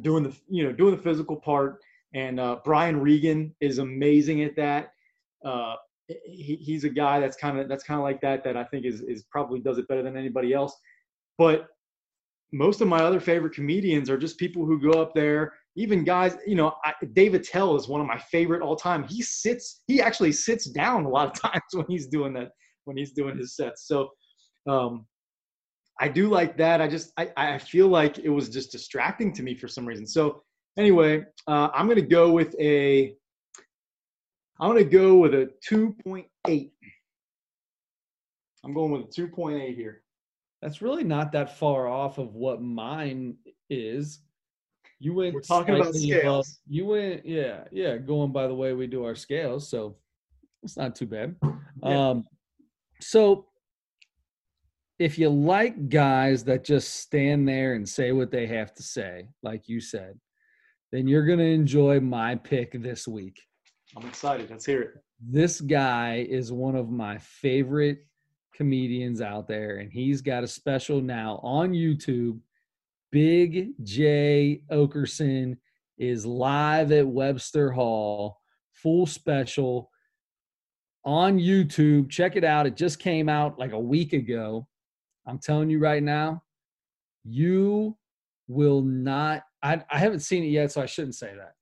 doing 0.00 0.22
the 0.22 0.34
you 0.48 0.64
know 0.64 0.72
doing 0.72 0.94
the 0.96 1.02
physical 1.02 1.36
part. 1.36 1.80
And 2.14 2.38
uh, 2.38 2.58
Brian 2.64 3.00
Regan 3.00 3.54
is 3.60 3.78
amazing 3.78 4.42
at 4.42 4.54
that. 4.56 4.92
Uh, 5.44 5.76
he, 6.08 6.56
he's 6.60 6.84
a 6.84 6.88
guy 6.88 7.20
that's 7.20 7.36
kind 7.36 7.58
of 7.58 7.68
that's 7.68 7.84
kind 7.84 7.98
of 7.98 8.04
like 8.04 8.20
that 8.20 8.44
that 8.44 8.56
I 8.56 8.64
think 8.64 8.84
is 8.84 9.00
is 9.02 9.24
probably 9.30 9.60
does 9.60 9.78
it 9.78 9.88
better 9.88 10.02
than 10.02 10.16
anybody 10.16 10.52
else. 10.52 10.76
But 11.38 11.68
most 12.52 12.80
of 12.80 12.88
my 12.88 12.98
other 12.98 13.20
favorite 13.20 13.54
comedians 13.54 14.10
are 14.10 14.18
just 14.18 14.38
people 14.38 14.66
who 14.66 14.78
go 14.78 15.00
up 15.00 15.14
there. 15.14 15.54
Even 15.74 16.04
guys, 16.04 16.36
you 16.46 16.54
know, 16.54 16.74
I, 16.84 16.92
Dave 17.14 17.32
Attell 17.32 17.76
is 17.76 17.88
one 17.88 18.02
of 18.02 18.06
my 18.06 18.18
favorite 18.18 18.60
all 18.60 18.76
time. 18.76 19.04
He 19.08 19.22
sits, 19.22 19.82
he 19.86 20.02
actually 20.02 20.32
sits 20.32 20.66
down 20.66 21.06
a 21.06 21.08
lot 21.08 21.28
of 21.28 21.40
times 21.50 21.62
when 21.72 21.86
he's 21.88 22.08
doing 22.08 22.34
that, 22.34 22.50
when 22.84 22.96
he's 22.96 23.12
doing 23.12 23.38
his 23.38 23.56
sets. 23.56 23.88
So, 23.88 24.10
um, 24.68 25.06
I 26.00 26.08
do 26.08 26.28
like 26.28 26.56
that. 26.56 26.80
I 26.80 26.88
just 26.88 27.12
I, 27.16 27.30
I 27.36 27.58
feel 27.58 27.88
like 27.88 28.18
it 28.18 28.28
was 28.28 28.48
just 28.48 28.72
distracting 28.72 29.32
to 29.34 29.42
me 29.42 29.54
for 29.54 29.68
some 29.68 29.86
reason. 29.86 30.06
So 30.06 30.42
anyway, 30.76 31.24
uh, 31.46 31.68
I'm 31.74 31.86
gonna 31.86 32.00
go 32.02 32.32
with 32.32 32.54
a 32.58 33.14
I'm 34.62 34.68
gonna 34.68 34.84
go 34.84 35.16
with 35.16 35.34
a 35.34 35.50
2.8. 35.68 36.70
I'm 38.64 38.72
going 38.72 38.92
with 38.92 39.02
a 39.02 39.20
2.8 39.20 39.74
here. 39.74 40.02
That's 40.60 40.80
really 40.80 41.02
not 41.02 41.32
that 41.32 41.58
far 41.58 41.88
off 41.88 42.18
of 42.18 42.36
what 42.36 42.62
mine 42.62 43.34
is. 43.68 44.20
You 45.00 45.14
went 45.14 45.34
We're 45.34 45.40
talking 45.40 45.74
about 45.74 45.96
scales. 45.96 46.46
Above. 46.46 46.58
You 46.68 46.86
went, 46.86 47.26
yeah, 47.26 47.64
yeah, 47.72 47.96
going 47.96 48.30
by 48.30 48.46
the 48.46 48.54
way 48.54 48.72
we 48.72 48.86
do 48.86 49.04
our 49.04 49.16
scales, 49.16 49.68
so 49.68 49.96
it's 50.62 50.76
not 50.76 50.94
too 50.94 51.06
bad. 51.06 51.34
Yeah. 51.82 52.10
Um, 52.10 52.24
so 53.00 53.46
if 55.00 55.18
you 55.18 55.28
like 55.28 55.88
guys 55.88 56.44
that 56.44 56.62
just 56.62 57.00
stand 57.00 57.48
there 57.48 57.74
and 57.74 57.88
say 57.88 58.12
what 58.12 58.30
they 58.30 58.46
have 58.46 58.72
to 58.74 58.82
say, 58.84 59.26
like 59.42 59.68
you 59.68 59.80
said, 59.80 60.20
then 60.92 61.08
you're 61.08 61.26
going 61.26 61.40
to 61.40 61.44
enjoy 61.44 61.98
my 61.98 62.36
pick 62.36 62.80
this 62.80 63.08
week. 63.08 63.40
I'm 63.96 64.06
excited. 64.06 64.50
Let's 64.50 64.64
hear 64.64 64.82
it. 64.82 64.94
This 65.20 65.60
guy 65.60 66.26
is 66.28 66.52
one 66.52 66.76
of 66.76 66.90
my 66.90 67.18
favorite 67.18 68.06
comedians 68.54 69.20
out 69.20 69.46
there, 69.46 69.78
and 69.78 69.92
he's 69.92 70.20
got 70.20 70.44
a 70.44 70.48
special 70.48 71.00
now 71.00 71.40
on 71.42 71.72
YouTube. 71.72 72.40
Big 73.10 73.72
Jay 73.82 74.62
Oakerson 74.70 75.58
is 75.98 76.24
live 76.24 76.90
at 76.92 77.06
Webster 77.06 77.70
Hall, 77.70 78.40
full 78.72 79.06
special 79.06 79.90
on 81.04 81.38
YouTube. 81.38 82.08
Check 82.08 82.36
it 82.36 82.44
out. 82.44 82.66
It 82.66 82.76
just 82.76 82.98
came 82.98 83.28
out 83.28 83.58
like 83.58 83.72
a 83.72 83.78
week 83.78 84.12
ago. 84.12 84.66
I'm 85.26 85.38
telling 85.38 85.70
you 85.70 85.78
right 85.78 86.02
now, 86.02 86.42
you 87.24 87.96
will 88.48 88.82
not. 88.82 89.42
I, 89.62 89.82
I 89.90 89.98
haven't 89.98 90.20
seen 90.20 90.42
it 90.44 90.48
yet, 90.48 90.72
so 90.72 90.82
I 90.82 90.86
shouldn't 90.86 91.14
say 91.14 91.32
that. 91.36 91.52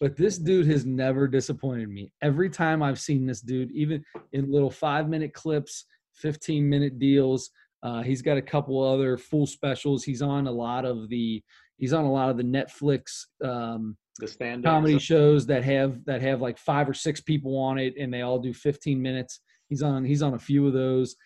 But 0.00 0.16
this 0.16 0.38
dude 0.38 0.66
has 0.66 0.86
never 0.86 1.28
disappointed 1.28 1.90
me. 1.90 2.10
Every 2.22 2.48
time 2.48 2.82
I've 2.82 2.98
seen 2.98 3.26
this 3.26 3.42
dude, 3.42 3.70
even 3.72 4.02
in 4.32 4.50
little 4.50 4.70
five 4.70 5.08
minute 5.08 5.34
clips, 5.34 5.84
15 6.14 6.66
minute 6.66 6.98
deals, 6.98 7.50
uh, 7.82 8.02
he's 8.02 8.22
got 8.22 8.38
a 8.38 8.42
couple 8.42 8.82
other 8.82 9.18
full 9.18 9.46
specials. 9.46 10.02
He's 10.02 10.22
on 10.22 10.46
a 10.46 10.52
lot 10.52 10.84
of 10.84 11.08
the 11.08 11.42
he's 11.76 11.92
on 11.92 12.04
a 12.04 12.12
lot 12.12 12.30
of 12.30 12.36
the 12.36 12.42
Netflix 12.42 13.26
um, 13.44 13.96
the 14.18 14.28
stand 14.28 14.64
comedy 14.64 14.98
shows 14.98 15.46
that 15.46 15.64
have 15.64 16.04
that 16.04 16.22
have 16.22 16.40
like 16.40 16.58
five 16.58 16.88
or 16.88 16.94
six 16.94 17.20
people 17.20 17.58
on 17.58 17.78
it, 17.78 17.94
and 17.98 18.12
they 18.12 18.22
all 18.22 18.38
do 18.38 18.52
15 18.52 19.00
minutes. 19.00 19.40
He's 19.68 19.82
on 19.82 20.04
he's 20.04 20.22
on 20.22 20.34
a 20.34 20.38
few 20.38 20.66
of 20.66 20.72
those. 20.72 21.16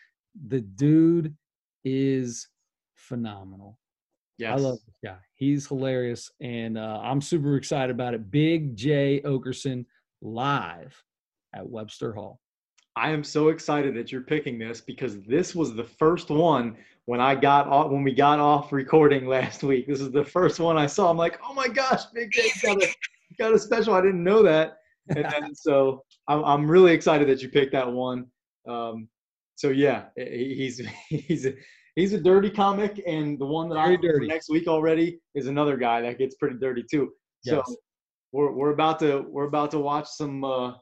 The 0.48 0.60
dude 0.60 1.34
is 1.84 2.48
phenomenal. 2.94 3.78
Yes. 4.38 4.58
I 4.58 4.62
love 4.62 4.78
this 4.86 4.96
guy. 5.04 5.18
He's 5.34 5.66
hilarious, 5.66 6.30
and 6.40 6.76
uh, 6.76 7.00
I'm 7.02 7.20
super 7.20 7.56
excited 7.56 7.90
about 7.90 8.14
it. 8.14 8.30
Big 8.30 8.76
Jay 8.76 9.20
Oakerson 9.24 9.84
live 10.22 11.00
at 11.54 11.68
Webster 11.68 12.12
Hall. 12.12 12.40
I 12.96 13.10
am 13.10 13.24
so 13.24 13.48
excited 13.48 13.94
that 13.96 14.12
you're 14.12 14.22
picking 14.22 14.58
this 14.58 14.80
because 14.80 15.20
this 15.22 15.54
was 15.54 15.74
the 15.74 15.84
first 15.84 16.30
one 16.30 16.76
when 17.06 17.20
I 17.20 17.34
got 17.34 17.66
off 17.68 17.90
when 17.90 18.04
we 18.04 18.12
got 18.12 18.38
off 18.38 18.72
recording 18.72 19.26
last 19.28 19.62
week. 19.62 19.86
This 19.86 20.00
is 20.00 20.12
the 20.12 20.24
first 20.24 20.60
one 20.60 20.76
I 20.76 20.86
saw. 20.86 21.10
I'm 21.10 21.16
like, 21.16 21.38
oh 21.46 21.54
my 21.54 21.68
gosh, 21.68 22.04
Big 22.06 22.30
Jay's 22.32 22.60
got 22.62 22.82
a 22.82 22.94
got 23.38 23.52
a 23.52 23.58
special. 23.58 23.94
I 23.94 24.00
didn't 24.00 24.22
know 24.22 24.42
that. 24.42 24.78
And 25.08 25.24
then, 25.24 25.54
so 25.54 26.04
I'm 26.28 26.44
I'm 26.44 26.70
really 26.70 26.92
excited 26.92 27.28
that 27.28 27.42
you 27.42 27.48
picked 27.48 27.72
that 27.72 27.90
one. 27.90 28.26
Um, 28.68 29.08
so 29.56 29.70
yeah, 29.70 30.06
he's 30.16 30.80
he's 31.08 31.46
he's 31.96 32.12
a 32.12 32.20
dirty 32.20 32.50
comic, 32.50 33.02
and 33.06 33.38
the 33.38 33.46
one 33.46 33.68
that 33.68 33.76
Very 33.76 33.94
I 33.94 34.00
dirty. 34.00 34.26
next 34.26 34.48
week 34.48 34.66
already 34.66 35.20
is 35.34 35.46
another 35.46 35.76
guy 35.76 36.00
that 36.02 36.18
gets 36.18 36.34
pretty 36.36 36.56
dirty 36.58 36.84
too. 36.90 37.10
Yes. 37.44 37.62
So 37.66 37.76
we're 38.32 38.52
we're 38.52 38.70
about 38.70 38.98
to 39.00 39.24
we're 39.28 39.46
about 39.46 39.70
to 39.72 39.78
watch 39.78 40.06
some 40.08 40.44
uh, 40.44 40.72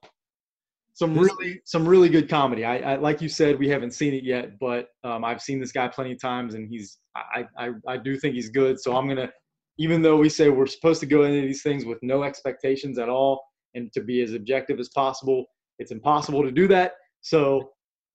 some 0.95 1.17
really 1.17 1.61
some 1.65 1.87
really 1.87 2.09
good 2.09 2.29
comedy. 2.29 2.65
I, 2.65 2.79
I, 2.79 2.97
like 2.97 3.21
you 3.21 3.29
said, 3.29 3.59
we 3.59 3.69
haven't 3.69 3.93
seen 3.93 4.15
it 4.15 4.25
yet, 4.25 4.59
but 4.59 4.89
um, 5.05 5.25
I've 5.25 5.41
seen 5.41 5.61
this 5.61 5.73
guy 5.73 5.89
plenty 5.89 6.13
of 6.13 6.21
times, 6.21 6.55
and 6.55 6.69
he's 6.69 6.99
I, 7.17 7.45
I 7.59 7.71
I 7.87 7.97
do 7.97 8.17
think 8.19 8.35
he's 8.35 8.51
good. 8.51 8.81
So 8.81 8.97
I'm 8.97 9.09
gonna, 9.09 9.31
even 9.79 10.03
though 10.03 10.17
we 10.17 10.29
say 10.29 10.49
we're 10.49 10.67
supposed 10.67 11.01
to 11.01 11.07
go 11.07 11.25
into 11.25 11.47
these 11.47 11.63
things 11.63 11.85
with 11.85 11.99
no 12.03 12.23
expectations 12.23 12.99
at 12.99 13.09
all 13.09 13.43
and 13.75 13.93
to 13.93 14.03
be 14.03 14.23
as 14.23 14.35
objective 14.35 14.79
as 14.79 14.91
possible, 14.91 15.47
it's 15.79 15.93
impossible 15.93 16.43
to 16.43 16.51
do 16.51 16.69
that. 16.69 16.93
So 17.23 17.71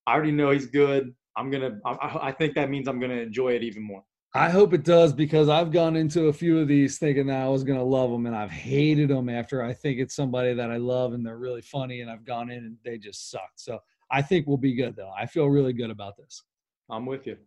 I 0.06 0.14
already 0.14 0.32
know 0.32 0.52
he's 0.52 0.68
good. 0.68 1.14
I'm 1.38 1.50
gonna. 1.50 1.80
I, 1.86 2.20
I 2.24 2.32
think 2.32 2.56
that 2.56 2.70
means 2.70 2.88
I'm 2.88 3.00
gonna 3.00 3.16
enjoy 3.16 3.50
it 3.54 3.64
even 3.64 3.84
more. 3.84 4.04
I 4.34 4.50
hope 4.50 4.74
it 4.74 4.84
does 4.84 5.14
because 5.14 5.48
I've 5.50 5.72
gone 5.72 5.96
into 5.96 6.28
a 6.28 6.34
few 6.34 6.60
of 6.60 6.68
these 6.68 6.98
thinking 7.00 7.28
that 7.28 7.42
I 7.42 7.48
was 7.48 7.64
going 7.64 7.80
to 7.80 7.84
love 7.86 8.12
them 8.12 8.26
and 8.28 8.36
I've 8.36 8.52
hated 8.52 9.10
them 9.10 9.30
after 9.30 9.64
I 9.64 9.74
think 9.74 10.00
it's 10.00 10.16
somebody 10.16 10.54
that 10.54 10.70
I 10.70 10.78
love 10.78 11.14
and 11.14 11.26
they're 11.26 11.38
really 11.38 11.62
funny 11.62 12.02
and 12.02 12.12
I've 12.12 12.26
gone 12.26 12.52
in 12.52 12.60
and 12.60 12.78
they 12.84 12.98
just 12.98 13.32
suck. 13.32 13.52
So 13.56 13.80
I 14.12 14.22
think 14.22 14.46
we'll 14.46 14.58
be 14.58 14.76
good 14.76 14.96
though. 14.96 15.12
I 15.18 15.26
feel 15.26 15.48
really 15.48 15.74
good 15.74 15.90
about 15.90 16.18
this. 16.18 16.44
I'm 16.90 17.06
with 17.06 17.26
you. 17.26 17.38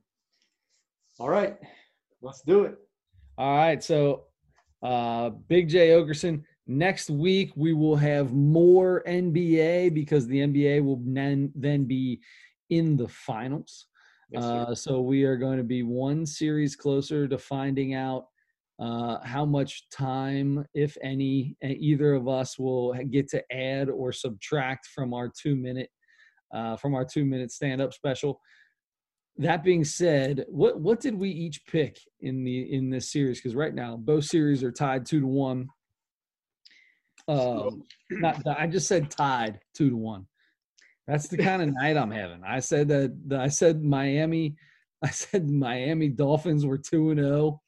All 1.18 1.28
right, 1.28 1.56
let's 2.22 2.42
do 2.42 2.64
it. 2.64 2.78
All 3.40 3.56
right. 3.56 3.82
So, 3.82 4.24
uh, 4.82 5.30
Big 5.30 5.68
Jay 5.68 5.90
Oakerson, 5.90 6.42
next 6.66 7.08
week 7.08 7.52
we 7.56 7.72
will 7.72 7.96
have 7.96 8.32
more 8.32 9.02
NBA 9.06 9.94
because 9.94 10.26
the 10.26 10.40
NBA 10.40 10.84
will 10.84 11.00
then, 11.04 11.52
then 11.54 11.84
be 11.84 12.20
in 12.70 12.96
the 12.96 13.08
finals. 13.08 13.86
Uh, 14.36 14.74
so 14.74 15.00
we 15.00 15.24
are 15.24 15.36
going 15.36 15.58
to 15.58 15.64
be 15.64 15.82
one 15.82 16.24
series 16.24 16.76
closer 16.76 17.26
to 17.26 17.36
finding 17.36 17.94
out 17.94 18.26
uh, 18.78 19.18
how 19.24 19.44
much 19.44 19.88
time, 19.90 20.64
if 20.72 20.96
any, 21.02 21.56
either 21.62 22.14
of 22.14 22.28
us 22.28 22.58
will 22.58 22.94
get 23.10 23.28
to 23.28 23.42
add 23.52 23.90
or 23.90 24.12
subtract 24.12 24.86
from 24.86 25.12
our 25.12 25.28
two 25.28 25.54
minute 25.56 25.90
uh, 26.52 26.76
from 26.76 26.94
our 26.94 27.04
two 27.04 27.24
minute 27.24 27.52
stand 27.52 27.80
up 27.80 27.92
special. 27.92 28.40
That 29.36 29.62
being 29.62 29.84
said, 29.84 30.44
what 30.48 30.80
what 30.80 31.00
did 31.00 31.14
we 31.14 31.30
each 31.30 31.64
pick 31.66 31.98
in 32.20 32.44
the 32.44 32.72
in 32.72 32.90
this 32.90 33.12
series? 33.12 33.38
Because 33.38 33.54
right 33.54 33.74
now 33.74 33.96
both 33.96 34.24
series 34.24 34.62
are 34.64 34.72
tied 34.72 35.06
two 35.06 35.20
to 35.20 35.26
one. 35.26 35.68
Um, 37.28 37.82
not 38.10 38.42
I 38.46 38.66
just 38.66 38.88
said 38.88 39.10
tied 39.10 39.60
two 39.74 39.90
to 39.90 39.96
one. 39.96 40.26
That's 41.10 41.26
the 41.26 41.38
kind 41.38 41.60
of 41.60 41.74
night 41.74 41.96
I'm 41.96 42.12
having. 42.12 42.42
I 42.46 42.60
said 42.60 42.86
that 42.88 43.36
I 43.36 43.48
said 43.48 43.82
Miami, 43.82 44.54
I 45.02 45.10
said 45.10 45.48
Miami 45.48 46.08
Dolphins 46.08 46.64
were 46.64 46.78
two 46.78 47.10
and 47.10 47.18
zero. 47.18 47.36
Oh. 47.36 47.60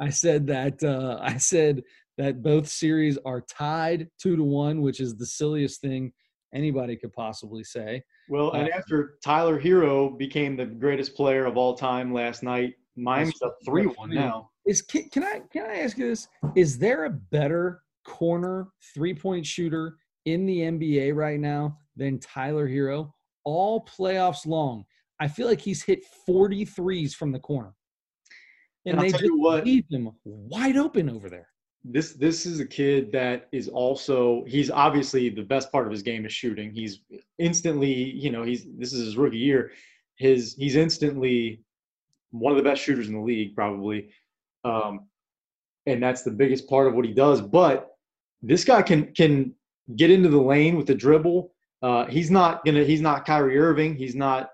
I 0.00 0.08
said 0.08 0.46
that 0.46 0.82
uh, 0.82 1.18
I 1.20 1.36
said 1.36 1.82
that 2.16 2.42
both 2.42 2.66
series 2.68 3.18
are 3.26 3.42
tied 3.42 4.08
two 4.18 4.34
to 4.34 4.42
one, 4.42 4.80
which 4.80 5.00
is 5.00 5.14
the 5.14 5.26
silliest 5.26 5.82
thing 5.82 6.12
anybody 6.54 6.96
could 6.96 7.12
possibly 7.12 7.64
say. 7.64 8.02
Well, 8.30 8.52
and 8.52 8.68
uh, 8.72 8.76
after 8.76 9.18
Tyler 9.22 9.60
Herro 9.60 10.16
became 10.16 10.56
the 10.56 10.64
greatest 10.64 11.14
player 11.14 11.44
of 11.44 11.58
all 11.58 11.74
time 11.74 12.14
last 12.14 12.42
night, 12.42 12.74
Miami's 12.96 13.42
up 13.42 13.58
three 13.62 13.84
one 13.84 14.08
now. 14.08 14.48
Is 14.64 14.80
can, 14.80 15.06
can 15.10 15.22
I 15.22 15.42
can 15.52 15.66
I 15.66 15.80
ask 15.80 15.98
you 15.98 16.08
this? 16.08 16.28
Is 16.56 16.78
there 16.78 17.04
a 17.04 17.10
better 17.10 17.82
corner 18.06 18.68
three 18.94 19.12
point 19.12 19.44
shooter 19.44 19.96
in 20.24 20.46
the 20.46 20.60
NBA 20.60 21.14
right 21.14 21.38
now 21.38 21.76
than 22.00 22.18
Tyler 22.18 22.66
Herro 22.66 23.12
all 23.44 23.84
playoffs 23.84 24.46
long. 24.46 24.84
I 25.20 25.28
feel 25.28 25.46
like 25.46 25.60
he's 25.60 25.82
hit 25.82 26.02
43s 26.28 27.12
from 27.12 27.30
the 27.30 27.38
corner. 27.38 27.74
And, 28.86 28.98
and 28.98 29.02
they 29.02 29.10
just 29.10 29.30
what, 29.36 29.66
leave 29.66 29.84
him 29.90 30.10
wide 30.24 30.78
open 30.78 31.10
over 31.10 31.28
there. 31.28 31.48
This 31.84 32.14
this 32.14 32.46
is 32.46 32.60
a 32.60 32.66
kid 32.66 33.12
that 33.12 33.48
is 33.52 33.68
also 33.68 34.44
he's 34.46 34.70
obviously 34.70 35.28
the 35.28 35.42
best 35.42 35.70
part 35.70 35.86
of 35.86 35.92
his 35.92 36.02
game 36.02 36.24
is 36.24 36.32
shooting. 36.32 36.72
He's 36.72 37.00
instantly, 37.38 37.92
you 37.92 38.30
know, 38.30 38.42
he's 38.42 38.66
this 38.78 38.92
is 38.94 39.04
his 39.04 39.16
rookie 39.16 39.38
year. 39.38 39.72
His 40.16 40.54
he's 40.58 40.76
instantly 40.76 41.62
one 42.30 42.52
of 42.52 42.56
the 42.56 42.68
best 42.68 42.82
shooters 42.82 43.08
in 43.08 43.14
the 43.14 43.20
league, 43.20 43.54
probably. 43.54 44.08
Um, 44.64 45.06
and 45.86 46.02
that's 46.02 46.22
the 46.22 46.30
biggest 46.30 46.68
part 46.68 46.86
of 46.86 46.94
what 46.94 47.04
he 47.04 47.12
does. 47.12 47.40
But 47.42 47.90
this 48.42 48.64
guy 48.64 48.80
can 48.82 49.12
can 49.14 49.54
get 49.96 50.10
into 50.10 50.28
the 50.28 50.40
lane 50.40 50.76
with 50.76 50.86
the 50.86 50.94
dribble. 50.94 51.52
Uh, 51.82 52.06
he's 52.06 52.30
not 52.30 52.64
gonna. 52.64 52.84
He's 52.84 53.00
not 53.00 53.24
Kyrie 53.24 53.58
Irving. 53.58 53.96
He's 53.96 54.14
not. 54.14 54.48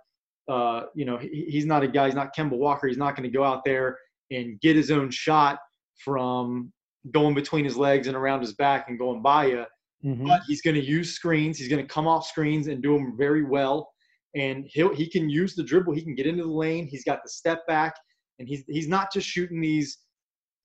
Uh, 0.49 0.85
you 0.95 1.05
know, 1.05 1.17
he, 1.17 1.47
he's 1.49 1.67
not 1.67 1.83
a 1.83 1.89
guy. 1.89 2.07
He's 2.07 2.15
not 2.15 2.35
Kemba 2.37 2.57
Walker. 2.57 2.87
He's 2.87 2.97
not 2.97 3.17
going 3.17 3.29
to 3.29 3.37
go 3.37 3.43
out 3.43 3.65
there 3.65 3.99
and 4.31 4.61
get 4.61 4.77
his 4.77 4.93
own 4.93 5.11
shot 5.11 5.59
from 6.05 6.73
going 7.11 7.35
between 7.35 7.65
his 7.65 7.77
legs 7.77 8.07
and 8.07 8.17
around 8.17 8.41
his 8.41 8.55
back 8.55 8.89
and 8.89 8.99
going 8.99 9.23
by 9.23 9.47
you. 9.47 9.65
Mm-hmm. 10.05 10.27
But 10.27 10.43
he's 10.47 10.63
going 10.63 10.77
to 10.77 10.85
use 10.85 11.15
screens. 11.15 11.59
He's 11.59 11.69
going 11.69 11.85
to 11.85 11.93
come 11.93 12.07
off 12.07 12.27
screens 12.27 12.69
and 12.69 12.83
do 12.83 12.95
them 12.95 13.17
very 13.17 13.45
well. 13.45 13.91
And 14.37 14.65
he 14.69 14.87
he 14.95 15.09
can 15.11 15.29
use 15.29 15.55
the 15.55 15.65
dribble. 15.65 15.95
He 15.95 16.03
can 16.03 16.15
get 16.15 16.27
into 16.27 16.45
the 16.45 16.51
lane. 16.51 16.87
He's 16.87 17.05
got 17.05 17.21
the 17.25 17.31
step 17.31 17.67
back, 17.67 17.95
and 18.39 18.47
he's 18.47 18.65
he's 18.69 18.89
not 18.89 19.13
just 19.13 19.27
shooting 19.27 19.61
these 19.61 19.99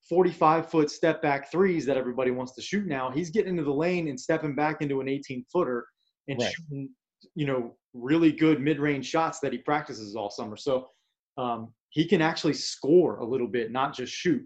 45 0.09 0.69
foot 0.69 0.91
step 0.91 1.21
back 1.21 1.49
threes 1.51 1.85
that 1.85 1.95
everybody 1.95 2.31
wants 2.31 2.53
to 2.55 2.61
shoot 2.61 2.85
now. 2.85 3.09
He's 3.09 3.29
getting 3.29 3.51
into 3.51 3.63
the 3.63 3.73
lane 3.73 4.09
and 4.09 4.19
stepping 4.19 4.55
back 4.55 4.81
into 4.81 4.99
an 4.99 5.07
18 5.07 5.45
footer 5.51 5.85
and 6.27 6.39
right. 6.39 6.53
shooting, 6.53 6.89
you 7.35 7.45
know, 7.45 7.75
really 7.93 8.31
good 8.31 8.61
mid 8.61 8.79
range 8.79 9.05
shots 9.07 9.39
that 9.39 9.51
he 9.51 9.57
practices 9.57 10.15
all 10.15 10.29
summer. 10.29 10.57
So 10.57 10.87
um, 11.37 11.73
he 11.89 12.05
can 12.05 12.21
actually 12.21 12.53
score 12.53 13.17
a 13.17 13.25
little 13.25 13.47
bit, 13.47 13.71
not 13.71 13.95
just 13.95 14.13
shoot. 14.13 14.43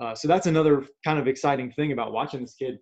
Uh, 0.00 0.14
so 0.14 0.26
that's 0.28 0.46
another 0.46 0.86
kind 1.04 1.18
of 1.18 1.28
exciting 1.28 1.70
thing 1.72 1.92
about 1.92 2.12
watching 2.12 2.40
this 2.40 2.54
kid. 2.54 2.78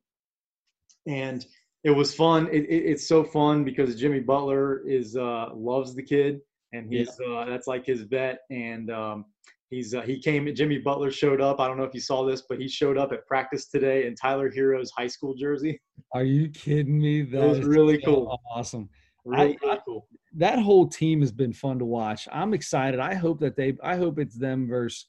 And 1.07 1.45
it 1.85 1.91
was 1.91 2.15
fun. 2.15 2.49
It, 2.53 2.65
it, 2.65 2.85
it's 2.91 3.09
so 3.09 3.25
fun 3.25 3.65
because 3.65 3.97
Jimmy 3.97 4.21
Butler 4.21 4.87
is 4.87 5.17
uh, 5.17 5.49
loves 5.55 5.95
the 5.95 6.03
kid, 6.03 6.41
and 6.73 6.93
he's 6.93 7.19
yeah. 7.21 7.35
uh, 7.35 7.45
that's 7.47 7.67
like 7.67 7.85
his 7.85 8.03
vet. 8.03 8.41
And 8.51 8.91
um, 8.91 9.25
He's 9.73 9.95
uh, 9.95 10.03
he 10.03 10.19
came. 10.19 10.55
Jimmy 10.55 10.77
Butler 10.77 11.11
showed 11.11 11.41
up. 11.41 11.59
I 11.59 11.67
don't 11.67 11.79
know 11.79 11.85
if 11.85 11.95
you 11.95 12.01
saw 12.01 12.27
this, 12.27 12.43
but 12.47 12.61
he 12.61 12.69
showed 12.69 12.99
up 12.99 13.11
at 13.11 13.27
practice 13.27 13.69
today 13.69 14.07
in 14.07 14.15
Tyler 14.15 14.53
Herro's 14.55 14.91
high 14.91 15.07
school 15.07 15.35
jersey. 15.35 15.81
Are 16.13 16.25
you 16.25 16.51
kidding 16.51 17.01
me? 17.01 17.23
That 17.23 17.43
was 17.49 17.61
really 17.61 17.99
so 18.05 18.15
cool. 18.15 18.39
Awesome. 18.55 18.91
Really, 19.25 19.59
I, 19.63 19.67
really 19.67 19.81
cool. 19.87 20.07
I, 20.13 20.17
that 20.35 20.59
whole 20.59 20.87
team 20.87 21.21
has 21.21 21.33
been 21.33 21.55
fun 21.55 21.79
to 21.79 21.87
watch. 21.87 22.29
I'm 22.31 22.53
excited. 22.53 23.01
I 23.01 23.15
hope 23.15 23.41
that 23.41 23.57
they. 23.57 23.75
I 23.83 23.97
hope 23.97 24.19
it's 24.19 24.37
them 24.37 24.69
versus 24.69 25.07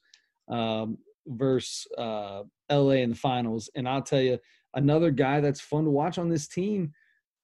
um, 0.48 0.96
versus 1.26 1.86
uh, 1.98 2.44
LA 2.72 3.02
in 3.02 3.10
the 3.10 3.16
finals. 3.16 3.68
And 3.76 3.86
I'll 3.86 4.00
tell 4.00 4.22
you 4.22 4.38
another 4.72 5.10
guy 5.10 5.42
that's 5.42 5.60
fun 5.60 5.84
to 5.84 5.90
watch 5.90 6.16
on 6.16 6.30
this 6.30 6.48
team, 6.48 6.90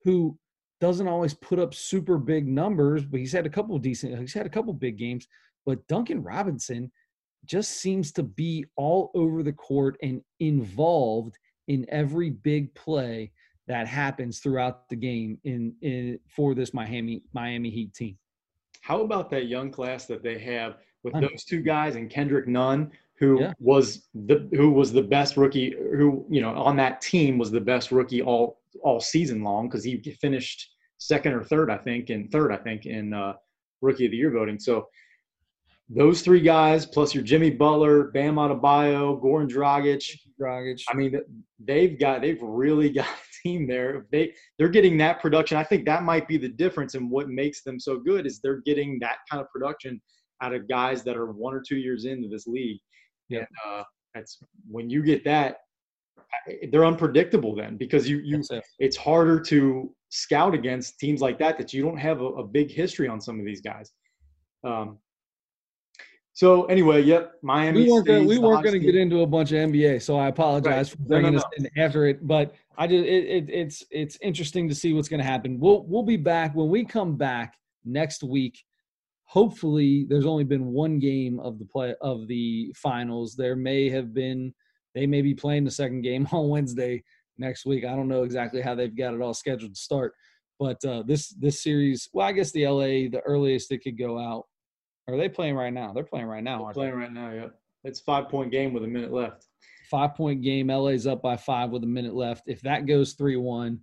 who 0.05 0.39
doesn't 0.81 1.07
always 1.07 1.35
put 1.35 1.59
up 1.59 1.75
super 1.75 2.17
big 2.17 2.49
numbers, 2.49 3.05
but 3.05 3.21
he's 3.21 3.35
had 3.35 3.45
a 3.45 3.51
couple 3.51 3.77
decent. 3.79 4.19
He's 4.19 4.33
had 4.33 4.47
a 4.47 4.51
couple 4.51 4.73
big 4.73 4.97
games. 4.97 5.29
But 5.67 5.87
Duncan 5.87 6.23
Robinson 6.23 6.91
just 7.45 7.73
seems 7.73 8.13
to 8.13 8.23
be 8.23 8.65
all 8.77 9.11
over 9.15 9.43
the 9.43 9.53
court 9.53 9.97
and 10.03 10.23
involved 10.41 11.37
in 11.69 11.87
every 11.89 12.31
big 12.31 12.75
play 12.75 13.31
that 13.67 13.87
happens 13.87 14.41
throughout 14.41 14.89
the 14.89 14.97
game 14.97 15.39
in, 15.45 15.73
in 15.83 16.19
for 16.29 16.55
this 16.55 16.75
Miami 16.75 17.23
Miami 17.33 17.71
Heat 17.71 17.95
team. 17.95 18.19
How 18.83 19.03
about 19.03 19.31
that 19.31 19.47
young 19.47 19.71
class 19.71 20.07
that 20.07 20.23
they 20.23 20.39
have 20.39 20.79
with 21.05 21.15
those 21.15 21.45
two 21.45 21.61
guys 21.63 21.97
and 21.97 22.11
Kendrick 22.11 22.49
Nunn, 22.49 22.91
who 23.19 23.41
yeah. 23.41 23.53
was 23.59 24.09
the 24.27 24.49
who 24.53 24.71
was 24.71 24.93
the 24.93 25.03
best 25.03 25.37
rookie 25.37 25.75
who 25.79 26.27
you 26.29 26.41
know 26.41 26.51
on 26.57 26.77
that 26.77 27.01
team 27.01 27.39
was 27.39 27.51
the 27.51 27.61
best 27.61 27.93
rookie 27.93 28.23
all 28.23 28.61
all 28.83 29.01
season 29.01 29.43
long 29.43 29.69
because 29.69 29.85
he 29.85 30.01
finished 30.21 30.71
second 30.99 31.33
or 31.33 31.45
third 31.45 31.71
I 31.71 31.77
think 31.77 32.11
and 32.11 32.31
third 32.31 32.53
I 32.53 32.57
think 32.57 32.87
in 32.87 33.13
uh, 33.13 33.35
rookie 33.81 34.07
of 34.07 34.11
the 34.11 34.17
year 34.17 34.31
voting. 34.31 34.59
So 34.59 34.89
those 35.93 36.23
three 36.23 36.41
guys 36.41 36.87
plus 36.87 37.15
your 37.15 37.25
Jimmy 37.25 37.51
Butler, 37.51 38.11
Bam 38.13 38.37
Adebayo, 38.37 39.21
Goran 39.21 39.49
Dragic. 39.49 40.17
Dragic. 40.41 40.83
I 40.89 40.95
mean, 40.95 41.21
they've 41.59 41.99
got 41.99 42.23
they've 42.23 42.41
really 42.41 42.91
got 42.91 43.07
a 43.07 43.43
team 43.43 43.67
there. 43.67 44.07
They 44.13 44.33
they're 44.59 44.69
getting 44.69 44.97
that 44.99 45.21
production. 45.21 45.57
I 45.59 45.65
think 45.65 45.85
that 45.87 46.05
might 46.05 46.29
be 46.29 46.39
the 46.39 46.49
difference 46.49 46.95
in 46.95 47.11
what 47.11 47.29
makes 47.29 47.63
them 47.63 47.81
so 47.81 47.99
good 47.99 48.25
is 48.27 48.41
they're 48.41 48.63
getting 48.65 48.99
that 49.01 49.17
kind 49.29 49.43
of 49.43 49.51
production 49.51 50.01
out 50.43 50.55
of 50.55 50.69
guys 50.69 51.03
that 51.05 51.17
are 51.17 51.27
one 51.33 51.55
or 51.55 51.63
two 51.67 51.77
years 51.77 52.05
into 52.05 52.29
this 52.29 52.47
league. 52.47 52.79
Yeah. 53.29 53.41
And, 53.41 53.49
uh, 53.67 53.83
that's 54.15 54.39
when 54.69 54.89
you 54.91 55.03
get 55.03 55.25
that. 55.25 55.59
they're 56.71 56.85
unpredictable 56.85 57.55
then 57.55 57.77
because 57.77 58.09
you 58.09 58.19
you 58.19 58.43
it. 58.51 58.65
it's 58.79 58.97
harder 58.97 59.41
to 59.41 59.93
scout 60.11 60.55
against 60.55 60.99
teams 60.99 61.21
like 61.21 61.39
that 61.39 61.59
that 61.59 61.73
you 61.73 61.83
don't 61.83 61.97
have 61.97 62.21
a, 62.21 62.27
a 62.27 62.45
big 62.45 62.71
history 62.71 63.09
on 63.09 63.21
some 63.21 63.41
of 63.41 63.45
these 63.47 63.61
guys. 63.61 63.91
Um, 64.65 64.99
so 66.41 66.65
anyway, 66.65 67.03
yep, 67.03 67.35
Miami. 67.43 67.83
we 67.83 67.93
weren't 67.93 68.07
gonna, 68.07 68.25
we 68.25 68.39
weren't 68.39 68.65
going 68.65 68.73
to 68.73 68.79
get 68.79 68.95
into 68.95 69.21
a 69.21 69.27
bunch 69.27 69.53
of 69.53 69.59
NBA, 69.59 70.01
so 70.01 70.17
I 70.17 70.29
apologize 70.29 70.89
for 70.89 70.97
No, 70.97 71.03
no, 71.03 71.09
bringing 71.09 71.33
no. 71.35 71.39
us 71.41 71.45
in 71.59 71.69
after 71.77 72.07
it. 72.07 72.27
But 72.27 72.55
I 72.79 72.87
just 72.87 73.05
it, 73.05 73.25
it, 73.27 73.51
it's 73.51 73.85
it's 73.91 74.17
interesting 74.23 74.67
to 74.67 74.75
see 74.75 74.95
what's 74.95 75.07
going 75.11 75.21
to 75.21 75.27
happen. 75.27 75.61
We'll 75.61 75.85
we'll 75.87 76.03
be 76.03 76.17
back 76.17 76.55
when 76.55 76.71
we 76.71 76.83
come 76.83 77.19
back 77.19 77.59
next 77.85 78.23
week. 78.23 78.65
Hopefully, 79.25 80.07
there's 80.09 80.25
only 80.25 80.45
been 80.45 80.69
one 80.69 80.99
game 80.99 81.41
of 81.41 81.59
the 81.59 81.67
play 81.67 81.95
of 82.01 82.27
the 82.27 82.73
finals. 82.75 83.37
There 83.37 83.55
may 83.55 83.91
have 83.91 84.15
been 84.15 84.55
they 84.95 85.07
may 85.07 85.21
be 85.21 85.35
playing 85.35 85.65
the 85.65 85.71
second 85.71 86.01
game 86.01 86.27
on 86.33 86.49
Wednesday 86.49 87.05
next 87.37 87.67
week. 87.67 87.85
I 87.85 87.95
don't 87.95 88.09
know 88.09 88.23
exactly 88.23 88.63
how 88.63 88.75
they've 88.75 88.97
got 88.97 89.13
it 89.13 89.21
all 89.21 89.35
scheduled 89.35 89.75
to 89.75 89.79
start, 89.79 90.15
but 90.59 90.83
uh, 90.87 91.03
this 91.07 91.35
this 91.39 91.63
series, 91.63 92.09
well, 92.15 92.27
I 92.27 92.33
guess 92.33 92.51
the 92.51 92.67
LA 92.67 93.11
the 93.11 93.21
earliest 93.27 93.73
it 93.73 93.83
could 93.85 93.99
go 93.99 94.19
out. 94.19 94.47
Are 95.09 95.17
they 95.17 95.29
playing 95.29 95.55
right 95.57 95.73
now? 95.73 95.93
They're 95.93 96.05
playing 96.05 96.27
right 96.27 96.43
now. 96.43 96.59
They're 96.59 96.67
Aren't 96.67 96.75
they? 96.77 96.81
playing 96.83 96.95
right 96.95 97.13
now. 97.13 97.33
Yeah, 97.33 97.47
it's 97.85 98.01
five 98.01 98.29
point 98.29 98.51
game 98.51 98.73
with 98.73 98.85
a 98.85 98.89
minute 98.89 99.13
left. 99.13 99.47
five 99.91 100.15
point 100.15 100.43
game. 100.43 100.69
LA's 100.69 101.07
up 101.07 101.23
by 101.23 101.37
five 101.37 101.71
with 101.71 101.83
a 101.85 101.87
minute 101.87 102.15
left. 102.15 102.45
If 102.47 102.61
that 102.63 102.87
goes 102.87 103.15
3 103.15 103.37
1, 103.37 103.79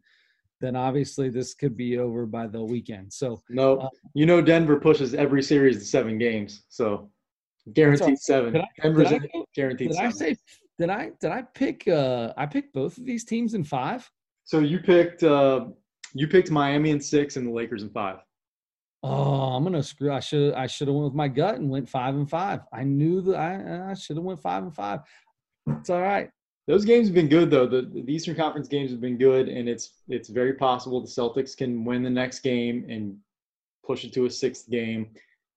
then 0.61 0.76
obviously 0.76 1.30
this 1.30 1.53
could 1.53 1.76
be 1.76 1.97
over 1.97 2.26
by 2.26 2.47
the 2.47 2.63
weekend. 2.63 3.11
So, 3.11 3.41
No, 3.49 3.78
Uh, 3.78 3.89
you 4.13 4.26
know 4.26 4.41
Denver 4.41 4.80
pushes 4.80 5.13
every 5.13 5.43
series 5.43 5.78
to 5.80 5.86
seven 5.86 6.18
games, 6.18 6.63
so 6.70 7.09
guaranteed 7.74 8.18
seven. 8.20 8.53
Did 8.53 8.61
I- 8.61 8.68
Denver's 8.82 9.09
did 9.09 9.24
I, 9.24 9.43
guaranteed 9.53 9.89
did 9.91 9.97
I 9.99 10.09
say, 10.09 10.36
did 10.80 10.89
I, 10.89 11.11
did 11.20 11.32
I 11.32 11.41
pick, 11.41 11.88
uh, 11.88 12.34
I 12.38 12.45
picked 12.45 12.74
both 12.74 12.97
of 12.97 13.05
these 13.05 13.24
teams 13.26 13.53
in 13.53 13.63
five? 13.63 14.09
so 14.45 14.59
you 14.59 14.80
picked 14.80 15.24
uh, 15.24 15.65
you 16.13 16.26
picked 16.28 16.49
Miami 16.49 16.91
in 16.91 17.01
six 17.01 17.36
and 17.36 17.45
the 17.45 17.51
Lakers 17.51 17.84
in 17.84 17.89
five. 17.89 18.20
Oh, 19.10 19.55
I'm 19.55 19.64
gonna 19.64 19.82
screw. 19.82 20.12
I 20.12 20.20
should 20.20 20.53
I 20.53 20.68
should 20.68 20.88
have 20.89 20.95
went 20.95 21.05
with 21.05 21.14
my 21.14 21.30
gut 21.30 21.55
and 21.55 21.70
went 21.70 21.88
five 21.88 22.16
and 22.16 22.30
five. 22.30 22.62
I 22.74 22.84
knew 22.84 23.22
that 23.22 23.36
I, 23.36 23.91
I 23.91 23.93
should 23.93 24.18
have 24.18 24.26
went 24.26 24.41
five 24.41 24.64
and 24.64 24.76
five. 24.76 24.99
It's 25.68 25.89
all 25.89 26.01
right. 26.01 26.30
Those 26.68 26.84
games 26.84 27.08
have 27.08 27.16
been 27.16 27.30
good 27.30 27.49
though. 27.49 27.66
The, 27.66 27.84
the 27.84 28.14
Eastern 28.14 28.36
Conference 28.36 28.68
games 28.68 28.91
have 28.91 28.99
been 28.99 29.18
good, 29.18 29.47
and 29.47 29.70
it's 29.70 30.01
it's 30.10 30.28
very 30.28 30.53
possible 30.53 30.99
the 30.99 31.08
Celtics 31.08 31.55
can 31.55 31.86
win 31.86 32.03
the 32.03 32.10
next 32.10 32.39
game 32.39 32.86
and 32.89 33.16
push 33.86 34.03
it 34.03 34.12
to 34.14 34.26
a 34.26 34.30
sixth 34.30 34.70
game. 34.70 35.12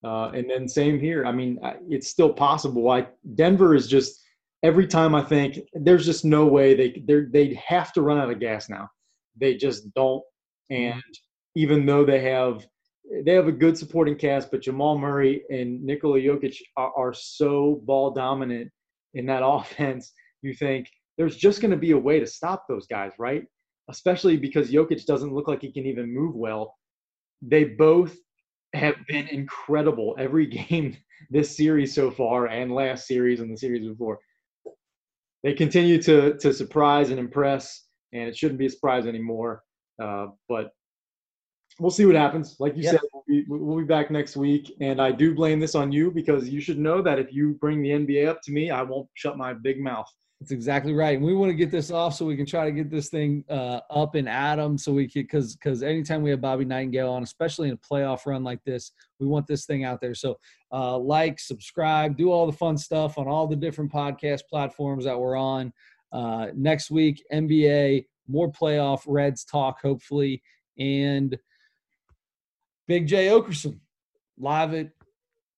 Uh, 0.04 0.30
and 0.30 0.48
then 0.48 0.68
same 0.68 1.00
here. 1.00 1.26
I 1.26 1.32
mean, 1.32 1.58
it's 1.88 2.08
still 2.08 2.32
possible. 2.32 2.88
I 2.88 3.08
Denver 3.34 3.74
is 3.74 3.88
just 3.88 4.22
every 4.62 4.86
time 4.86 5.14
I 5.14 5.22
think 5.22 5.58
there's 5.74 6.06
just 6.06 6.24
no 6.24 6.46
way 6.46 6.74
they 6.74 7.26
they 7.32 7.54
have 7.54 7.92
to 7.94 8.02
run 8.02 8.18
out 8.18 8.30
of 8.30 8.38
gas 8.38 8.68
now. 8.68 8.88
They 9.36 9.56
just 9.56 9.92
don't. 9.94 10.22
And 10.70 11.02
even 11.56 11.84
though 11.84 12.04
they 12.04 12.20
have 12.20 12.64
they 13.24 13.32
have 13.32 13.48
a 13.48 13.52
good 13.52 13.76
supporting 13.76 14.16
cast, 14.16 14.50
but 14.50 14.62
Jamal 14.62 14.96
Murray 14.96 15.42
and 15.50 15.82
Nikola 15.82 16.18
Jokic 16.18 16.56
are, 16.76 16.92
are 16.96 17.12
so 17.12 17.80
ball 17.84 18.12
dominant 18.12 18.70
in 19.14 19.26
that 19.26 19.42
offense. 19.44 20.12
You 20.42 20.54
think 20.54 20.88
there's 21.18 21.36
just 21.36 21.60
going 21.60 21.72
to 21.72 21.76
be 21.76 21.90
a 21.90 21.98
way 21.98 22.20
to 22.20 22.26
stop 22.26 22.64
those 22.68 22.86
guys, 22.86 23.12
right? 23.18 23.44
Especially 23.90 24.36
because 24.36 24.70
Jokic 24.70 25.04
doesn't 25.06 25.34
look 25.34 25.48
like 25.48 25.62
he 25.62 25.72
can 25.72 25.86
even 25.86 26.14
move 26.14 26.34
well. 26.34 26.76
They 27.42 27.64
both 27.64 28.16
have 28.74 28.94
been 29.08 29.26
incredible 29.28 30.14
every 30.18 30.46
game 30.68 30.96
this 31.30 31.56
series 31.56 31.94
so 31.94 32.10
far 32.10 32.46
and 32.46 32.72
last 32.72 33.06
series 33.06 33.40
and 33.40 33.52
the 33.52 33.56
series 33.56 33.86
before. 33.86 34.18
They 35.42 35.54
continue 35.54 36.00
to 36.02 36.34
to 36.38 36.52
surprise 36.52 37.10
and 37.10 37.18
impress, 37.18 37.86
and 38.12 38.28
it 38.28 38.36
shouldn't 38.36 38.58
be 38.58 38.66
a 38.66 38.70
surprise 38.70 39.06
anymore. 39.06 39.62
Uh, 40.00 40.26
but 40.48 40.70
we'll 41.80 41.90
see 41.90 42.06
what 42.06 42.14
happens. 42.16 42.56
Like 42.60 42.76
you 42.76 42.82
Yep. 42.84 42.92
said, 42.92 43.00
we'll 43.12 43.24
be, 43.26 43.44
we'll 43.48 43.78
be 43.78 43.84
back 43.84 44.10
next 44.10 44.36
week, 44.36 44.76
and 44.80 45.00
I 45.00 45.10
do 45.10 45.34
blame 45.34 45.58
this 45.60 45.74
on 45.74 45.90
you 45.90 46.10
because 46.10 46.48
you 46.48 46.60
should 46.60 46.78
know 46.78 47.02
that 47.02 47.18
if 47.18 47.32
you 47.32 47.54
bring 47.54 47.82
the 47.82 47.90
NBA 47.90 48.28
up 48.28 48.42
to 48.42 48.52
me, 48.52 48.70
I 48.70 48.82
won't 48.82 49.08
shut 49.14 49.36
my 49.36 49.52
big 49.54 49.80
mouth. 49.80 50.06
That's 50.40 50.52
exactly 50.52 50.94
right. 50.94 51.18
And 51.18 51.26
we 51.26 51.34
want 51.34 51.50
to 51.50 51.54
get 51.54 51.70
this 51.70 51.90
off 51.90 52.14
so 52.14 52.24
we 52.24 52.34
can 52.34 52.46
try 52.46 52.64
to 52.64 52.72
get 52.72 52.90
this 52.90 53.10
thing 53.10 53.44
uh, 53.50 53.80
up 53.90 54.14
and 54.14 54.26
at 54.26 54.58
'em 54.58 54.78
so 54.78 54.90
we 54.90 55.06
can, 55.06 55.20
because 55.22 55.54
because 55.54 55.82
anytime 55.82 56.22
we 56.22 56.30
have 56.30 56.40
Bobby 56.40 56.64
Nightengale 56.64 57.10
on, 57.10 57.22
especially 57.22 57.68
in 57.68 57.74
a 57.74 57.76
playoff 57.76 58.24
run 58.24 58.42
like 58.42 58.64
this, 58.64 58.92
we 59.18 59.26
want 59.26 59.46
this 59.46 59.66
thing 59.66 59.84
out 59.84 60.00
there. 60.00 60.14
So 60.14 60.38
uh, 60.72 60.96
like, 60.96 61.38
subscribe, 61.40 62.16
do 62.16 62.30
all 62.32 62.46
the 62.46 62.56
fun 62.56 62.78
stuff 62.78 63.18
on 63.18 63.28
all 63.28 63.46
the 63.46 63.56
different 63.56 63.92
podcast 63.92 64.40
platforms 64.48 65.04
that 65.04 65.18
we're 65.18 65.36
on. 65.36 65.74
Uh, 66.10 66.46
next 66.54 66.90
week, 66.90 67.22
NBA, 67.30 68.06
more 68.26 68.50
playoff 68.50 69.02
Reds 69.06 69.44
talk, 69.44 69.80
hopefully, 69.82 70.42
and 70.78 71.36
Big 72.90 73.06
Jay 73.06 73.28
Oakerson 73.28 73.78
live 74.36 74.74
at 74.74 74.90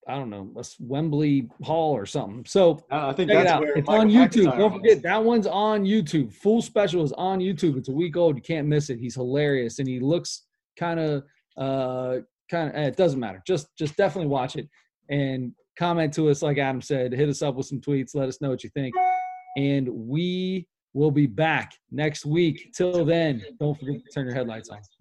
I 0.07 0.17
don't 0.17 0.29
know, 0.29 0.53
Wembley 0.81 1.49
Hall 1.63 1.93
or 1.97 2.05
something. 2.05 2.45
So 2.45 2.85
I 2.91 3.09
I 3.09 3.13
think 3.15 3.31
Check 3.31 3.39
it 3.41 3.45
that's 3.45 3.51
out. 3.53 3.63
where 3.63 3.79
It's 3.79 3.87
Michael 3.87 4.01
on 4.03 4.11
YouTube. 4.11 4.47
McIntyre 4.47 4.59
Don't 4.59 4.73
was. 4.73 4.81
forget 4.83 5.03
that 5.03 5.25
one's 5.25 5.47
on 5.47 5.85
YouTube. 5.85 6.31
Full 6.35 6.61
special 6.61 7.03
is 7.05 7.13
on 7.15 7.39
YouTube. 7.39 7.79
It's 7.79 7.89
a 7.89 7.93
week 7.93 8.19
old. 8.19 8.37
You 8.37 8.43
can't 8.43 8.69
miss 8.69 8.91
it. 8.91 8.99
He's 8.99 9.15
hilarious 9.15 9.79
and 9.79 9.89
he 9.89 9.99
looks 9.99 10.43
kind 10.79 11.01
of 11.01 11.25
uh 11.57 12.19
kind 12.51 12.69
of 12.69 12.75
it 12.75 12.97
doesn't 12.99 13.19
matter. 13.19 13.43
Just 13.47 13.69
just 13.79 13.97
definitely 13.97 14.29
watch 14.29 14.57
it 14.57 14.69
and 15.09 15.53
comment 15.79 16.13
to 16.15 16.29
us 16.29 16.43
like 16.43 16.59
Adam 16.59 16.83
said. 16.83 17.15
Hit 17.15 17.31
us 17.31 17.41
up 17.41 17.55
with 17.55 17.65
some 17.65 17.81
tweets. 17.81 18.15
Let 18.15 18.29
us 18.29 18.43
know 18.43 18.51
what 18.51 18.63
you 18.63 18.69
think. 18.71 18.95
And 19.57 19.89
we 19.89 20.69
will 20.93 21.11
be 21.11 21.27
back 21.27 21.73
next 21.91 22.27
week. 22.27 22.73
Till 22.77 23.07
then, 23.07 23.43
don't 23.59 23.79
forget 23.81 24.05
to 24.05 24.11
turn 24.13 24.27
your 24.27 24.35
headlights 24.35 24.69
on. 24.69 24.81